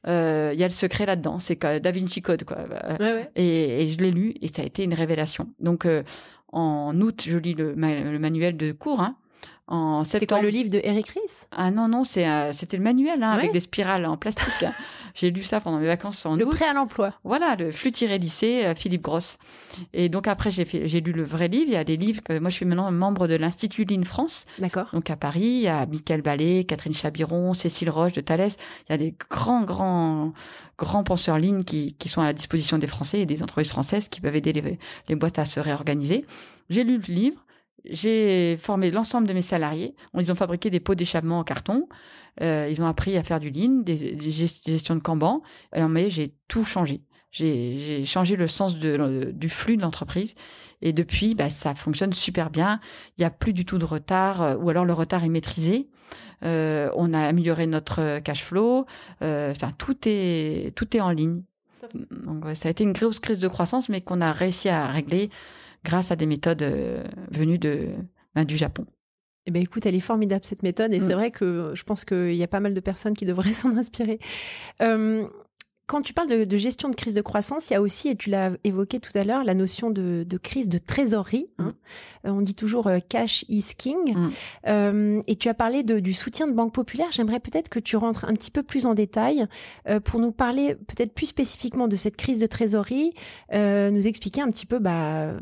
euh, 0.08 0.51
il 0.53 0.60
y 0.60 0.63
a 0.63 0.68
le 0.68 0.74
secret 0.74 1.06
là-dedans, 1.06 1.39
c'est 1.39 1.60
Da 1.62 1.91
Vinci 1.91 2.22
Code, 2.22 2.44
quoi. 2.44 2.58
Et, 3.36 3.88
je 3.89 3.98
l'ai 3.98 4.12
lu, 4.12 4.36
et 4.41 4.48
ça 4.48 4.62
a 4.62 4.65
été 4.65 4.84
une 4.84 4.94
révélation. 4.94 5.50
Donc, 5.60 5.86
euh, 5.86 6.03
en 6.51 7.00
août, 7.01 7.24
je 7.27 7.38
lis 7.38 7.53
le, 7.53 7.75
manuel 7.75 8.58
de 8.58 8.72
cours, 8.72 9.01
hein, 9.01 9.18
en 9.69 10.03
C'était 10.03 10.25
quoi 10.25 10.41
le 10.41 10.50
livre 10.50 10.72
de 10.72 10.81
Eric 10.84 11.10
Ries? 11.10 11.46
Ah 11.51 11.69
non 11.69 11.88
non, 11.88 12.03
c'est 12.03 12.27
euh, 12.27 12.51
c'était 12.53 12.75
le 12.75 12.81
manuel 12.81 13.22
hein, 13.22 13.29
avec 13.29 13.51
des 13.51 13.60
spirales 13.60 14.05
en 14.08 14.17
plastique. 14.17 14.65
J'ai 15.13 15.29
lu 15.29 15.43
ça 15.43 15.62
pendant 15.62 15.77
mes 15.77 15.86
vacances 15.86 16.25
en 16.25 16.36
Le 16.36 16.46
prêt 16.46 16.65
à 16.65 16.74
l'emploi. 16.74 17.13
Voilà, 17.24 17.55
le 17.55 17.72
flux 17.72 17.91
tiré 17.91 18.17
lycée 18.17 18.65
euh, 18.65 18.74
Philippe 18.74 19.03
Grosse. 19.03 19.38
Et 19.93 20.10
donc 20.10 20.27
après 20.27 20.50
j'ai 20.50 20.65
fait 20.65 20.88
j'ai 20.88 21.01
lu 21.01 21.12
le 21.12 21.24
vrai 21.24 21.48
livre, 21.50 21.65
il 21.67 21.74
y 21.74 21.77
a 21.77 21.84
des 21.84 21.98
livres 21.98 22.24
que 22.24 22.39
moi 22.39 22.50
je 22.50 22.55
suis 22.55 22.65
maintenant 22.65 22.89
membre 22.91 23.27
de 23.27 23.36
l'Institut 23.36 23.84
Line 23.84 24.05
France. 24.05 24.46
D'accord. 24.58 24.89
Donc 24.91 25.08
à 25.12 25.15
Paris, 25.15 25.41
il 25.41 25.62
y 25.62 25.67
a 25.67 25.86
Michael 25.86 26.24
Ballet, 26.24 26.63
Catherine 26.63 26.96
Chabiron, 26.96 27.53
Cécile 27.53 27.91
Roche 27.91 28.13
de 28.13 28.22
Thalès, 28.22 28.58
il 28.88 28.93
y 28.93 28.96
a 28.96 28.98
des 28.98 29.13
grands 29.29 29.62
grands 29.62 30.34
grands 30.79 31.03
penseurs 31.03 31.38
lignes 31.38 31.63
qui 31.63 31.93
qui 31.93 32.10
sont 32.10 32.22
à 32.22 32.25
la 32.25 32.34
disposition 32.34 32.79
des 32.79 32.88
Français 32.88 33.19
et 33.19 33.25
des 33.27 33.43
entreprises 33.43 33.69
françaises 33.69 34.08
qui 34.08 34.19
peuvent 34.19 34.36
aider 34.36 34.51
les, 34.51 34.79
les 35.08 35.15
boîtes 35.15 35.38
à 35.38 35.46
se 35.46 35.60
réorganiser. 35.60 36.25
J'ai 36.72 36.84
lu 36.84 36.98
le 36.98 37.13
livre 37.13 37.43
j'ai 37.86 38.57
formé 38.57 38.91
l'ensemble 38.91 39.27
de 39.27 39.33
mes 39.33 39.41
salariés. 39.41 39.95
Ils 40.17 40.31
ont 40.31 40.36
fabriqué 40.36 40.69
des 40.69 40.79
pots 40.79 40.95
d'échappement 40.95 41.39
en 41.39 41.43
carton. 41.43 41.88
Euh, 42.41 42.69
ils 42.71 42.81
ont 42.81 42.88
appris 42.88 43.17
à 43.17 43.24
faire 43.24 43.39
du 43.39 43.50
lean, 43.50 43.81
des, 43.83 44.15
des 44.15 44.31
gestions 44.31 44.95
de 44.95 45.01
Kanban. 45.01 45.41
Et 45.75 45.81
en 45.81 45.89
mai, 45.89 46.09
j'ai 46.09 46.33
tout 46.48 46.63
changé. 46.63 47.01
J'ai 47.31 48.05
changé 48.05 48.36
le 48.36 48.48
sens 48.48 48.77
de, 48.77 49.31
du 49.33 49.50
flux 49.50 49.77
de 49.77 49.83
l'entreprise. 49.83 50.33
Et 50.81 50.93
depuis, 50.93 51.36
bah, 51.36 51.50
ça 51.50 51.75
fonctionne 51.75 52.13
super 52.13 52.50
bien. 52.50 52.79
Il 53.17 53.21
n'y 53.21 53.25
a 53.25 53.29
plus 53.29 53.53
du 53.53 53.65
tout 53.65 53.77
de 53.77 53.86
retard, 53.86 54.41
euh, 54.41 54.55
ou 54.55 54.69
alors 54.69 54.86
le 54.86 54.93
retard 54.93 55.24
est 55.24 55.29
maîtrisé. 55.29 55.89
Euh, 56.43 56.89
on 56.95 57.13
a 57.13 57.19
amélioré 57.19 57.67
notre 57.67 58.19
cash 58.19 58.43
flow. 58.43 58.86
Euh, 59.21 59.51
enfin, 59.51 59.71
tout 59.77 59.98
est 60.05 60.74
tout 60.75 60.95
est 60.98 61.01
en 61.01 61.12
ligne. 61.12 61.43
Donc, 62.12 62.45
ça 62.55 62.67
a 62.67 62.71
été 62.71 62.83
une 62.83 62.93
grosse 62.93 63.19
crise 63.19 63.39
de 63.39 63.48
croissance, 63.48 63.89
mais 63.89 64.01
qu'on 64.01 64.21
a 64.21 64.31
réussi 64.31 64.69
à 64.69 64.88
régler 64.88 65.29
grâce 65.83 66.12
à 66.12 66.15
des 66.15 66.25
méthodes 66.25 66.62
euh, 66.62 67.03
venues 67.31 67.59
de, 67.59 67.89
ben, 68.36 68.45
du 68.45 68.57
Japon. 68.57 68.86
Eh 69.45 69.51
ben, 69.51 69.62
écoute, 69.62 69.86
elle 69.86 69.95
est 69.95 70.01
formidable 70.01 70.43
cette 70.43 70.63
méthode 70.63 70.93
et 70.93 71.00
c'est 71.00 71.07
mm. 71.07 71.13
vrai 71.13 71.31
que 71.31 71.71
je 71.74 71.83
pense 71.83 72.05
qu'il 72.05 72.36
y 72.36 72.43
a 72.43 72.48
pas 72.48 72.59
mal 72.59 72.74
de 72.74 72.79
personnes 72.79 73.13
qui 73.13 73.25
devraient 73.25 73.53
s'en 73.53 73.75
inspirer. 73.77 74.19
Euh, 74.81 75.27
quand 75.88 76.03
tu 76.03 76.13
parles 76.13 76.45
de, 76.45 76.57
gestion 76.57 76.89
de 76.89 76.93
crise 76.93 77.15
de 77.15 77.21
croissance, 77.21 77.71
il 77.71 77.74
y 77.74 77.75
a 77.75 77.81
aussi, 77.81 78.09
et 78.09 78.15
tu 78.15 78.29
l'as 78.29 78.51
évoqué 78.63 79.00
tout 79.00 79.09
à 79.17 79.24
l'heure, 79.24 79.43
la 79.43 79.55
notion 79.55 79.89
de, 79.89 80.24
crise 80.38 80.69
de 80.69 80.77
trésorerie. 80.77 81.48
Hein. 81.57 81.74
Mm. 82.24 82.27
Euh, 82.27 82.31
on 82.31 82.41
dit 82.41 82.53
toujours 82.53 82.91
cash 83.09 83.43
is 83.50 83.74
king. 83.75 84.15
Mm. 84.67 85.21
et 85.25 85.36
tu 85.36 85.50
as 85.50 85.55
parlé 85.55 85.81
du 85.81 86.13
soutien 86.13 86.45
de 86.45 86.51
Banque 86.51 86.74
Populaire. 86.74 87.07
J'aimerais 87.12 87.39
peut-être 87.39 87.69
que 87.69 87.79
tu 87.79 87.98
rentres 87.98 88.25
un 88.25 88.33
petit 88.33 88.51
peu 88.51 88.62
plus 88.62 88.86
en 88.86 88.93
détail 88.93 89.48
pour 90.03 90.19
nous 90.19 90.31
parler 90.31 90.75
peut-être 90.75 91.13
plus 91.15 91.25
spécifiquement 91.25 91.88
de 91.88 91.95
cette 91.95 92.17
crise 92.17 92.39
de 92.39 92.45
trésorerie, 92.45 93.13
nous 93.51 94.07
expliquer 94.07 94.41
un 94.41 94.51
petit 94.51 94.67
peu 94.67 94.77
bah, 94.77 95.33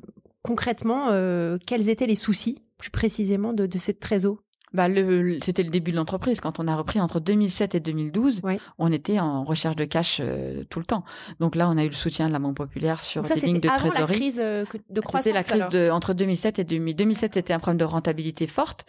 concrètement, 0.44 1.08
euh, 1.10 1.58
quels 1.66 1.90
étaient 1.90 2.08
les 2.08 2.16
soucis, 2.16 2.64
plus 2.78 2.92
précisément, 2.92 3.54
de, 3.54 3.66
de 3.66 3.78
cette 3.78 4.00
trésor? 4.00 4.38
Bah 4.74 4.90
le, 4.90 5.40
c'était 5.42 5.64
le 5.64 5.70
début 5.70 5.92
de 5.92 5.96
l'entreprise. 5.96 6.42
Quand 6.42 6.60
on 6.60 6.68
a 6.68 6.76
repris 6.76 7.00
entre 7.00 7.22
2007 7.22 7.76
et 7.76 7.80
2012, 7.80 8.42
on 8.78 8.92
était 8.92 9.20
en 9.20 9.46
recherche 9.46 9.78
de 9.78 9.86
cash 9.86 10.20
euh, 10.22 10.66
tout 10.70 10.80
le 10.80 10.86
temps. 10.86 11.06
Donc 11.40 11.56
là, 11.56 11.70
on 11.70 11.78
a 11.78 11.86
eu 11.86 11.88
le 11.88 11.96
soutien 11.96 12.28
de 12.28 12.34
la 12.34 12.40
Banque 12.40 12.58
populaire 12.58 13.02
sur 13.02 13.22
des 13.22 13.36
lignes 13.36 13.62
de 13.62 13.70
avant 13.70 13.90
trésorerie. 13.90 14.14
la 14.14 14.18
crise 14.18 14.42
euh, 14.44 14.66
de 14.90 15.02
croissance. 15.02 15.24
C'était 15.24 15.34
la 15.34 15.44
crise 15.44 15.70
de, 15.72 15.90
entre 15.90 16.14
2007 16.14 16.60
et 16.60 16.64
2000. 16.66 16.96
2007, 16.96 17.34
c'était 17.36 17.54
un 17.54 17.60
problème 17.60 17.78
de 17.78 17.86
rentabilité 17.86 18.46
forte. 18.46 18.86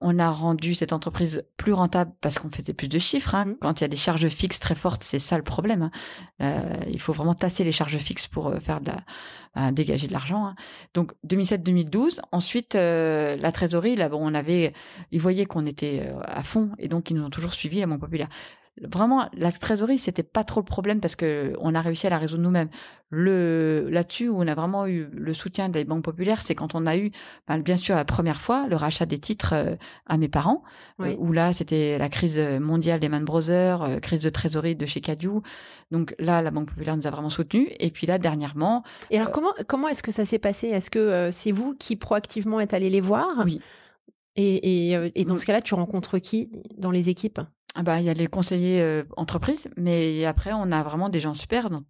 On 0.00 0.18
a 0.18 0.30
rendu 0.30 0.74
cette 0.74 0.92
entreprise 0.92 1.44
plus 1.56 1.72
rentable 1.72 2.12
parce 2.20 2.38
qu'on 2.38 2.50
faisait 2.50 2.72
plus 2.72 2.88
de 2.88 2.98
chiffres. 2.98 3.34
Hein. 3.34 3.46
Mmh. 3.46 3.56
Quand 3.60 3.80
il 3.80 3.82
y 3.82 3.84
a 3.84 3.88
des 3.88 3.96
charges 3.96 4.28
fixes 4.28 4.60
très 4.60 4.74
fortes, 4.76 5.02
c'est 5.02 5.18
ça 5.18 5.36
le 5.36 5.42
problème. 5.42 5.82
Hein. 5.82 5.90
Euh, 6.40 6.76
il 6.88 7.00
faut 7.00 7.12
vraiment 7.12 7.34
tasser 7.34 7.64
les 7.64 7.72
charges 7.72 7.98
fixes 7.98 8.28
pour 8.28 8.48
euh, 8.48 8.60
faire 8.60 8.80
de 8.80 8.86
la, 8.86 8.96
bah, 9.56 9.72
dégager 9.72 10.06
de 10.06 10.12
l'argent. 10.12 10.46
Hein. 10.46 10.54
Donc 10.94 11.12
2007-2012. 11.26 12.20
Ensuite, 12.30 12.74
la 12.74 13.52
trésorerie, 13.52 13.96
là, 13.96 14.08
bon, 14.08 14.18
on 14.20 14.34
avait 14.34 14.72
ils 15.10 15.20
voyaient 15.20 15.46
qu'on 15.46 15.66
était 15.66 16.02
euh, 16.04 16.20
à 16.24 16.42
fond 16.42 16.70
et 16.78 16.88
donc 16.88 17.10
ils 17.10 17.16
nous 17.16 17.24
ont 17.24 17.30
toujours 17.30 17.52
suivis 17.52 17.82
à 17.82 17.86
mon 17.86 17.98
populaire 17.98 18.28
vraiment 18.82 19.28
la 19.32 19.52
trésorerie 19.52 19.98
c'était 19.98 20.22
pas 20.22 20.44
trop 20.44 20.60
le 20.60 20.64
problème 20.64 21.00
parce 21.00 21.16
que 21.16 21.54
on 21.60 21.74
a 21.74 21.80
réussi 21.80 22.06
à 22.06 22.10
la 22.10 22.18
résoudre 22.18 22.42
nous-mêmes. 22.42 22.68
Le 23.10 23.88
là-dessus 23.90 24.28
où 24.28 24.42
on 24.42 24.46
a 24.46 24.54
vraiment 24.54 24.86
eu 24.86 25.08
le 25.12 25.32
soutien 25.32 25.68
des 25.68 25.84
banques 25.84 26.04
populaires 26.04 26.42
c'est 26.42 26.54
quand 26.54 26.74
on 26.74 26.86
a 26.86 26.96
eu 26.96 27.10
ben, 27.46 27.58
bien 27.58 27.76
sûr 27.76 27.96
la 27.96 28.04
première 28.04 28.40
fois 28.40 28.66
le 28.68 28.76
rachat 28.76 29.06
des 29.06 29.18
titres 29.18 29.54
euh, 29.54 29.76
à 30.06 30.18
mes 30.18 30.28
parents 30.28 30.62
euh, 31.00 31.14
où 31.18 31.32
là 31.32 31.52
c'était 31.52 31.96
la 31.98 32.08
crise 32.08 32.38
mondiale 32.60 33.00
des 33.00 33.08
Man 33.08 33.24
Brothers 33.24 33.82
euh, 33.82 33.98
crise 33.98 34.20
de 34.20 34.28
trésorerie 34.28 34.76
de 34.76 34.86
chez 34.86 35.00
Cadieu. 35.00 35.32
Donc 35.90 36.14
là 36.18 36.42
la 36.42 36.50
banque 36.50 36.68
populaire 36.68 36.96
nous 36.96 37.06
a 37.06 37.10
vraiment 37.10 37.30
soutenus. 37.30 37.68
Et 37.80 37.90
puis 37.90 38.06
là 38.06 38.18
dernièrement 38.18 38.82
et 39.10 39.18
alors 39.18 39.30
comment 39.30 39.52
comment 39.66 39.88
est-ce 39.88 40.02
que 40.02 40.12
ça 40.12 40.24
s'est 40.24 40.38
passé? 40.38 40.68
Est-ce 40.68 40.90
que 40.90 41.30
c'est 41.32 41.52
vous 41.52 41.74
qui 41.74 41.96
proactivement 41.96 42.60
êtes 42.60 42.74
allé 42.74 42.90
les 42.90 43.00
voir? 43.00 43.42
Oui. 43.44 43.60
Et, 44.36 44.92
et, 44.92 45.12
et 45.16 45.24
dans 45.24 45.36
ce 45.36 45.44
cas-là, 45.46 45.60
tu 45.60 45.74
rencontres 45.74 46.18
qui 46.18 46.48
dans 46.76 46.92
les 46.92 47.08
équipes? 47.08 47.40
Ah 47.80 47.84
bah, 47.84 48.00
il 48.00 48.06
y 48.06 48.10
a 48.10 48.12
les 48.12 48.26
conseillers 48.26 48.82
euh, 48.82 49.04
entreprises, 49.16 49.68
mais 49.76 50.24
après, 50.24 50.50
on 50.52 50.72
a 50.72 50.82
vraiment 50.82 51.08
des 51.08 51.20
gens 51.20 51.32
super. 51.32 51.70
Donc, 51.70 51.84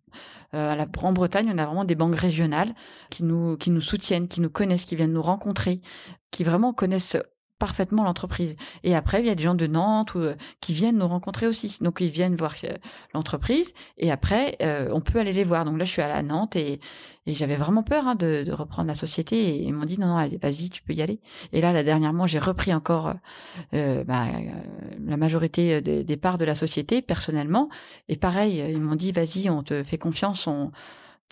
euh, 0.53 0.73
à 0.73 0.77
la 0.77 0.85
Grande-Bretagne, 0.85 1.51
on 1.51 1.57
a 1.57 1.65
vraiment 1.65 1.87
des 1.87 1.95
banques 1.95 2.15
régionales 2.15 2.75
qui 3.09 3.23
nous 3.23 3.57
soutiennent, 3.81 4.29
qui 4.29 4.43
nous 4.43 4.51
connaissent, 4.51 4.85
qui 4.85 4.97
viennent 4.97 5.15
nous 5.15 5.23
rencontrer, 5.23 5.81
qui 6.31 6.45
vraiment 6.45 6.75
connaissent 6.75 7.17
parfaitement 7.59 8.05
l'entreprise. 8.05 8.57
Et 8.85 8.95
après, 8.95 9.21
il 9.21 9.27
y 9.27 9.31
a 9.31 9.35
des 9.35 9.43
gens 9.43 9.55
de 9.55 9.67
Nantes 9.67 10.15
ou, 10.15 10.21
euh, 10.21 10.35
qui 10.61 10.73
viennent 10.73 10.99
nous 10.99 11.09
rencontrer 11.09 11.47
aussi. 11.47 11.79
Donc, 11.81 12.01
ils 12.01 12.11
viennent 12.11 12.37
voir 12.37 12.55
euh, 12.65 12.77
l'entreprise 13.15 13.73
et 13.97 14.11
après, 14.11 14.57
euh, 14.63 14.89
on 14.93 15.01
peut 15.01 15.19
aller 15.19 15.33
les 15.33 15.45
voir. 15.45 15.65
Donc 15.65 15.79
là, 15.79 15.85
je 15.85 15.91
suis 15.91 16.03
à 16.03 16.09
la 16.09 16.23
Nantes 16.23 16.57
et, 16.57 16.81
et 17.27 17.35
j'avais 17.35 17.57
vraiment 17.57 17.83
peur 17.83 18.07
hein, 18.07 18.15
de, 18.15 18.45
de, 18.45 18.53
reprendre 18.53 18.89
la 18.89 18.95
société 18.95 19.37
et 19.37 19.63
ils 19.63 19.73
m'ont 19.73 19.87
dit 19.87 19.99
non, 19.99 20.09
non, 20.09 20.17
allez, 20.17 20.39
vas-y, 20.39 20.71
tu 20.71 20.83
peux 20.83 20.93
y 20.93 21.03
aller. 21.03 21.21
Et 21.53 21.61
là, 21.61 21.73
la 21.73 21.83
dernièrement, 21.83 22.27
j'ai 22.27 22.39
repris 22.39 22.73
encore 22.73 23.15
bah, 23.73 24.27
la 25.05 25.17
majorité 25.17 25.81
des, 25.81 26.05
des, 26.05 26.17
parts 26.17 26.39
de 26.39 26.45
la 26.45 26.55
société 26.55 27.03
personnellement. 27.03 27.69
Et 28.09 28.17
pareil, 28.17 28.65
ils 28.71 28.81
m'ont 28.81 28.97
dit, 28.97 29.13
vas-y, 29.13 29.51
on 29.51 29.63
te 29.63 29.83
fait 29.83 29.99
confiance, 29.99 30.47
on 30.47 30.71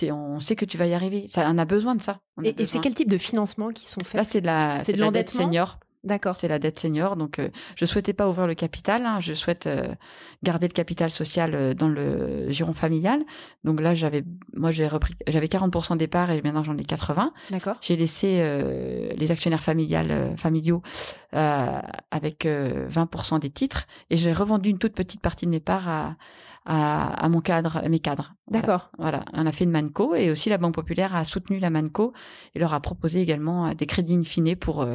on 0.04 0.40
sait 0.40 0.56
que 0.56 0.64
tu 0.64 0.76
vas 0.76 0.86
y 0.86 0.94
arriver. 0.94 1.26
Ça, 1.28 1.48
on 1.50 1.58
a 1.58 1.64
besoin 1.64 1.94
de 1.94 2.02
ça. 2.02 2.20
et, 2.42 2.54
et 2.60 2.64
c'est 2.66 2.80
quel 2.80 2.94
type 2.94 3.10
de 3.10 3.18
financement 3.18 3.70
qui 3.70 3.86
sont 3.86 4.00
faits? 4.04 4.14
Là, 4.14 4.24
c'est 4.24 4.40
de 4.40 4.46
la, 4.46 4.82
c'est 4.82 4.92
de 4.92 5.00
l'endettement? 5.00 5.44
senior. 5.44 5.78
D'accord. 6.06 6.36
C'est 6.36 6.46
la 6.46 6.60
dette 6.60 6.78
senior. 6.78 7.16
Donc, 7.16 7.40
euh, 7.40 7.50
je 7.74 7.84
souhaitais 7.84 8.12
pas 8.12 8.28
ouvrir 8.28 8.46
le 8.46 8.54
capital. 8.54 9.04
Hein. 9.04 9.18
je 9.20 9.34
souhaite 9.34 9.66
euh, 9.66 9.88
garder 10.44 10.68
le 10.68 10.72
capital 10.72 11.10
social 11.10 11.54
euh, 11.54 11.74
dans 11.74 11.88
le 11.88 12.48
giron 12.50 12.74
familial. 12.74 13.24
Donc 13.64 13.80
là, 13.80 13.92
j'avais, 13.94 14.22
moi, 14.54 14.70
j'ai 14.70 14.86
repris, 14.86 15.14
j'avais 15.26 15.48
40% 15.48 15.96
des 15.96 16.06
parts 16.06 16.30
et 16.30 16.40
maintenant 16.42 16.62
j'en 16.62 16.78
ai 16.78 16.84
80. 16.84 17.32
D'accord. 17.50 17.76
J'ai 17.80 17.96
laissé 17.96 18.26
les 19.16 19.30
actionnaires 19.32 19.62
familiales, 19.62 20.34
familiaux 20.36 20.82
avec 21.32 22.46
20% 22.46 23.40
des 23.40 23.50
titres 23.50 23.86
et 24.10 24.16
j'ai 24.16 24.32
revendu 24.32 24.70
une 24.70 24.78
toute 24.78 24.94
petite 24.94 25.20
partie 25.20 25.46
de 25.46 25.50
mes 25.50 25.60
parts 25.60 25.88
à, 25.88 26.16
à, 26.64 27.28
mon 27.28 27.40
cadre, 27.40 27.78
à 27.78 27.88
mes 27.88 27.98
cadres. 27.98 28.34
D'accord. 28.48 28.90
Voilà. 28.98 29.24
voilà. 29.32 29.42
On 29.42 29.46
a 29.46 29.52
fait 29.52 29.64
une 29.64 29.72
Manco 29.72 30.14
et 30.14 30.30
aussi 30.30 30.48
la 30.48 30.58
Banque 30.58 30.74
Populaire 30.74 31.14
a 31.14 31.24
soutenu 31.24 31.58
la 31.58 31.70
Manco 31.70 32.12
et 32.54 32.58
leur 32.60 32.74
a 32.74 32.80
proposé 32.80 33.20
également 33.20 33.74
des 33.74 33.86
crédits 33.86 34.14
in 34.14 34.22
fine 34.22 34.54
pour 34.54 34.86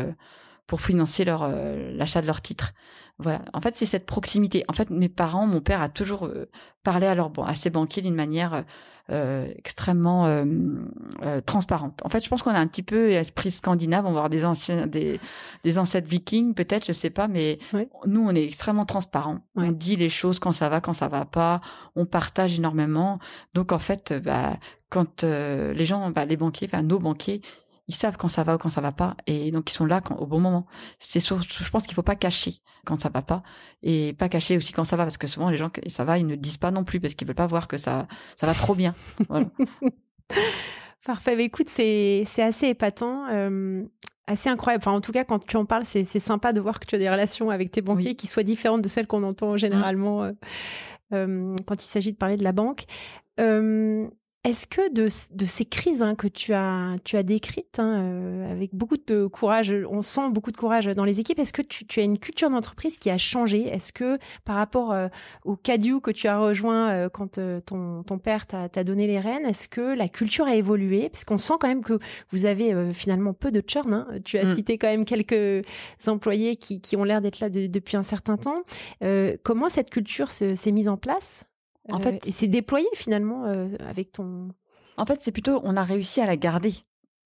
pour 0.72 0.80
financer 0.80 1.26
leur 1.26 1.44
euh, 1.44 1.92
l'achat 1.98 2.22
de 2.22 2.28
leurs 2.28 2.40
titres. 2.40 2.74
Voilà. 3.20 3.42
En 3.52 3.60
fait, 3.60 3.76
c'est 3.76 3.86
cette 3.86 4.06
proximité. 4.06 4.64
En 4.70 4.74
fait, 4.74 4.90
mes 4.90 5.10
parents, 5.10 5.46
mon 5.46 5.60
père 5.60 5.82
a 5.82 5.90
toujours 5.90 6.28
euh, 6.28 6.50
parlé 6.82 7.08
à 7.08 7.14
leur 7.14 7.30
à 7.46 7.56
ses 7.56 7.70
banquiers 7.70 8.02
d'une 8.02 8.16
manière 8.16 8.64
euh, 9.10 9.52
extrêmement 9.58 10.28
euh, 10.28 10.46
transparente. 11.46 12.00
En 12.06 12.08
fait, 12.08 12.24
je 12.24 12.30
pense 12.30 12.42
qu'on 12.42 12.52
a 12.52 12.60
un 12.60 12.68
petit 12.68 12.84
peu 12.84 13.12
esprit 13.12 13.52
scandinave. 13.52 14.06
On 14.06 14.14
va 14.14 14.20
avoir 14.20 14.30
des 14.30 14.46
anciens, 14.46 14.88
des, 14.88 15.20
des 15.66 15.78
ancêtres 15.78 16.08
vikings, 16.08 16.54
peut-être, 16.54 16.86
je 16.86 16.94
sais 16.94 17.10
pas, 17.10 17.28
mais 17.28 17.60
nous, 18.06 18.26
on 18.26 18.34
est 18.34 18.46
extrêmement 18.46 18.86
transparent. 18.86 19.40
On 19.58 19.74
dit 19.74 19.98
les 19.98 20.08
choses 20.08 20.40
quand 20.40 20.54
ça 20.54 20.70
va, 20.70 20.80
quand 20.80 20.94
ça 20.94 21.10
va 21.10 21.26
pas. 21.26 21.60
On 21.98 22.06
partage 22.06 22.58
énormément. 22.58 23.20
Donc, 23.54 23.74
en 23.74 23.80
fait, 23.80 24.14
bah, 24.14 24.58
quand 24.90 25.24
les 25.24 25.86
gens, 25.86 26.12
bah, 26.12 26.24
les 26.24 26.38
banquiers, 26.38 26.70
enfin 26.72 26.82
nos 26.82 26.98
banquiers, 26.98 27.42
ils 27.92 27.96
savent 27.96 28.18
quand 28.18 28.30
ça 28.30 28.44
va 28.44 28.56
ou 28.56 28.58
quand 28.58 28.70
ça 28.70 28.82
va 28.82 28.92
pas 28.92 29.16
et 29.28 29.52
donc 29.52 29.70
ils 29.70 29.74
sont 29.74 29.86
là 29.86 30.00
quand, 30.02 30.16
au 30.16 30.26
bon 30.26 30.40
moment. 30.40 30.66
C'est 31.00 31.20
je 31.20 31.70
pense 31.70 31.84
qu'il 31.84 31.94
faut 31.94 32.02
pas 32.02 32.16
cacher 32.16 32.56
quand 32.86 33.00
ça 33.02 33.10
va 33.10 33.22
pas 33.22 33.44
et 33.84 34.14
pas 34.14 34.30
cacher 34.30 34.56
aussi 34.58 34.72
quand 34.72 34.86
ça 34.86 34.96
va 34.96 35.04
parce 35.04 35.18
que 35.18 35.28
souvent 35.28 35.50
les 35.50 35.58
gens 35.58 35.70
ça 35.88 36.04
va 36.04 36.18
ils 36.18 36.26
ne 36.26 36.36
disent 36.36 36.58
pas 36.58 36.72
non 36.72 36.84
plus 36.84 37.00
parce 37.00 37.14
qu'ils 37.14 37.28
veulent 37.28 37.36
pas 37.36 37.48
voir 37.48 37.68
que 37.68 37.78
ça 37.78 38.08
ça 38.38 38.48
va 38.48 38.54
trop 38.54 38.76
bien. 38.76 38.96
Parfait. 41.06 41.36
Bah, 41.36 41.42
écoute, 41.42 41.68
c'est 41.68 42.24
c'est 42.26 42.44
assez 42.44 42.68
épatant. 42.68 43.28
Euh, 43.32 43.84
assez 44.28 44.50
incroyable. 44.50 44.84
Enfin, 44.86 44.96
en 44.96 45.02
tout 45.02 45.12
cas, 45.12 45.24
quand 45.24 45.46
tu 45.46 45.58
en 45.58 45.66
parles, 45.66 45.84
c'est 45.84 46.04
sympa 46.06 46.54
de 46.54 46.62
voir 46.62 46.80
que 46.80 46.86
tu 46.86 46.96
as 46.96 47.00
des 47.00 47.10
relations 47.10 47.50
avec 47.50 47.72
tes 47.72 47.82
banquiers 47.82 48.16
qui 48.16 48.28
soient 48.28 48.44
différentes 48.44 48.82
de 48.82 48.88
celles 48.88 49.08
qu'on 49.08 49.24
entend 49.24 49.58
généralement 49.58 50.22
mmh. 50.22 50.24
euh, 50.24 50.34
euh, 51.14 51.56
quand 51.66 51.84
il 51.84 51.88
s'agit 51.88 52.14
de 52.14 52.18
parler 52.18 52.38
de 52.38 52.44
la 52.44 52.54
banque. 52.54 52.86
Est-ce 54.44 54.66
que 54.66 54.92
de, 54.92 55.08
de, 55.36 55.46
ces 55.46 55.66
crises 55.66 56.02
hein, 56.02 56.16
que 56.16 56.28
tu 56.28 56.52
as, 56.54 56.96
tu 57.04 57.16
as 57.16 57.22
décrites 57.22 57.78
hein, 57.78 58.00
euh, 58.00 58.52
avec 58.52 58.74
beaucoup 58.74 58.98
de 58.98 59.28
courage, 59.28 59.72
on 59.88 60.02
sent 60.02 60.32
beaucoup 60.32 60.52
de 60.52 60.58
courage 60.58 60.88
dans 60.88 61.06
les 61.06 61.20
équipes, 61.20 61.38
est-ce 61.38 61.54
que 61.54 61.62
tu, 61.62 61.86
tu, 61.86 62.00
as 62.00 62.04
une 62.04 62.18
culture 62.18 62.50
d'entreprise 62.50 62.98
qui 62.98 63.12
a 63.12 63.20
changé? 63.20 63.68
Est-ce 63.68 63.94
que 63.94 64.18
par 64.44 64.56
rapport 64.56 64.94
euh, 64.94 65.10
au 65.46 65.56
Cadieu 65.56 66.00
que 66.00 66.10
tu 66.10 66.28
as 66.28 66.40
rejoint 66.40 66.90
euh, 66.90 67.08
quand 67.08 67.40
ton, 67.68 68.02
ton 68.02 68.18
père 68.18 68.48
t'a 68.48 68.84
donné 68.84 69.06
les 69.06 69.20
rênes, 69.20 69.46
est-ce 69.46 69.70
que 69.70 69.96
la 69.96 70.10
culture 70.10 70.48
a 70.48 70.56
évolué? 70.56 71.10
Parce 71.10 71.24
qu'on 71.24 71.38
sent 71.38 71.54
quand 71.60 71.68
même 71.68 71.84
que 71.84 72.00
vous 72.32 72.46
avez 72.46 72.92
finalement 72.94 73.34
peu 73.34 73.52
de 73.52 73.62
churn. 73.62 73.94
Hein. 73.94 74.08
Tu 74.26 74.40
as 74.40 74.46
mm. 74.46 74.56
cité 74.56 74.78
quand 74.80 74.88
même 74.88 75.06
quelques 75.06 75.64
employés 76.08 76.56
qui, 76.56 76.82
qui 76.82 76.98
ont 76.98 77.04
l'air 77.04 77.22
d'être 77.22 77.42
là 77.42 77.52
depuis 77.52 77.96
un 77.96 78.04
certain 78.04 78.38
temps. 78.38 78.64
comment 79.44 79.70
cette 79.70 79.92
culture 79.92 80.32
s'est 80.32 80.72
mise 80.72 80.90
en 80.90 80.98
place? 80.98 81.46
En 81.92 82.00
fait, 82.00 82.16
euh, 82.16 82.28
et 82.28 82.32
c'est 82.32 82.48
déployé 82.48 82.88
finalement 82.94 83.46
euh, 83.46 83.68
avec 83.80 84.12
ton. 84.12 84.50
En 84.98 85.06
fait, 85.06 85.20
c'est 85.22 85.32
plutôt 85.32 85.62
on 85.64 85.78
a 85.78 85.84
réussi 85.84 86.22
à 86.22 86.26
la 86.26 86.38
garder. 86.38 86.74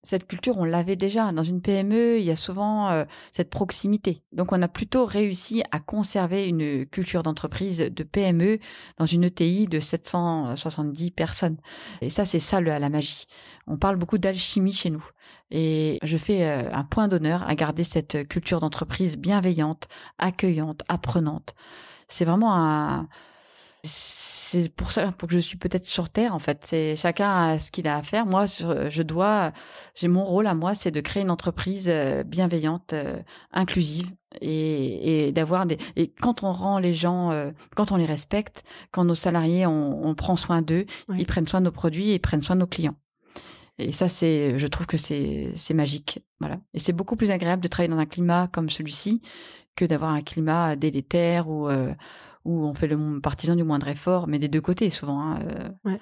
Cette 0.02 0.28
culture, 0.28 0.56
on 0.56 0.64
l'avait 0.64 0.94
déjà. 0.94 1.32
Dans 1.32 1.42
une 1.42 1.60
PME, 1.60 2.20
il 2.20 2.24
y 2.24 2.30
a 2.30 2.36
souvent 2.36 2.90
euh, 2.90 3.04
cette 3.32 3.50
proximité. 3.50 4.22
Donc, 4.30 4.52
on 4.52 4.62
a 4.62 4.68
plutôt 4.68 5.04
réussi 5.04 5.64
à 5.72 5.80
conserver 5.80 6.46
une 6.46 6.86
culture 6.86 7.24
d'entreprise 7.24 7.78
de 7.78 8.02
PME 8.04 8.60
dans 8.98 9.06
une 9.06 9.24
ETI 9.24 9.66
de 9.66 9.80
770 9.80 11.10
personnes. 11.10 11.56
Et 12.02 12.10
ça, 12.10 12.24
c'est 12.24 12.38
ça 12.38 12.60
le, 12.60 12.70
la 12.70 12.88
magie. 12.88 13.26
On 13.66 13.78
parle 13.78 13.96
beaucoup 13.96 14.18
d'alchimie 14.18 14.72
chez 14.72 14.90
nous. 14.90 15.04
Et 15.50 15.98
je 16.04 16.16
fais 16.16 16.44
un 16.44 16.84
point 16.84 17.08
d'honneur 17.08 17.42
à 17.48 17.56
garder 17.56 17.82
cette 17.82 18.28
culture 18.28 18.60
d'entreprise 18.60 19.16
bienveillante, 19.16 19.88
accueillante, 20.18 20.82
apprenante. 20.86 21.56
C'est 22.06 22.24
vraiment 22.24 22.54
un 22.54 23.08
c'est 23.86 24.68
pour 24.74 24.92
ça 24.92 25.10
pour 25.12 25.28
que 25.28 25.34
je 25.34 25.40
suis 25.40 25.56
peut-être 25.56 25.84
sur 25.84 26.08
terre 26.08 26.34
en 26.34 26.38
fait. 26.38 26.60
C'est 26.64 26.96
chacun 26.96 27.30
a 27.30 27.58
ce 27.58 27.70
qu'il 27.70 27.88
a 27.88 27.96
à 27.96 28.02
faire. 28.02 28.26
Moi, 28.26 28.46
je 28.46 29.02
dois, 29.02 29.52
j'ai 29.94 30.08
mon 30.08 30.24
rôle 30.24 30.46
à 30.46 30.54
moi, 30.54 30.74
c'est 30.74 30.90
de 30.90 31.00
créer 31.00 31.22
une 31.22 31.30
entreprise 31.30 31.86
euh, 31.88 32.22
bienveillante, 32.22 32.92
euh, 32.92 33.20
inclusive 33.52 34.10
et, 34.40 35.26
et 35.26 35.32
d'avoir 35.32 35.66
des. 35.66 35.78
Et 35.96 36.08
quand 36.08 36.42
on 36.42 36.52
rend 36.52 36.78
les 36.78 36.94
gens, 36.94 37.32
euh, 37.32 37.50
quand 37.74 37.90
on 37.92 37.96
les 37.96 38.06
respecte, 38.06 38.62
quand 38.92 39.04
nos 39.04 39.14
salariés, 39.14 39.66
on, 39.66 40.06
on 40.06 40.14
prend 40.14 40.36
soin 40.36 40.62
d'eux, 40.62 40.86
ils 41.16 41.26
prennent 41.26 41.46
soin 41.46 41.60
de 41.60 41.66
nos 41.66 41.72
produits 41.72 42.10
et 42.10 42.14
ils 42.14 42.20
prennent 42.20 42.42
soin 42.42 42.56
de 42.56 42.60
nos 42.60 42.66
clients. 42.66 42.96
Et 43.78 43.92
ça, 43.92 44.08
c'est, 44.08 44.58
je 44.58 44.66
trouve 44.68 44.86
que 44.86 44.96
c'est, 44.96 45.52
c'est 45.54 45.74
magique, 45.74 46.20
voilà. 46.40 46.58
Et 46.72 46.78
c'est 46.78 46.92
beaucoup 46.92 47.16
plus 47.16 47.30
agréable 47.30 47.62
de 47.62 47.68
travailler 47.68 47.92
dans 47.92 48.00
un 48.00 48.06
climat 48.06 48.48
comme 48.48 48.70
celui-ci 48.70 49.20
que 49.74 49.84
d'avoir 49.84 50.12
un 50.12 50.22
climat 50.22 50.76
délétère 50.76 51.50
ou 51.50 51.68
où 52.46 52.64
on 52.64 52.74
fait 52.74 52.86
le 52.86 53.20
partisan 53.20 53.56
du 53.56 53.64
moindre 53.64 53.88
effort, 53.88 54.28
mais 54.28 54.38
des 54.38 54.48
deux 54.48 54.60
côtés 54.60 54.88
souvent. 54.88 55.20
Hein, 55.20 55.40
euh. 55.84 55.96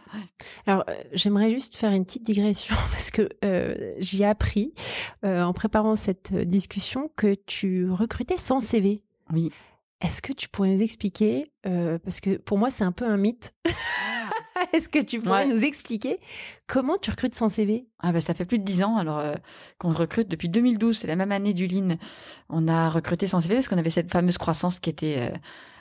Alors 0.66 0.84
euh, 0.88 0.94
j'aimerais 1.12 1.50
juste 1.50 1.74
faire 1.74 1.90
une 1.92 2.04
petite 2.04 2.22
digression 2.22 2.76
parce 2.90 3.10
que 3.10 3.30
euh, 3.44 3.90
j'ai 3.98 4.24
appris 4.24 4.74
en 5.22 5.52
préparant 5.54 5.96
cette 5.96 6.34
discussion 6.34 7.10
que 7.16 7.34
tu 7.46 7.90
recrutais 7.90 8.36
sans 8.36 8.60
CV. 8.60 9.02
Oui. 9.32 9.50
Est-ce 10.02 10.20
que 10.20 10.34
tu 10.34 10.48
pourrais 10.50 10.74
nous 10.74 10.82
expliquer 10.82 11.46
parce 11.62 12.20
que 12.20 12.36
pour 12.36 12.58
moi 12.58 12.70
c'est 12.70 12.84
un 12.84 12.92
peu 12.92 13.06
un 13.06 13.16
mythe. 13.16 13.54
Est-ce 14.72 14.88
que 14.88 14.98
tu 14.98 15.20
pourrais 15.20 15.46
nous 15.46 15.64
expliquer 15.64 16.20
comment 16.66 16.96
tu 16.98 17.10
recrutes 17.10 17.34
sans 17.34 17.48
CV 17.48 17.86
Ah 18.00 18.12
ben 18.12 18.20
ça 18.20 18.34
fait 18.34 18.44
plus 18.44 18.58
de 18.58 18.64
dix 18.64 18.82
ans 18.82 18.96
alors 18.96 19.22
qu'on 19.78 19.92
recrute 19.92 20.28
depuis 20.28 20.48
2012, 20.48 20.98
c'est 20.98 21.06
la 21.06 21.16
même 21.16 21.32
année 21.32 21.54
du 21.54 21.66
Lean. 21.66 21.96
On 22.50 22.68
a 22.68 22.90
recruté 22.90 23.26
sans 23.26 23.40
CV 23.40 23.54
parce 23.54 23.68
qu'on 23.68 23.78
avait 23.78 23.90
cette 23.90 24.10
fameuse 24.10 24.36
croissance 24.36 24.78
qui 24.78 24.90
était 24.90 25.32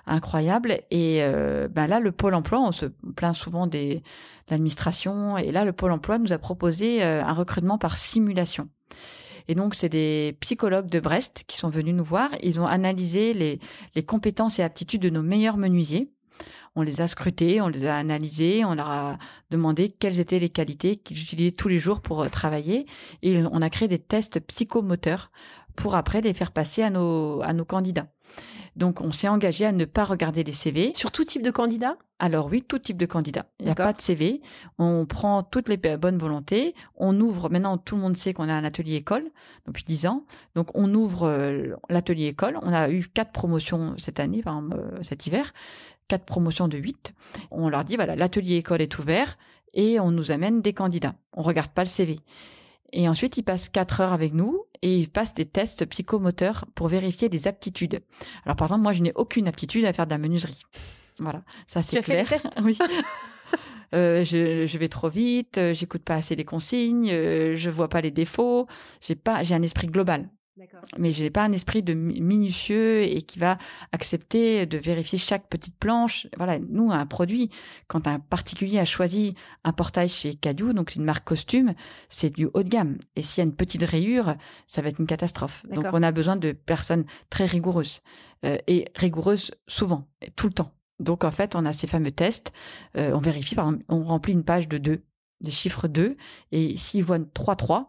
incroyable. 0.05 0.81
Et 0.91 1.19
euh, 1.21 1.67
ben 1.67 1.87
là, 1.87 1.99
le 1.99 2.11
pôle 2.11 2.33
emploi, 2.33 2.59
on 2.59 2.71
se 2.71 2.85
plaint 2.85 3.35
souvent 3.35 3.67
des 3.67 4.03
et 4.51 5.51
là, 5.51 5.65
le 5.65 5.73
pôle 5.73 5.91
emploi 5.91 6.19
nous 6.19 6.33
a 6.33 6.37
proposé 6.37 7.03
euh, 7.03 7.23
un 7.23 7.33
recrutement 7.33 7.77
par 7.77 7.97
simulation. 7.97 8.69
Et 9.47 9.55
donc, 9.55 9.75
c'est 9.75 9.89
des 9.89 10.37
psychologues 10.39 10.89
de 10.89 10.99
Brest 10.99 11.43
qui 11.47 11.57
sont 11.57 11.69
venus 11.69 11.95
nous 11.95 12.03
voir. 12.03 12.29
Ils 12.41 12.59
ont 12.59 12.67
analysé 12.67 13.33
les, 13.33 13.59
les 13.95 14.03
compétences 14.03 14.59
et 14.59 14.63
aptitudes 14.63 15.01
de 15.01 15.09
nos 15.09 15.21
meilleurs 15.21 15.57
menuisiers. 15.57 16.11
On 16.75 16.81
les 16.81 17.01
a 17.01 17.07
scrutés, 17.07 17.61
on 17.61 17.67
les 17.67 17.85
a 17.85 17.95
analysés, 17.95 18.65
on 18.65 18.73
leur 18.73 18.89
a 18.89 19.17
demandé 19.51 19.89
quelles 19.89 20.19
étaient 20.19 20.39
les 20.39 20.49
qualités 20.49 20.97
qu'ils 20.97 21.21
utilisaient 21.21 21.51
tous 21.51 21.67
les 21.67 21.79
jours 21.79 22.01
pour 22.01 22.21
euh, 22.21 22.29
travailler. 22.29 22.85
Et 23.21 23.43
on 23.51 23.61
a 23.61 23.69
créé 23.69 23.87
des 23.87 23.99
tests 23.99 24.39
psychomoteurs 24.39 25.31
pour 25.75 25.95
après 25.95 26.21
les 26.21 26.33
faire 26.33 26.51
passer 26.51 26.83
à 26.83 26.89
nos, 26.89 27.41
à 27.41 27.53
nos 27.53 27.65
candidats. 27.65 28.12
Donc, 28.75 29.01
on 29.01 29.11
s'est 29.11 29.27
engagé 29.27 29.65
à 29.65 29.71
ne 29.71 29.85
pas 29.85 30.03
regarder 30.03 30.43
les 30.43 30.51
CV. 30.51 30.91
Sur 30.95 31.11
tout 31.11 31.23
type 31.23 31.41
de 31.41 31.51
candidat? 31.51 31.95
Alors 32.19 32.47
oui, 32.47 32.61
tout 32.61 32.79
type 32.79 32.97
de 32.97 33.05
candidat. 33.05 33.45
Il 33.59 33.65
n'y 33.65 33.71
a 33.71 33.75
pas 33.75 33.93
de 33.93 34.01
CV. 34.01 34.41
On 34.79 35.05
prend 35.05 35.43
toutes 35.43 35.67
les 35.69 35.77
bonnes 35.77 36.17
volontés. 36.17 36.73
On 36.95 37.19
ouvre, 37.19 37.49
maintenant 37.49 37.77
tout 37.77 37.95
le 37.95 38.01
monde 38.01 38.15
sait 38.15 38.33
qu'on 38.33 38.49
a 38.49 38.53
un 38.53 38.63
atelier 38.63 38.95
école 38.95 39.25
depuis 39.67 39.83
dix 39.83 40.05
ans. 40.07 40.23
Donc, 40.55 40.69
on 40.73 40.93
ouvre 40.93 41.27
euh, 41.27 41.75
l'atelier 41.89 42.27
école. 42.27 42.57
On 42.61 42.71
a 42.73 42.89
eu 42.89 43.07
quatre 43.07 43.31
promotions 43.31 43.95
cette 43.97 44.19
année, 44.19 44.41
par 44.41 44.57
exemple, 44.57 44.77
euh, 44.77 45.03
cet 45.03 45.27
hiver. 45.27 45.53
Quatre 46.07 46.25
promotions 46.25 46.67
de 46.67 46.77
huit. 46.77 47.13
On 47.51 47.69
leur 47.69 47.83
dit, 47.83 47.95
voilà, 47.95 48.15
l'atelier 48.15 48.55
école 48.55 48.81
est 48.81 48.97
ouvert 48.99 49.37
et 49.73 49.99
on 49.99 50.11
nous 50.11 50.31
amène 50.31 50.61
des 50.61 50.73
candidats. 50.73 51.15
On 51.33 51.41
regarde 51.41 51.71
pas 51.71 51.83
le 51.83 51.89
CV. 51.89 52.19
Et 52.93 53.09
ensuite, 53.09 53.37
ils 53.37 53.43
passent 53.43 53.69
quatre 53.69 54.01
heures 54.01 54.13
avec 54.13 54.33
nous 54.33 54.65
et 54.83 54.99
ils 54.99 55.09
passent 55.09 55.33
des 55.33 55.45
tests 55.45 55.85
psychomoteurs 55.85 56.65
pour 56.75 56.89
vérifier 56.89 57.29
des 57.29 57.47
aptitudes. 57.47 58.01
Alors, 58.45 58.57
par 58.57 58.67
exemple, 58.67 58.83
moi, 58.83 58.93
je 58.93 59.01
n'ai 59.01 59.13
aucune 59.15 59.47
aptitude 59.47 59.85
à 59.85 59.93
faire 59.93 60.05
de 60.05 60.11
la 60.11 60.17
menuiserie. 60.17 60.61
Voilà, 61.19 61.43
ça 61.67 61.81
c'est 61.81 62.01
clair. 62.03 62.27
Fait 62.27 62.37
des 62.37 62.43
tests 62.43 62.59
oui. 62.63 62.77
Euh, 63.95 64.25
je, 64.25 64.65
je, 64.65 64.77
vais 64.79 64.87
trop 64.87 65.07
vite, 65.07 65.59
euh, 65.59 65.71
j'écoute 65.73 66.01
pas 66.01 66.15
assez 66.15 66.35
les 66.35 66.45
consignes, 66.45 67.11
euh, 67.11 67.55
je 67.55 67.69
vois 67.69 67.89
pas 67.89 68.01
les 68.01 68.09
défauts. 68.09 68.65
J'ai 69.01 69.13
pas, 69.13 69.43
j'ai 69.43 69.53
un 69.53 69.61
esprit 69.61 69.85
global. 69.85 70.29
Mais 70.99 71.11
je 71.11 71.23
n'ai 71.23 71.29
pas 71.31 71.43
un 71.43 71.51
esprit 71.51 71.81
de 71.81 71.93
minutieux 71.93 73.01
et 73.03 73.23
qui 73.23 73.39
va 73.39 73.57
accepter 73.91 74.65
de 74.67 74.77
vérifier 74.77 75.17
chaque 75.17 75.47
petite 75.47 75.75
planche. 75.77 76.27
Voilà, 76.37 76.59
nous, 76.59 76.91
un 76.91 77.05
produit, 77.07 77.49
quand 77.87 78.07
un 78.07 78.19
particulier 78.19 78.77
a 78.77 78.85
choisi 78.85 79.33
un 79.63 79.73
portail 79.73 80.09
chez 80.09 80.35
Cadieu, 80.35 80.73
donc 80.73 80.95
une 80.95 81.03
marque 81.03 81.27
costume, 81.27 81.73
c'est 82.07 82.29
du 82.29 82.47
haut 82.53 82.61
de 82.61 82.69
gamme. 82.69 82.97
Et 83.15 83.23
s'il 83.23 83.43
y 83.43 83.45
a 83.45 83.49
une 83.49 83.55
petite 83.55 83.83
rayure, 83.83 84.35
ça 84.67 84.81
va 84.81 84.89
être 84.89 84.99
une 84.99 85.07
catastrophe. 85.07 85.65
Donc 85.69 85.85
on 85.91 86.03
a 86.03 86.11
besoin 86.11 86.35
de 86.35 86.51
personnes 86.51 87.05
très 87.29 87.45
rigoureuses 87.45 88.01
euh, 88.45 88.57
et 88.67 88.85
rigoureuses 88.95 89.51
souvent, 89.67 90.07
tout 90.35 90.47
le 90.47 90.53
temps. 90.53 90.71
Donc 90.99 91.23
en 91.23 91.31
fait, 91.31 91.55
on 91.55 91.65
a 91.65 91.73
ces 91.73 91.87
fameux 91.87 92.11
tests. 92.11 92.53
Euh, 92.95 93.11
on 93.13 93.19
vérifie, 93.19 93.55
par 93.55 93.65
exemple, 93.65 93.85
on 93.89 94.03
remplit 94.03 94.33
une 94.33 94.43
page 94.43 94.67
de 94.67 94.77
2, 94.77 95.03
des 95.41 95.51
chiffres 95.51 95.87
2, 95.87 96.15
et 96.51 96.77
s'ils 96.77 97.03
voient 97.03 97.17
3-3, 97.17 97.87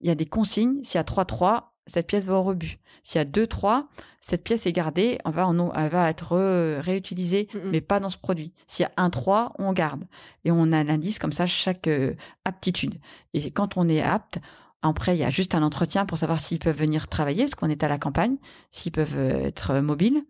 il 0.00 0.08
y 0.08 0.10
a 0.10 0.14
des 0.14 0.26
consignes. 0.26 0.82
S'il 0.84 0.96
y 0.96 0.98
a 0.98 1.02
3-3, 1.02 1.73
cette 1.86 2.06
pièce 2.06 2.24
va 2.24 2.34
au 2.34 2.42
rebut. 2.42 2.78
S'il 3.02 3.18
y 3.18 3.22
a 3.22 3.24
deux, 3.24 3.46
trois, 3.46 3.88
cette 4.20 4.42
pièce 4.42 4.66
est 4.66 4.72
gardée, 4.72 5.18
on 5.24 5.30
va 5.30 5.46
en, 5.46 5.72
elle 5.72 5.90
va 5.90 6.08
être 6.08 6.36
réutilisée, 6.80 7.48
mais 7.64 7.80
pas 7.80 8.00
dans 8.00 8.08
ce 8.08 8.16
produit. 8.16 8.52
S'il 8.68 8.84
y 8.84 8.86
a 8.86 8.92
un 8.96 9.10
trois, 9.10 9.52
on 9.58 9.72
garde. 9.72 10.04
Et 10.44 10.50
on 10.50 10.72
analyse 10.72 11.18
comme 11.18 11.32
ça 11.32 11.46
chaque 11.46 11.88
euh, 11.88 12.14
aptitude. 12.44 12.98
Et 13.34 13.50
quand 13.50 13.76
on 13.76 13.88
est 13.88 14.00
apte, 14.00 14.38
après, 14.82 15.16
il 15.16 15.20
y 15.20 15.24
a 15.24 15.30
juste 15.30 15.54
un 15.54 15.62
entretien 15.62 16.06
pour 16.06 16.18
savoir 16.18 16.40
s'ils 16.40 16.58
peuvent 16.58 16.76
venir 16.76 17.08
travailler, 17.08 17.44
parce 17.44 17.54
qu'on 17.54 17.70
est 17.70 17.82
à 17.82 17.88
la 17.88 17.98
campagne, 17.98 18.36
s'ils 18.70 18.92
peuvent 18.92 19.16
euh, 19.16 19.46
être 19.46 19.80
mobiles. 19.80 20.24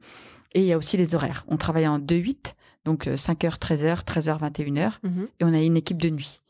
Et 0.55 0.61
il 0.61 0.67
y 0.67 0.73
a 0.73 0.79
aussi 0.79 0.97
les 0.97 1.15
horaires. 1.15 1.45
On 1.49 1.57
travaille 1.57 1.89
en 1.89 1.99
2-8, 1.99 2.55
donc 2.85 3.07
5h, 3.07 3.59
13h, 3.59 4.05
13h, 4.05 4.39
21h, 4.39 4.93
et 5.41 5.45
on 5.45 5.53
a 5.53 5.61
une 5.61 5.77
équipe 5.77 6.01
de 6.01 6.11
nuit. 6.11 6.43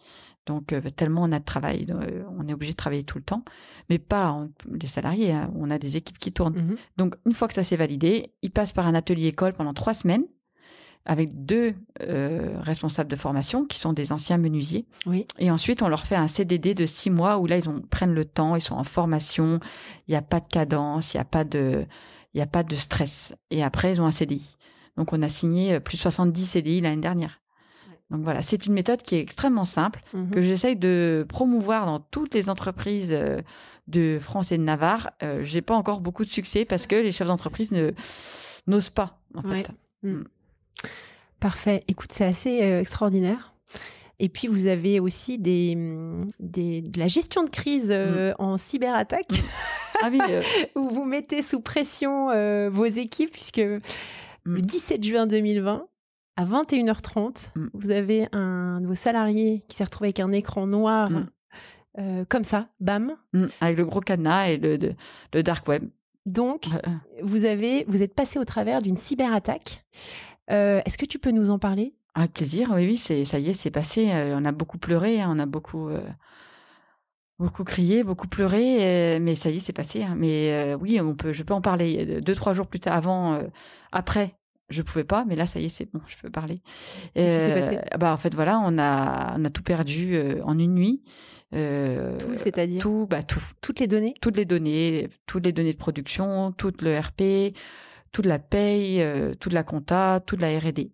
Donc 0.46 0.72
euh, 0.72 0.80
tellement 0.94 1.22
on 1.22 1.33
a 1.33 1.38
de 1.38 1.44
travail, 1.44 1.87
euh, 1.90 2.22
on 2.38 2.46
est 2.48 2.52
obligé 2.52 2.72
de 2.72 2.76
travailler 2.76 3.04
tout 3.04 3.18
le 3.18 3.24
temps, 3.24 3.44
mais 3.88 3.98
pas 3.98 4.46
les 4.70 4.87
salariés. 4.87 5.33
Hein, 5.33 5.50
on 5.54 5.70
a 5.70 5.78
des 5.78 5.96
équipes 5.96 6.18
qui 6.18 6.33
tournent. 6.33 6.57
Mhm. 6.57 6.76
Donc 6.96 7.14
une 7.26 7.33
fois 7.33 7.48
que 7.48 7.54
ça 7.54 7.64
s'est 7.64 7.76
validé, 7.76 8.33
ils 8.42 8.50
passent 8.50 8.72
par 8.72 8.87
un 8.87 8.94
atelier 8.94 9.28
école 9.28 9.52
pendant 9.52 9.74
trois 9.74 9.94
semaines 9.94 10.24
avec 11.07 11.44
deux 11.44 11.74
euh, 12.00 12.59
responsables 12.61 13.11
de 13.11 13.16
formation 13.16 13.66
qui 13.66 13.78
sont 13.78 13.92
des 13.92 14.12
anciens 14.12 14.38
menuisiers. 14.38 14.87
Oui. 15.07 15.26
Et 15.38 15.50
ensuite, 15.50 15.83
on 15.83 15.88
leur 15.88 16.07
fait 16.07 16.16
un 16.16 16.28
CDD 16.28 16.74
de 16.74 16.87
six 16.87 17.11
mois 17.11 17.38
où 17.38 17.46
là, 17.46 17.59
ils 17.59 17.68
ont, 17.68 17.83
prennent 17.83 18.14
le 18.14 18.24
temps, 18.24 18.57
ils 18.57 18.62
sont 18.62 18.74
en 18.74 18.85
formation, 18.85 19.61
il 20.09 20.12
n'y 20.12 20.16
a 20.16 20.22
pas 20.22 20.40
de 20.40 20.48
cadence, 20.48 21.12
il 21.12 21.18
n'y 21.18 21.20
a 21.20 21.26
pas 21.26 21.44
de, 21.44 21.85
il 22.33 22.38
y 22.38 22.42
a 22.42 22.46
pas 22.46 22.62
de 22.62 22.74
stress. 22.74 23.35
Et 23.50 23.62
après, 23.62 23.92
ils 23.92 24.00
ont 24.00 24.07
un 24.07 24.11
CDI. 24.11 24.57
Donc, 24.96 25.12
on 25.12 25.22
a 25.22 25.28
signé 25.28 25.78
plus 25.80 25.96
de 25.96 26.02
70 26.02 26.46
CDI 26.46 26.80
l'année 26.80 27.02
dernière. 27.02 27.40
Donc 28.10 28.22
voilà, 28.22 28.42
c'est 28.42 28.66
une 28.66 28.74
méthode 28.74 29.02
qui 29.02 29.16
est 29.16 29.20
extrêmement 29.20 29.64
simple, 29.64 30.02
mhm. 30.12 30.30
que 30.30 30.42
j'essaye 30.42 30.76
de 30.76 31.26
promouvoir 31.28 31.86
dans 31.86 32.00
toutes 32.00 32.34
les 32.34 32.48
entreprises 32.48 33.10
euh, 33.12 33.40
de 33.86 34.18
France 34.20 34.52
et 34.52 34.58
de 34.58 34.62
Navarre. 34.62 35.10
Euh, 35.22 35.42
J'ai 35.42 35.62
pas 35.62 35.74
encore 35.74 36.00
beaucoup 36.00 36.24
de 36.24 36.30
succès 36.30 36.64
parce 36.64 36.86
que 36.86 36.96
les 36.96 37.12
chefs 37.12 37.28
d'entreprise 37.28 37.72
ne 37.72 37.92
n'osent 38.66 38.90
pas 38.90 39.20
en 39.34 39.42
fait. 39.42 39.70
Mm. 40.02 40.10
Mm. 40.10 40.24
Parfait. 41.40 41.80
Écoute, 41.88 42.10
c'est 42.12 42.24
assez 42.24 42.62
euh, 42.62 42.80
extraordinaire. 42.80 43.54
Et 44.20 44.28
puis 44.28 44.46
vous 44.46 44.68
avez 44.68 45.00
aussi 45.00 45.38
des, 45.38 45.76
des 46.38 46.82
de 46.82 46.98
la 47.00 47.08
gestion 47.08 47.42
de 47.42 47.50
crise 47.50 47.88
euh, 47.90 48.30
mm. 48.32 48.34
en 48.38 48.56
cyberattaque. 48.56 49.42
Ah 50.02 50.08
oui, 50.10 50.20
où 50.76 50.88
vous 50.88 51.04
mettez 51.04 51.42
sous 51.42 51.60
pression 51.60 52.28
vos 52.70 52.86
équipes 52.86 53.32
puisque 53.32 53.60
le 54.44 54.60
17 54.60 55.02
juin 55.02 55.26
2020, 55.26 55.86
à 56.36 56.44
21h30, 56.44 57.50
Mm. 57.56 57.66
vous 57.74 57.90
avez 57.90 58.28
un 58.32 58.80
de 58.80 58.86
vos 58.86 58.94
salariés 58.94 59.64
qui 59.68 59.76
s'est 59.76 59.84
retrouvé 59.84 60.08
avec 60.08 60.20
un 60.20 60.32
écran 60.32 60.66
noir, 60.66 61.10
Mm. 61.10 61.26
euh, 61.98 62.24
comme 62.28 62.44
ça, 62.44 62.68
bam. 62.80 63.16
Mm, 63.32 63.46
avec 63.60 63.78
le 63.78 63.84
gros 63.84 64.00
cadenas 64.00 64.48
et 64.48 64.56
le, 64.56 64.78
de- 64.78 64.94
le 65.32 65.42
dark 65.42 65.66
web. 65.68 65.84
Donc, 66.26 66.66
Euh, 66.68 66.90
vous 67.22 67.44
avez, 67.44 67.84
vous 67.86 68.02
êtes 68.02 68.14
passé 68.14 68.38
au 68.38 68.44
travers 68.44 68.80
d'une 68.82 68.96
cyberattaque. 68.96 69.84
Euh, 70.50 70.80
Est-ce 70.86 70.98
que 70.98 71.06
tu 71.06 71.18
peux 71.18 71.30
nous 71.30 71.50
en 71.50 71.58
parler? 71.58 71.94
Avec 72.14 72.32
plaisir, 72.32 72.70
oui, 72.74 72.86
oui, 72.86 72.96
c'est 72.96 73.24
ça 73.24 73.38
y 73.38 73.50
est, 73.50 73.54
c'est 73.54 73.70
passé. 73.70 74.10
Euh, 74.12 74.36
on 74.38 74.44
a 74.44 74.52
beaucoup 74.52 74.78
pleuré, 74.78 75.20
hein, 75.20 75.28
on 75.30 75.38
a 75.38 75.46
beaucoup, 75.46 75.88
euh, 75.88 76.00
beaucoup 77.38 77.64
crié, 77.64 78.04
beaucoup 78.04 78.28
pleuré, 78.28 79.16
euh, 79.16 79.18
mais 79.20 79.34
ça 79.34 79.50
y 79.50 79.56
est, 79.56 79.60
c'est 79.60 79.72
passé. 79.72 80.02
hein. 80.04 80.14
Mais 80.16 80.52
euh, 80.52 80.76
oui, 80.80 81.00
on 81.00 81.14
peut, 81.14 81.32
je 81.32 81.42
peux 81.42 81.54
en 81.54 81.60
parler. 81.60 82.06
Euh, 82.08 82.20
Deux, 82.20 82.34
trois 82.34 82.54
jours 82.54 82.66
plus 82.68 82.80
tard, 82.80 82.94
avant, 82.96 83.34
euh, 83.34 83.42
après, 83.92 84.34
je 84.70 84.83
pouvais 84.83 85.05
pas, 85.05 85.24
mais 85.27 85.37
là, 85.37 85.46
ça 85.46 85.61
y 85.61 85.66
est, 85.66 85.68
c'est 85.68 85.90
bon, 85.92 86.00
je 86.09 86.16
peux 86.22 86.31
parler. 86.31 86.57
Qu'est-ce 87.14 87.46
qui 87.46 87.53
s'est 87.55 87.61
passé? 87.79 87.98
Bah, 87.98 88.12
en 88.12 88.16
fait, 88.16 88.35
voilà, 88.35 88.59
on 88.64 88.79
a, 88.79 89.35
on 89.38 89.44
a 89.44 89.50
tout 89.50 89.62
perdu 89.62 90.16
euh, 90.16 90.40
en 90.44 90.59
une 90.59 90.74
nuit. 90.74 91.03
Euh, 91.55 92.18
Tout, 92.18 92.35
c'est-à-dire? 92.35 92.81
tout, 92.83 93.07
bah 93.09 93.22
tout, 93.22 93.42
toutes 93.61 93.79
les 93.79 93.87
données? 93.87 94.14
Toutes 94.20 94.37
les 94.37 94.44
données, 94.44 95.09
toutes 95.27 95.44
les 95.44 95.53
données 95.53 95.72
de 95.72 95.79
production, 95.79 96.50
tout 96.53 96.72
le 96.83 96.98
RP, 96.98 97.55
toute 98.11 98.27
la 98.27 98.38
paye, 98.38 99.00
euh, 99.03 99.35
toute 99.35 99.53
la 99.53 99.62
compta, 99.62 100.20
toute 100.27 100.40
la 100.40 100.59
R&D. 100.59 100.90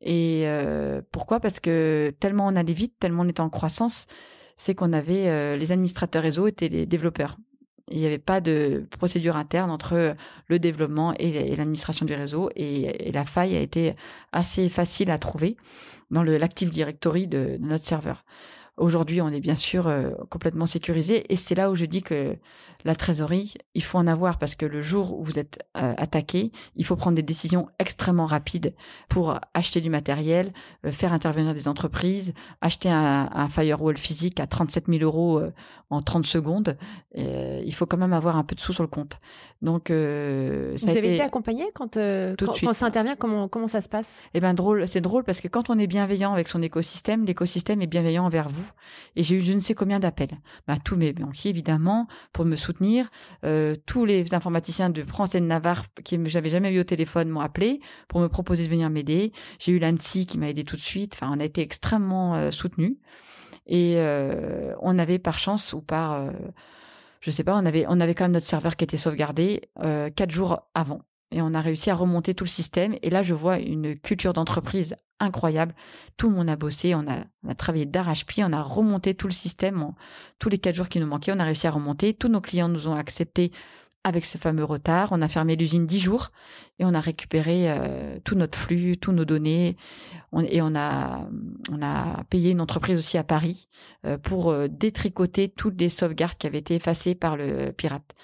Et 0.00 0.42
euh, 0.46 1.00
pourquoi? 1.12 1.38
Parce 1.38 1.60
que 1.60 2.12
tellement 2.18 2.46
on 2.48 2.56
allait 2.56 2.72
vite, 2.72 2.94
tellement 2.98 3.22
on 3.22 3.28
était 3.28 3.40
en 3.40 3.50
croissance, 3.50 4.06
c'est 4.56 4.74
qu'on 4.74 4.92
avait 4.92 5.28
euh, 5.28 5.56
les 5.56 5.70
administrateurs 5.70 6.22
réseau 6.22 6.48
étaient 6.48 6.68
les 6.68 6.86
développeurs. 6.86 7.36
Il 7.90 7.98
n'y 7.98 8.06
avait 8.06 8.18
pas 8.18 8.40
de 8.40 8.86
procédure 8.98 9.36
interne 9.36 9.70
entre 9.70 10.14
le 10.48 10.58
développement 10.58 11.14
et 11.18 11.56
l'administration 11.56 12.06
du 12.06 12.14
réseau 12.14 12.50
et, 12.56 13.10
la 13.12 13.24
faille 13.24 13.56
a 13.56 13.60
été 13.60 13.94
assez 14.32 14.68
facile 14.68 15.10
à 15.10 15.18
trouver 15.18 15.56
dans 16.10 16.22
l'Active 16.22 16.70
Directory 16.70 17.26
de 17.26 17.56
notre 17.60 17.84
serveur. 17.84 18.24
Aujourd'hui, 18.78 19.20
on 19.20 19.28
est 19.28 19.40
bien 19.40 19.54
sûr 19.54 19.86
euh, 19.86 20.12
complètement 20.30 20.64
sécurisé 20.64 21.30
et 21.30 21.36
c'est 21.36 21.54
là 21.54 21.70
où 21.70 21.74
je 21.74 21.84
dis 21.84 22.02
que 22.02 22.38
la 22.84 22.94
trésorerie, 22.94 23.52
il 23.74 23.82
faut 23.82 23.98
en 23.98 24.06
avoir 24.06 24.38
parce 24.38 24.54
que 24.54 24.64
le 24.64 24.80
jour 24.80 25.16
où 25.18 25.22
vous 25.22 25.38
êtes 25.38 25.58
euh, 25.76 25.92
attaqué, 25.98 26.50
il 26.76 26.84
faut 26.86 26.96
prendre 26.96 27.14
des 27.14 27.22
décisions 27.22 27.68
extrêmement 27.78 28.24
rapides 28.24 28.74
pour 29.10 29.38
acheter 29.52 29.82
du 29.82 29.90
matériel, 29.90 30.54
euh, 30.86 30.90
faire 30.90 31.12
intervenir 31.12 31.52
des 31.52 31.68
entreprises, 31.68 32.32
acheter 32.62 32.88
un, 32.88 33.28
un 33.30 33.48
firewall 33.50 33.98
physique 33.98 34.40
à 34.40 34.46
37 34.46 34.86
000 34.88 35.02
euros 35.02 35.42
en 35.90 36.00
30 36.00 36.24
secondes. 36.24 36.78
Il 37.14 37.74
faut 37.74 37.84
quand 37.84 37.98
même 37.98 38.14
avoir 38.14 38.36
un 38.36 38.42
peu 38.42 38.54
de 38.54 38.60
sous 38.60 38.72
sur 38.72 38.82
le 38.82 38.88
compte. 38.88 39.20
Donc, 39.60 39.88
ça 39.88 39.94
Vous 39.94 40.88
a 40.88 40.90
avez 40.90 40.98
été, 40.98 41.14
été 41.14 41.22
accompagné 41.22 41.66
quand, 41.74 41.98
Tout 42.38 42.46
quand, 42.46 42.54
quand 42.58 42.72
ça 42.72 42.86
intervient 42.86 43.16
comment, 43.16 43.48
comment 43.48 43.68
ça 43.68 43.82
se 43.82 43.88
passe? 43.88 44.20
Eh 44.34 44.40
ben 44.40 44.54
drôle, 44.54 44.88
c'est 44.88 45.02
drôle 45.02 45.24
parce 45.24 45.40
que 45.40 45.48
quand 45.48 45.68
on 45.68 45.78
est 45.78 45.86
bienveillant 45.86 46.32
avec 46.32 46.48
son 46.48 46.62
écosystème, 46.62 47.26
l'écosystème 47.26 47.82
est 47.82 47.86
bienveillant 47.86 48.24
envers 48.24 48.48
vous. 48.48 48.61
Et 49.16 49.22
j'ai 49.22 49.36
eu 49.36 49.40
je 49.40 49.52
ne 49.52 49.60
sais 49.60 49.74
combien 49.74 50.00
d'appels. 50.00 50.38
Bah, 50.66 50.76
tous 50.82 50.96
mes 50.96 51.12
banquiers 51.12 51.50
évidemment 51.50 52.06
pour 52.32 52.44
me 52.44 52.56
soutenir, 52.56 53.10
euh, 53.44 53.74
tous 53.86 54.04
les 54.04 54.34
informaticiens 54.34 54.90
de 54.90 55.02
France 55.04 55.34
et 55.34 55.40
de 55.40 55.46
Navarre 55.46 55.84
qui 56.04 56.18
j'avais 56.26 56.50
jamais 56.50 56.70
vu 56.70 56.80
au 56.80 56.84
téléphone 56.84 57.28
m'ont 57.28 57.40
appelé 57.40 57.80
pour 58.08 58.20
me 58.20 58.28
proposer 58.28 58.64
de 58.64 58.70
venir 58.70 58.90
m'aider. 58.90 59.32
J'ai 59.58 59.72
eu 59.72 59.78
l'ANSI 59.78 60.26
qui 60.26 60.38
m'a 60.38 60.48
aidé 60.48 60.64
tout 60.64 60.76
de 60.76 60.80
suite. 60.80 61.14
Enfin, 61.14 61.32
on 61.34 61.40
a 61.40 61.44
été 61.44 61.60
extrêmement 61.60 62.34
euh, 62.34 62.50
soutenus. 62.50 62.96
Et 63.66 63.94
euh, 63.96 64.74
on 64.80 64.98
avait 64.98 65.18
par 65.18 65.38
chance 65.38 65.72
ou 65.72 65.80
par 65.80 66.30
je 67.20 67.30
sais 67.30 67.44
pas, 67.44 67.54
on 67.56 67.64
avait 67.64 68.14
quand 68.14 68.24
même 68.24 68.32
notre 68.32 68.46
serveur 68.46 68.74
qui 68.74 68.82
était 68.82 68.96
sauvegardé 68.96 69.70
quatre 70.16 70.32
jours 70.32 70.68
avant 70.74 71.02
et 71.32 71.42
on 71.42 71.54
a 71.54 71.60
réussi 71.60 71.90
à 71.90 71.94
remonter 71.94 72.34
tout 72.34 72.44
le 72.44 72.48
système. 72.50 72.94
Et 73.02 73.10
là, 73.10 73.22
je 73.22 73.34
vois 73.34 73.58
une 73.58 73.98
culture 73.98 74.32
d'entreprise 74.32 74.94
incroyable. 75.18 75.74
Tout 76.16 76.28
le 76.28 76.36
monde 76.36 76.50
a 76.50 76.56
bossé, 76.56 76.94
on 76.94 77.04
a, 77.08 77.54
travaillé 77.54 77.86
d'arrache-pied, 77.86 78.44
on 78.44 78.52
a 78.52 78.62
remonté 78.62 79.14
tout 79.14 79.28
le 79.28 79.32
système. 79.32 79.92
tous 80.38 80.48
les 80.48 80.58
quatre 80.58 80.74
jours 80.74 80.88
qui 80.88 81.00
nous 81.00 81.06
manquaient, 81.06 81.32
on 81.32 81.38
a 81.40 81.44
réussi 81.44 81.66
à 81.66 81.70
remonter. 81.70 82.12
Tous 82.14 82.28
nos 82.28 82.40
clients 82.40 82.68
nous 82.68 82.88
ont 82.88 82.94
acceptés 82.94 83.52
avec 84.04 84.24
ce 84.24 84.36
fameux 84.36 84.64
retard. 84.64 85.08
On 85.12 85.22
a 85.22 85.28
fermé 85.28 85.54
l'usine 85.54 85.86
dix 85.86 86.00
jours 86.00 86.30
et 86.80 86.84
on 86.84 86.92
a 86.92 87.00
récupéré 87.00 87.70
euh, 87.70 88.18
tout 88.24 88.34
notre 88.34 88.58
flux, 88.58 88.96
tous 88.96 89.12
nos 89.12 89.24
données. 89.24 89.76
On- 90.32 90.40
et 90.40 90.60
on 90.60 90.74
a, 90.74 91.28
on 91.70 91.80
a 91.82 92.24
payé 92.28 92.50
une 92.50 92.60
entreprise 92.60 92.98
aussi 92.98 93.16
à 93.16 93.24
Paris 93.24 93.68
euh, 94.04 94.18
pour 94.18 94.50
euh, 94.50 94.66
détricoter 94.68 95.48
toutes 95.48 95.80
les 95.80 95.88
sauvegardes 95.88 96.36
qui 96.36 96.48
avaient 96.48 96.58
été 96.58 96.74
effacées 96.74 97.14
par 97.14 97.36
le 97.36 97.70
pirate. 97.72 98.14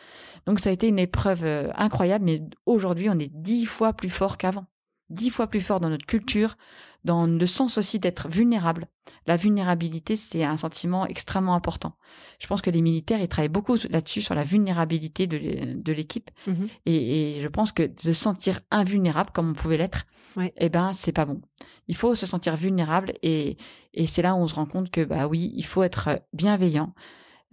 Donc 0.48 0.60
ça 0.60 0.70
a 0.70 0.72
été 0.72 0.88
une 0.88 0.98
épreuve 0.98 1.44
euh, 1.44 1.68
incroyable, 1.76 2.24
mais 2.24 2.42
aujourd'hui 2.64 3.10
on 3.10 3.18
est 3.18 3.30
dix 3.32 3.66
fois 3.66 3.92
plus 3.92 4.08
fort 4.10 4.38
qu'avant. 4.38 4.64
Dix 5.10 5.30
fois 5.30 5.46
plus 5.46 5.60
fort 5.60 5.78
dans 5.80 5.88
notre 5.90 6.04
culture, 6.06 6.56
dans 7.04 7.26
le 7.26 7.46
sens 7.46 7.78
aussi 7.78 7.98
d'être 7.98 8.28
vulnérable. 8.28 8.88
La 9.26 9.36
vulnérabilité, 9.36 10.16
c'est 10.16 10.44
un 10.44 10.56
sentiment 10.58 11.06
extrêmement 11.06 11.54
important. 11.54 11.96
Je 12.40 12.46
pense 12.46 12.60
que 12.60 12.68
les 12.70 12.82
militaires, 12.82 13.20
ils 13.20 13.28
travaillent 13.28 13.48
beaucoup 13.48 13.76
là-dessus, 13.88 14.20
sur 14.20 14.34
la 14.34 14.44
vulnérabilité 14.44 15.26
de 15.26 15.36
l'é- 15.38 15.74
de 15.76 15.92
l'équipe. 15.94 16.30
Mhm. 16.46 16.68
Et, 16.86 17.38
et 17.38 17.40
je 17.40 17.48
pense 17.48 17.72
que 17.72 17.84
de 17.84 17.98
se 17.98 18.12
sentir 18.12 18.60
invulnérable, 18.70 19.30
comme 19.32 19.50
on 19.50 19.54
pouvait 19.54 19.78
l'être, 19.78 20.04
Ouais. 20.36 20.52
eh 20.58 20.68
ben 20.68 20.92
c'est 20.92 21.12
pas 21.12 21.24
bon. 21.24 21.40
Il 21.88 21.96
faut 21.96 22.14
se 22.14 22.26
sentir 22.26 22.54
vulnérable 22.56 23.12
et, 23.22 23.56
et 23.94 24.06
c'est 24.06 24.22
là 24.22 24.34
où 24.34 24.38
on 24.38 24.46
se 24.46 24.54
rend 24.54 24.66
compte 24.66 24.90
que 24.90 25.02
bah 25.04 25.26
oui, 25.26 25.52
il 25.56 25.64
faut 25.64 25.82
être 25.82 26.20
bienveillant 26.34 26.92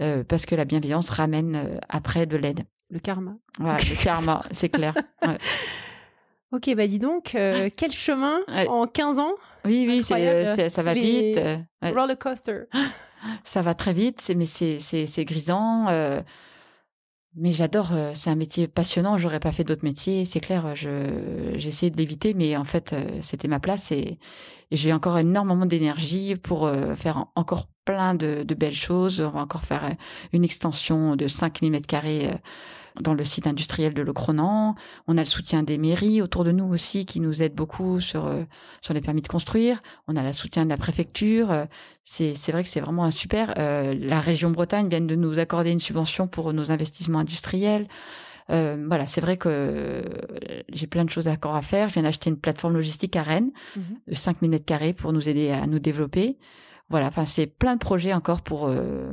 euh, 0.02 0.24
parce 0.26 0.46
que 0.46 0.56
la 0.56 0.66
bienveillance 0.66 1.10
ramène 1.10 1.56
euh, 1.56 1.78
après 1.88 2.26
de 2.26 2.36
l'aide. 2.36 2.66
Le 2.90 3.00
karma. 3.00 3.36
Le 3.60 4.04
karma, 4.04 4.42
c'est 4.52 4.70
clair. 4.70 4.94
Ouais. 5.26 5.38
Ok, 6.52 6.74
bah 6.76 6.88
dis 6.88 7.00
donc, 7.00 7.36
euh, 7.36 7.70
quel 7.76 7.92
chemin 7.92 8.40
Ouais. 8.48 8.68
en 8.68 8.88
15 8.88 9.20
ans? 9.20 9.34
Oui, 9.66 9.86
oui, 9.88 10.04
c'est, 10.04 10.28
euh, 10.28 10.70
ça 10.70 10.82
va 10.84 10.94
les- 10.94 11.02
vite. 11.02 11.38
euh. 11.38 11.58
Roller 11.82 12.18
coaster. 12.18 12.64
ça 13.44 13.62
va 13.62 13.74
très 13.74 13.92
vite, 13.94 14.22
c'est, 14.22 14.36
mais 14.36 14.46
c'est, 14.46 15.26
grisant. 15.26 15.88
euh, 15.90 16.22
mais 17.36 17.52
j'adore, 17.52 17.90
c'est 18.14 18.30
un 18.30 18.36
métier 18.36 18.68
passionnant. 18.70 19.18
J'aurais 19.18 19.42
pas 19.42 19.52
fait 19.52 19.66
d'autres 19.66 19.84
métiers, 19.84 20.24
c'est 20.24 20.40
clair. 20.40 20.74
Je, 20.76 21.56
essayé 21.56 21.90
de 21.90 21.98
l'éviter, 21.98 22.34
mais 22.34 22.56
en 22.56 22.64
fait, 22.64 22.96
c'était 23.22 23.50
ma 23.50 23.60
place 23.60 23.92
et, 23.92 24.20
et 24.72 24.76
j'ai 24.78 24.94
encore 24.94 25.18
énormément 25.18 25.66
d'énergie 25.66 26.38
pour 26.38 26.72
faire 26.96 27.18
en- 27.18 27.32
encore 27.36 27.68
plein 27.86 28.16
de, 28.16 28.44
de 28.44 28.56
belles 28.56 28.74
choses. 28.76 29.22
On 29.22 29.30
va 29.30 29.42
encore 29.42 29.64
faire 29.64 29.86
euh, 29.86 29.90
une 30.34 30.44
extension 30.44 31.16
de 31.16 31.28
5000 31.28 31.72
mètres 31.72 31.88
carrés 31.88 32.28
euh, 32.28 32.34
dans 33.02 33.14
le 33.14 33.24
site 33.26 33.46
industriel 33.46 33.94
de 33.94 34.02
Le 34.02 34.14
Cronan. 34.14 34.74
On 35.08 35.18
a 35.18 35.22
le 35.22 35.26
soutien 35.26 35.64
des 35.64 35.78
mairies 35.78 36.22
autour 36.22 36.44
de 36.46 36.52
nous 36.52 36.64
aussi 36.66 37.06
qui 37.06 37.20
nous 37.20 37.42
aident 37.42 37.54
beaucoup 37.56 38.00
sur 38.00 38.26
euh, 38.26 38.44
sur 38.82 38.94
les 38.94 39.02
permis 39.02 39.22
de 39.22 39.28
construire. 39.28 39.82
On 40.08 40.16
a 40.16 40.24
le 40.24 40.32
soutien 40.32 40.64
de 40.64 40.70
la 40.70 40.78
préfecture. 40.78 41.54
C'est 42.04 42.36
c'est 42.36 42.52
vrai 42.54 42.64
que 42.64 42.70
c'est 42.70 42.80
vraiment 42.80 43.04
un 43.04 43.12
super. 43.12 43.54
euh, 43.58 43.94
la 44.00 44.20
région 44.22 44.50
Bretagne 44.52 44.88
vient 44.90 45.02
de 45.02 45.16
nous 45.16 45.40
accorder 45.40 45.72
une 45.72 45.82
subvention 45.82 46.28
pour 46.28 46.54
nos 46.54 46.72
investissements 46.72 47.20
industriels. 47.20 47.88
Euh, 48.52 48.86
voilà, 48.88 49.08
c'est 49.08 49.22
vrai 49.22 49.38
que 49.38 50.04
j'ai 50.72 50.88
plein 50.88 51.04
de 51.04 51.10
choses 51.10 51.28
encore 51.28 51.56
à 51.56 51.62
faire. 51.64 51.90
Je 51.90 51.96
viens 51.96 52.04
d'acheter 52.04 52.30
une 52.30 52.38
plateforme 52.38 52.76
logistique 52.76 53.16
à 53.16 53.24
Rennes 53.24 53.52
Mhm. 53.76 53.84
de 54.08 54.14
5000 54.16 54.50
mètres 54.52 54.66
carrés 54.66 54.94
pour 54.94 55.12
nous 55.14 55.28
aider 55.28 55.52
à 55.52 55.66
nous 55.68 55.80
développer. 55.80 56.38
Voilà, 56.90 57.08
enfin 57.08 57.26
c'est 57.26 57.48
plein 57.48 57.74
de 57.74 57.80
projets 57.80 58.14
encore 58.14 58.42
pour 58.44 58.68
euh, 58.68 59.12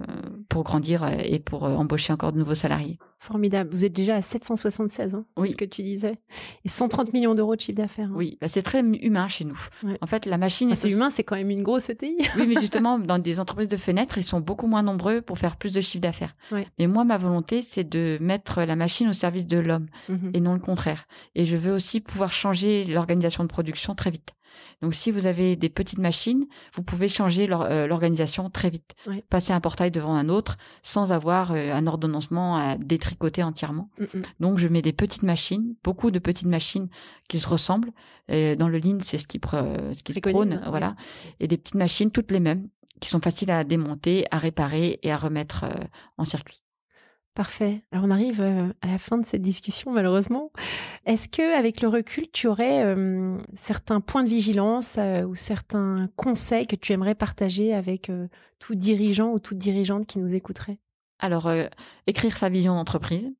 pour 0.50 0.62
grandir 0.62 1.08
et 1.24 1.38
pour 1.38 1.64
euh, 1.64 1.74
embaucher 1.74 2.12
encore 2.12 2.32
de 2.32 2.38
nouveaux 2.38 2.54
salariés. 2.54 2.98
Formidable. 3.18 3.70
Vous 3.72 3.84
êtes 3.84 3.92
déjà 3.94 4.16
à 4.16 4.22
776, 4.22 5.14
hein, 5.14 5.24
c'est 5.36 5.42
Oui. 5.42 5.52
ce 5.52 5.56
que 5.56 5.64
tu 5.64 5.82
disais. 5.82 6.18
Et 6.64 6.68
130 6.68 7.12
millions 7.14 7.34
d'euros 7.34 7.54
de 7.56 7.60
chiffre 7.60 7.76
d'affaires. 7.78 8.08
hein. 8.10 8.14
Oui, 8.16 8.36
bah, 8.40 8.48
c'est 8.48 8.60
très 8.62 8.80
humain 8.80 9.28
chez 9.28 9.44
nous. 9.44 9.58
Ouais. 9.84 9.96
En 10.02 10.06
fait, 10.06 10.26
la 10.26 10.36
machine 10.38 10.68
Enfin, 10.68 10.76
c'est 10.80 10.88
aussi- 10.88 10.96
humain, 10.96 11.08
c'est 11.08 11.22
quand 11.24 11.36
même 11.36 11.48
une 11.48 11.62
grosse 11.62 11.88
ETI. 11.88 12.16
Oui, 12.36 12.46
mais 12.46 12.56
justement, 12.60 12.98
dans 12.98 13.18
des 13.18 13.40
entreprises 13.40 13.68
de 13.68 13.76
fenêtres, 13.78 14.18
ils 14.18 14.24
sont 14.24 14.40
beaucoup 14.40 14.66
moins 14.66 14.82
nombreux 14.82 15.22
pour 15.22 15.38
faire 15.38 15.56
plus 15.56 15.72
de 15.72 15.80
chiffre 15.80 16.02
d'affaires. 16.02 16.34
Ouais. 16.50 16.66
Mais 16.78 16.86
moi, 16.88 17.04
ma 17.04 17.16
volonté, 17.16 17.62
c'est 17.62 17.84
de 17.88 18.18
mettre 18.20 18.62
la 18.62 18.76
machine 18.76 19.08
au 19.08 19.12
service 19.14 19.46
de 19.46 19.58
l'homme 19.58 19.86
Mhm. 20.10 20.32
et 20.34 20.40
non 20.40 20.52
le 20.54 20.60
contraire. 20.60 21.06
Et 21.36 21.46
je 21.46 21.56
veux 21.56 21.72
aussi 21.72 22.00
pouvoir 22.00 22.32
changer 22.32 22.84
l'organisation 22.84 23.44
de 23.44 23.48
production 23.48 23.94
très 23.94 24.10
vite. 24.10 24.34
Donc, 24.82 24.94
si 24.94 25.10
vous 25.10 25.26
avez 25.26 25.56
des 25.56 25.68
petites 25.68 25.98
machines, 25.98 26.46
vous 26.74 26.82
pouvez 26.82 27.08
changer 27.08 27.48
euh, 27.50 27.86
l'organisation 27.86 28.50
très 28.50 28.70
vite. 28.70 28.94
Ouais. 29.06 29.24
Passer 29.30 29.52
un 29.52 29.60
portail 29.60 29.90
devant 29.90 30.14
un 30.14 30.28
autre 30.28 30.56
sans 30.82 31.12
avoir 31.12 31.52
euh, 31.52 31.72
un 31.72 31.86
ordonnancement 31.86 32.56
à 32.56 32.76
détricoter 32.76 33.42
entièrement. 33.42 33.90
Mhm. 33.98 34.22
Donc, 34.40 34.58
je 34.58 34.68
mets 34.68 34.82
des 34.82 34.92
petites 34.92 35.22
machines, 35.22 35.74
beaucoup 35.84 36.10
de 36.10 36.18
petites 36.18 36.48
machines 36.48 36.88
qui 37.28 37.38
se 37.38 37.48
ressemblent. 37.48 37.92
Et 38.28 38.56
dans 38.56 38.68
le 38.68 38.78
lean, 38.78 38.98
c'est 39.00 39.18
ce 39.18 39.26
qui, 39.26 39.38
pre- 39.38 39.94
ce 39.94 40.02
qui 40.02 40.12
se 40.12 40.20
prône, 40.32 40.50
voilà. 40.70 40.96
Et 41.40 41.48
des 41.48 41.56
petites 41.56 41.74
machines, 41.76 42.10
toutes 42.10 42.30
les 42.30 42.40
mêmes, 42.40 42.68
qui 43.00 43.08
sont 43.08 43.20
faciles 43.20 43.50
à 43.50 43.64
démonter, 43.64 44.26
à 44.30 44.38
réparer 44.38 45.00
et 45.02 45.10
à 45.10 45.16
remettre 45.16 45.64
euh, 45.64 45.70
en 46.18 46.24
circuit. 46.24 46.62
Parfait. 47.34 47.82
Alors 47.92 48.04
on 48.04 48.10
arrive 48.10 48.42
euh, 48.42 48.68
à 48.82 48.88
la 48.88 48.98
fin 48.98 49.16
de 49.16 49.24
cette 49.24 49.40
discussion 49.40 49.90
malheureusement. 49.90 50.52
Est-ce 51.06 51.28
que 51.28 51.58
avec 51.58 51.80
le 51.80 51.88
recul, 51.88 52.26
tu 52.30 52.46
aurais 52.46 52.84
euh, 52.84 53.38
certains 53.54 54.00
points 54.00 54.22
de 54.22 54.28
vigilance 54.28 54.96
euh, 54.98 55.22
ou 55.22 55.34
certains 55.34 56.10
conseils 56.16 56.66
que 56.66 56.76
tu 56.76 56.92
aimerais 56.92 57.14
partager 57.14 57.72
avec 57.72 58.10
euh, 58.10 58.28
tout 58.58 58.74
dirigeant 58.74 59.32
ou 59.32 59.38
toute 59.38 59.56
dirigeante 59.56 60.06
qui 60.06 60.18
nous 60.18 60.34
écouterait? 60.34 60.78
Alors, 61.18 61.48
écrire 62.08 62.36
sa 62.36 62.48
vision 62.48 62.74
d'entreprise, 62.74 63.30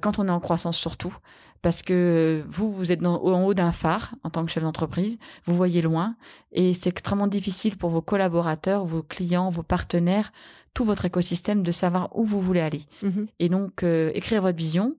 quand 0.00 0.18
on 0.18 0.26
est 0.26 0.30
en 0.30 0.40
croissance 0.40 0.78
surtout, 0.78 1.14
parce 1.60 1.82
que 1.82 2.42
vous, 2.48 2.72
vous 2.72 2.92
êtes 2.92 3.04
en 3.04 3.44
haut 3.44 3.52
d'un 3.52 3.72
phare 3.72 4.14
en 4.22 4.30
tant 4.30 4.42
que 4.46 4.50
chef 4.50 4.62
d'entreprise, 4.62 5.18
vous 5.44 5.54
voyez 5.54 5.82
loin, 5.82 6.16
et 6.52 6.72
c'est 6.72 6.88
extrêmement 6.88 7.26
difficile 7.26 7.76
pour 7.76 7.90
vos 7.90 8.00
collaborateurs, 8.00 8.86
vos 8.86 9.02
clients, 9.02 9.50
vos 9.50 9.62
partenaires, 9.62 10.32
tout 10.74 10.84
votre 10.84 11.04
écosystème 11.04 11.62
de 11.62 11.72
savoir 11.72 12.14
où 12.16 12.24
vous 12.24 12.40
voulez 12.40 12.60
aller. 12.60 12.82
Mhm. 13.02 13.26
Et 13.38 13.48
donc, 13.48 13.82
euh, 13.82 14.10
écrire 14.14 14.42
votre 14.42 14.58
vision, 14.58 14.96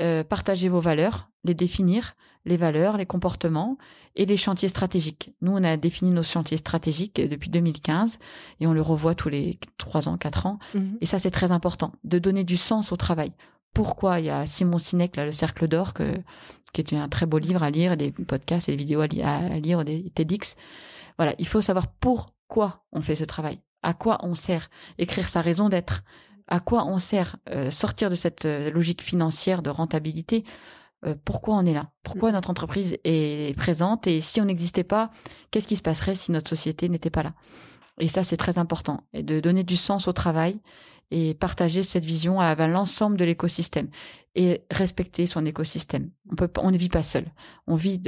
euh, 0.00 0.24
partager 0.24 0.68
vos 0.68 0.80
valeurs, 0.80 1.28
les 1.44 1.54
définir, 1.54 2.14
les 2.44 2.56
valeurs, 2.56 2.96
les 2.96 3.06
comportements 3.06 3.76
et 4.16 4.26
les 4.26 4.36
chantiers 4.36 4.68
stratégiques. 4.68 5.32
Nous, 5.42 5.52
on 5.52 5.62
a 5.62 5.76
défini 5.76 6.10
nos 6.10 6.22
chantiers 6.22 6.56
stratégiques 6.56 7.20
depuis 7.20 7.50
2015 7.50 8.18
et 8.60 8.66
on 8.66 8.72
le 8.72 8.82
revoit 8.82 9.14
tous 9.14 9.28
les 9.28 9.58
trois 9.78 10.08
ans, 10.08 10.16
quatre 10.16 10.46
ans. 10.46 10.58
Mhm. 10.74 10.98
Et 11.00 11.06
ça, 11.06 11.18
c'est 11.18 11.30
très 11.30 11.52
important, 11.52 11.92
de 12.04 12.18
donner 12.18 12.42
du 12.42 12.56
sens 12.56 12.90
au 12.90 12.96
travail. 12.96 13.32
Pourquoi 13.74 14.20
il 14.20 14.26
y 14.26 14.30
a 14.30 14.46
Simon 14.46 14.78
Sinek, 14.78 15.16
là, 15.16 15.24
le 15.24 15.32
Cercle 15.32 15.68
d'Or, 15.68 15.94
que, 15.94 16.14
qui 16.72 16.80
est 16.80 16.94
un 16.94 17.08
très 17.08 17.26
beau 17.26 17.38
livre 17.38 17.62
à 17.62 17.70
lire, 17.70 17.96
des 17.96 18.10
podcasts 18.10 18.68
et 18.68 18.72
des 18.72 18.78
vidéos 18.78 19.00
à, 19.00 19.04
à 19.04 19.58
lire, 19.58 19.84
des 19.84 20.10
TEDx. 20.14 20.56
Voilà, 21.18 21.34
il 21.38 21.46
faut 21.46 21.60
savoir 21.60 21.86
pourquoi 21.86 22.84
on 22.92 23.02
fait 23.02 23.14
ce 23.14 23.24
travail, 23.24 23.60
à 23.82 23.94
quoi 23.94 24.18
on 24.22 24.34
sert, 24.34 24.70
écrire 24.98 25.28
sa 25.28 25.40
raison 25.40 25.68
d'être, 25.68 26.02
à 26.48 26.60
quoi 26.60 26.84
on 26.86 26.98
sert 26.98 27.36
euh, 27.50 27.70
sortir 27.70 28.10
de 28.10 28.14
cette 28.14 28.44
euh, 28.44 28.70
logique 28.70 29.02
financière 29.02 29.62
de 29.62 29.70
rentabilité? 29.70 30.44
Euh, 31.04 31.14
pourquoi 31.24 31.56
on 31.56 31.66
est 31.66 31.72
là? 31.72 31.90
Pourquoi 32.02 32.30
mm. 32.30 32.34
notre 32.34 32.50
entreprise 32.50 32.98
est 33.04 33.56
présente? 33.56 34.06
Et 34.06 34.20
si 34.20 34.40
on 34.40 34.44
n'existait 34.44 34.84
pas 34.84 35.10
qu'est-ce 35.50 35.66
qui 35.66 35.76
se 35.76 35.82
passerait 35.82 36.14
si 36.14 36.30
notre 36.30 36.50
société 36.50 36.88
n'était 36.88 37.10
pas 37.10 37.22
là? 37.22 37.32
Et 37.98 38.08
ça 38.08 38.24
c'est 38.24 38.36
très 38.36 38.58
important. 38.58 39.04
Et 39.12 39.22
de 39.22 39.40
donner 39.40 39.64
du 39.64 39.76
sens 39.76 40.08
au 40.08 40.12
travail 40.12 40.60
et 41.10 41.34
partager 41.34 41.82
cette 41.82 42.04
vision 42.04 42.40
à, 42.40 42.54
l'ensemble 42.66 43.16
de 43.16 43.24
l'écosystème 43.24 43.88
et 44.34 44.62
respecter 44.70 45.26
son 45.26 45.44
écosystème. 45.44 46.10
On 46.30 46.36
peut 46.36 46.50
on 46.58 46.70
ne 46.70 46.78
vit 46.78 46.88
pas 46.88 47.02
seul. 47.02 47.26
On 47.66 47.76
vit 47.76 48.02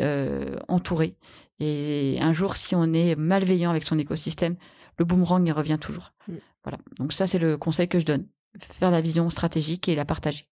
entouré. 0.68 1.16
Et 1.60 2.18
un 2.20 2.32
jour 2.32 2.56
si 2.56 2.74
on 2.74 2.92
est 2.94 3.14
malveillant 3.14 3.70
avec 3.70 3.84
son 3.84 3.98
écosystème 3.98 4.56
le 4.98 5.04
boomerang 5.04 5.46
il 5.46 5.52
revient 5.52 5.78
toujours. 5.80 6.12
Mm. 6.28 6.34
Voilà. 6.64 6.78
Donc 6.98 7.12
ça 7.12 7.26
c'est 7.26 7.38
le 7.38 7.56
conseil 7.56 7.88
que 7.88 7.98
je 7.98 8.06
donne. 8.06 8.26
Faire 8.60 8.90
la 8.90 9.00
vision 9.00 9.28
stratégique 9.30 9.88
et 9.88 9.94
la 9.94 10.04
partager. 10.04 10.48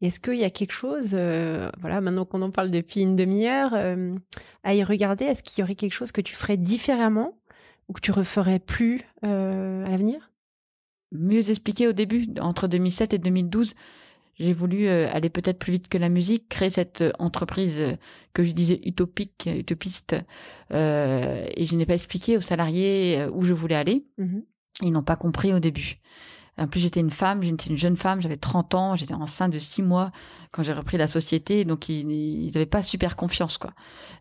Est-ce 0.00 0.20
qu'il 0.20 0.36
y 0.36 0.44
a 0.44 0.50
quelque 0.50 0.72
chose, 0.72 1.12
euh, 1.14 1.70
voilà, 1.80 2.00
maintenant 2.00 2.24
qu'on 2.24 2.42
en 2.42 2.50
parle 2.50 2.70
depuis 2.70 3.00
une 3.00 3.16
demi-heure, 3.16 3.72
euh, 3.74 4.14
à 4.62 4.74
y 4.74 4.82
regarder, 4.84 5.24
est-ce 5.24 5.42
qu'il 5.42 5.62
y 5.62 5.64
aurait 5.64 5.76
quelque 5.76 5.94
chose 5.94 6.12
que 6.12 6.20
tu 6.20 6.34
ferais 6.34 6.56
différemment 6.56 7.38
ou 7.88 7.92
que 7.92 8.00
tu 8.00 8.10
referais 8.10 8.58
plus 8.58 9.00
euh, 9.24 9.86
à 9.86 9.88
l'avenir? 9.88 10.30
Mieux 11.12 11.48
expliquer 11.48 11.86
au 11.86 11.92
début, 11.92 12.26
entre 12.40 12.66
2007 12.66 13.14
et 13.14 13.18
2012, 13.18 13.74
j'ai 14.38 14.52
voulu 14.52 14.88
euh, 14.88 15.08
aller 15.12 15.30
peut-être 15.30 15.58
plus 15.58 15.72
vite 15.72 15.88
que 15.88 15.98
la 15.98 16.08
musique, 16.08 16.48
créer 16.48 16.70
cette 16.70 17.02
euh, 17.02 17.12
entreprise 17.18 17.76
euh, 17.78 17.96
que 18.32 18.44
je 18.44 18.52
disais 18.52 18.80
utopique, 18.84 19.48
utopiste, 19.54 20.16
et 20.70 21.66
je 21.66 21.76
n'ai 21.76 21.86
pas 21.86 21.94
expliqué 21.94 22.36
aux 22.36 22.40
salariés 22.40 23.26
où 23.32 23.42
je 23.42 23.52
voulais 23.52 23.76
aller. 23.76 24.06
Mmh 24.18 24.40
Ils 24.82 24.90
n'ont 24.90 25.04
pas 25.04 25.16
compris 25.16 25.52
au 25.52 25.60
début. 25.60 26.00
En 26.56 26.68
plus, 26.68 26.80
j'étais 26.80 27.00
une 27.00 27.10
femme, 27.10 27.42
j'étais 27.42 27.70
une 27.70 27.76
jeune 27.76 27.96
femme, 27.96 28.22
j'avais 28.22 28.36
30 28.36 28.74
ans, 28.74 28.96
j'étais 28.96 29.14
enceinte 29.14 29.52
de 29.52 29.58
6 29.58 29.82
mois 29.82 30.12
quand 30.52 30.62
j'ai 30.62 30.72
repris 30.72 30.96
la 30.96 31.08
société, 31.08 31.64
donc 31.64 31.88
ils 31.88 32.52
n'avaient 32.52 32.66
pas 32.66 32.82
super 32.82 33.16
confiance, 33.16 33.58
quoi. 33.58 33.72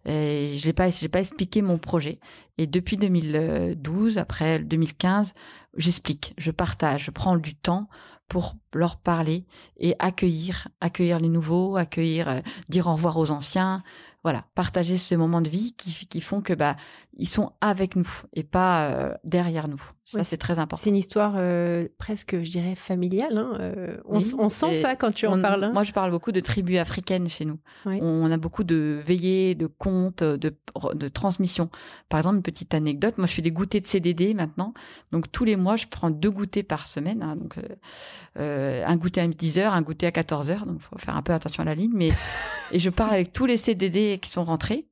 Et 0.05 0.55
je 0.57 0.65
n'ai 0.65 0.73
pas, 0.73 0.89
pas 1.11 1.19
expliqué 1.19 1.61
mon 1.61 1.77
projet. 1.77 2.19
Et 2.57 2.65
depuis 2.65 2.97
2012, 2.97 4.17
après 4.17 4.59
2015, 4.59 5.33
j'explique, 5.77 6.33
je 6.37 6.51
partage, 6.51 7.05
je 7.05 7.11
prends 7.11 7.37
du 7.37 7.55
temps 7.55 7.87
pour 8.27 8.55
leur 8.73 8.97
parler 8.97 9.45
et 9.77 9.95
accueillir, 9.99 10.67
accueillir 10.81 11.19
les 11.19 11.29
nouveaux, 11.29 11.75
accueillir, 11.75 12.27
euh, 12.29 12.39
dire 12.69 12.87
au 12.87 12.93
revoir 12.93 13.17
aux 13.17 13.29
anciens, 13.29 13.83
voilà, 14.23 14.45
partager 14.55 14.97
ce 14.97 15.13
moment 15.15 15.41
de 15.41 15.49
vie 15.49 15.73
qui, 15.73 16.07
qui 16.07 16.21
font 16.21 16.41
que 16.41 16.53
bah 16.53 16.75
ils 17.17 17.27
sont 17.27 17.51
avec 17.61 17.95
nous 17.95 18.07
et 18.33 18.43
pas 18.43 18.87
euh, 18.87 19.13
derrière 19.23 19.67
nous. 19.67 19.81
Ça 20.05 20.23
c'est 20.23 20.37
très 20.37 20.59
important. 20.59 20.81
C'est 20.83 20.89
une 20.89 20.97
histoire 20.97 21.35
euh, 21.37 21.87
presque, 21.97 22.41
je 22.41 22.49
dirais, 22.49 22.75
familiale. 22.75 23.37
Hein. 23.37 23.57
Euh, 23.61 23.97
on, 24.05 24.19
on, 24.37 24.49
sent 24.49 24.81
ça 24.81 24.95
quand 24.95 25.11
tu 25.11 25.27
en 25.27 25.39
parles. 25.39 25.63
Hein. 25.63 25.71
Moi, 25.73 25.83
je 25.83 25.93
parle 25.93 26.11
beaucoup 26.11 26.33
de 26.33 26.41
tribus 26.41 26.77
africaines 26.77 27.29
chez 27.29 27.45
nous. 27.45 27.57
On 27.85 28.29
a 28.29 28.37
beaucoup 28.37 28.65
de 28.65 29.01
veillées, 29.05 29.55
de 29.55 29.67
contes, 29.67 30.23
de, 30.23 30.53
de 30.93 31.07
transmission. 31.07 31.69
Par 32.09 32.19
exemple, 32.19 32.37
une 32.37 32.43
petite 32.43 32.73
anecdote. 32.73 33.17
Moi, 33.17 33.27
je 33.27 33.33
fais 33.33 33.41
des 33.41 33.51
goûters 33.51 33.81
de 33.81 33.87
CDD 33.87 34.33
maintenant. 34.33 34.73
Donc 35.11 35.31
tous 35.31 35.45
les 35.45 35.55
mois, 35.55 35.77
je 35.77 35.85
prends 35.87 36.09
deux 36.09 36.31
goûters 36.31 36.65
par 36.65 36.85
semaine. 36.85 37.23
Hein. 37.23 37.37
Donc 37.37 37.57
un 38.35 38.95
goûter 38.97 39.21
à 39.21 39.27
10 39.27 39.59
heures, 39.59 39.73
un 39.73 39.81
goûter 39.81 40.07
à 40.07 40.11
14 40.11 40.49
heures. 40.49 40.65
Donc 40.65 40.81
faut 40.81 40.97
faire 40.97 41.15
un 41.15 41.21
peu 41.21 41.33
attention 41.33 41.61
à 41.61 41.65
la 41.65 41.75
ligne. 41.75 41.93
Mais 41.93 42.09
et 42.73 42.79
je 42.79 42.89
parle 42.89 43.13
avec 43.13 43.31
tous 43.31 43.45
les 43.45 43.57
CDD 43.57 44.17
qui 44.21 44.29
sont 44.29 44.43
rentrés. 44.43 44.85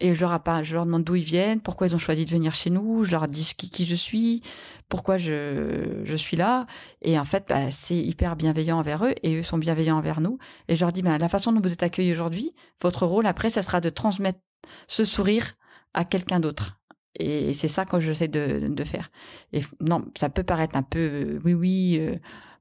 Et 0.00 0.14
je 0.14 0.20
leur, 0.20 0.42
je 0.62 0.74
leur 0.74 0.84
demande 0.84 1.04
d'où 1.04 1.14
ils 1.14 1.24
viennent, 1.24 1.60
pourquoi 1.68 1.86
ils 1.86 1.94
ont 1.94 1.98
choisi 1.98 2.24
de 2.24 2.30
venir 2.30 2.54
chez 2.54 2.70
nous. 2.70 3.04
Je 3.04 3.10
leur 3.10 3.28
dis 3.28 3.52
qui, 3.54 3.68
qui 3.68 3.84
je 3.84 3.94
suis, 3.94 4.40
pourquoi 4.88 5.18
je, 5.18 6.00
je 6.02 6.16
suis 6.16 6.34
là. 6.34 6.64
Et 7.02 7.18
en 7.18 7.26
fait, 7.26 7.44
bah, 7.46 7.70
c'est 7.70 7.94
hyper 7.94 8.36
bienveillant 8.36 8.78
envers 8.78 9.04
eux 9.04 9.12
et 9.22 9.36
eux 9.36 9.42
sont 9.42 9.58
bienveillants 9.58 9.98
envers 9.98 10.22
nous. 10.22 10.38
Et 10.68 10.76
je 10.76 10.80
leur 10.80 10.92
dis, 10.92 11.02
bah, 11.02 11.18
la 11.18 11.28
façon 11.28 11.52
dont 11.52 11.60
vous 11.60 11.70
êtes 11.70 11.82
accueillis 11.82 12.10
aujourd'hui, 12.10 12.54
votre 12.80 13.04
rôle 13.04 13.26
après, 13.26 13.50
ça 13.50 13.60
sera 13.60 13.82
de 13.82 13.90
transmettre 13.90 14.38
ce 14.86 15.04
sourire 15.04 15.56
à 15.92 16.06
quelqu'un 16.06 16.40
d'autre. 16.40 16.80
Et 17.18 17.52
c'est 17.52 17.68
ça 17.68 17.84
que 17.84 18.00
j'essaie 18.00 18.28
de, 18.28 18.66
de 18.66 18.84
faire. 18.84 19.10
Et 19.52 19.60
non, 19.78 20.06
ça 20.16 20.30
peut 20.30 20.44
paraître 20.44 20.74
un 20.74 20.82
peu, 20.82 20.98
euh, 20.98 21.38
oui, 21.44 21.52
oui, 21.52 21.98
euh, 22.00 22.16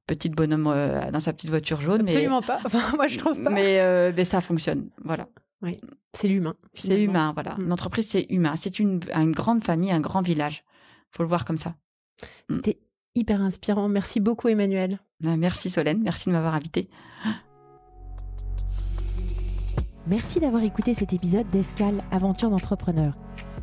petite 0.06 0.36
bonhomme 0.36 0.68
euh, 0.68 1.12
dans 1.12 1.22
sa 1.22 1.32
petite 1.32 1.50
voiture 1.50 1.80
jaune. 1.80 2.02
Absolument 2.02 2.42
pas. 2.42 2.60
Enfin, 2.66 2.94
moi, 2.98 3.08
je 3.08 3.20
trouve 3.20 3.42
pas. 3.42 3.52
Mais, 3.52 4.12
mais 4.12 4.26
ça 4.26 4.42
fonctionne. 4.42 4.90
Voilà. 5.06 5.30
Oui, 5.62 5.76
c'est 6.14 6.28
l'humain. 6.28 6.56
C'est 6.74 7.04
humain, 7.04 7.32
voilà. 7.34 7.56
Une 7.58 7.68
mm. 7.68 7.72
entreprise, 7.72 8.08
c'est 8.08 8.28
humain. 8.30 8.56
C'est 8.56 8.80
une, 8.80 9.00
une 9.14 9.32
grande 9.32 9.64
famille, 9.64 9.92
un 9.92 10.00
grand 10.00 10.22
village. 10.22 10.64
Faut 11.12 11.24
le 11.24 11.30
voir 11.30 11.46
comme 11.46 11.58
ça. 11.58 11.76
Mm. 12.50 12.56
C'était 12.56 12.80
hyper 13.16 13.42
inspirant. 13.42 13.88
Merci 13.88 14.20
beaucoup, 14.20 14.48
Emmanuel. 14.48 15.00
Ben, 15.20 15.38
merci, 15.38 15.70
Solène. 15.70 16.02
Merci 16.04 16.30
de 16.30 16.34
m'avoir 16.34 16.54
invité. 16.54 16.90
Merci 20.06 20.40
d'avoir 20.40 20.64
écouté 20.64 20.94
cet 20.94 21.12
épisode 21.12 21.50
d'Escale 21.50 22.02
Aventure 22.12 22.50
d'entrepreneur. 22.50 23.18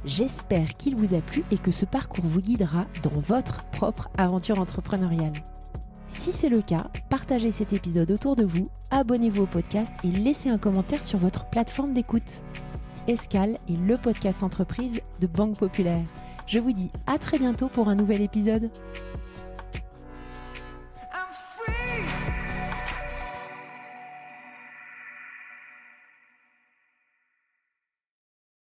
J'espère 0.04 0.74
qu'il 0.74 0.94
vous 0.94 1.14
a 1.14 1.22
plu 1.22 1.42
et 1.50 1.56
que 1.56 1.70
ce 1.70 1.86
parcours 1.86 2.26
vous 2.26 2.42
guidera 2.42 2.86
dans 3.02 3.18
votre 3.18 3.64
propre 3.70 4.10
aventure 4.18 4.60
entrepreneuriale. 4.60 5.32
Si 6.14 6.32
c'est 6.32 6.48
le 6.48 6.62
cas, 6.62 6.86
partagez 7.10 7.50
cet 7.50 7.74
épisode 7.74 8.10
autour 8.10 8.34
de 8.34 8.44
vous, 8.44 8.70
abonnez-vous 8.90 9.42
au 9.42 9.46
podcast 9.46 9.92
et 10.04 10.08
laissez 10.08 10.48
un 10.48 10.56
commentaire 10.56 11.04
sur 11.04 11.18
votre 11.18 11.50
plateforme 11.50 11.92
d'écoute. 11.92 12.40
Escale 13.08 13.58
est 13.68 13.76
le 13.76 13.98
podcast 13.98 14.42
entreprise 14.42 15.02
de 15.20 15.26
Banque 15.26 15.58
Populaire. 15.58 16.04
Je 16.46 16.60
vous 16.60 16.72
dis 16.72 16.90
à 17.06 17.18
très 17.18 17.38
bientôt 17.38 17.68
pour 17.68 17.88
un 17.88 17.94
nouvel 17.94 18.22
épisode. 18.22 18.70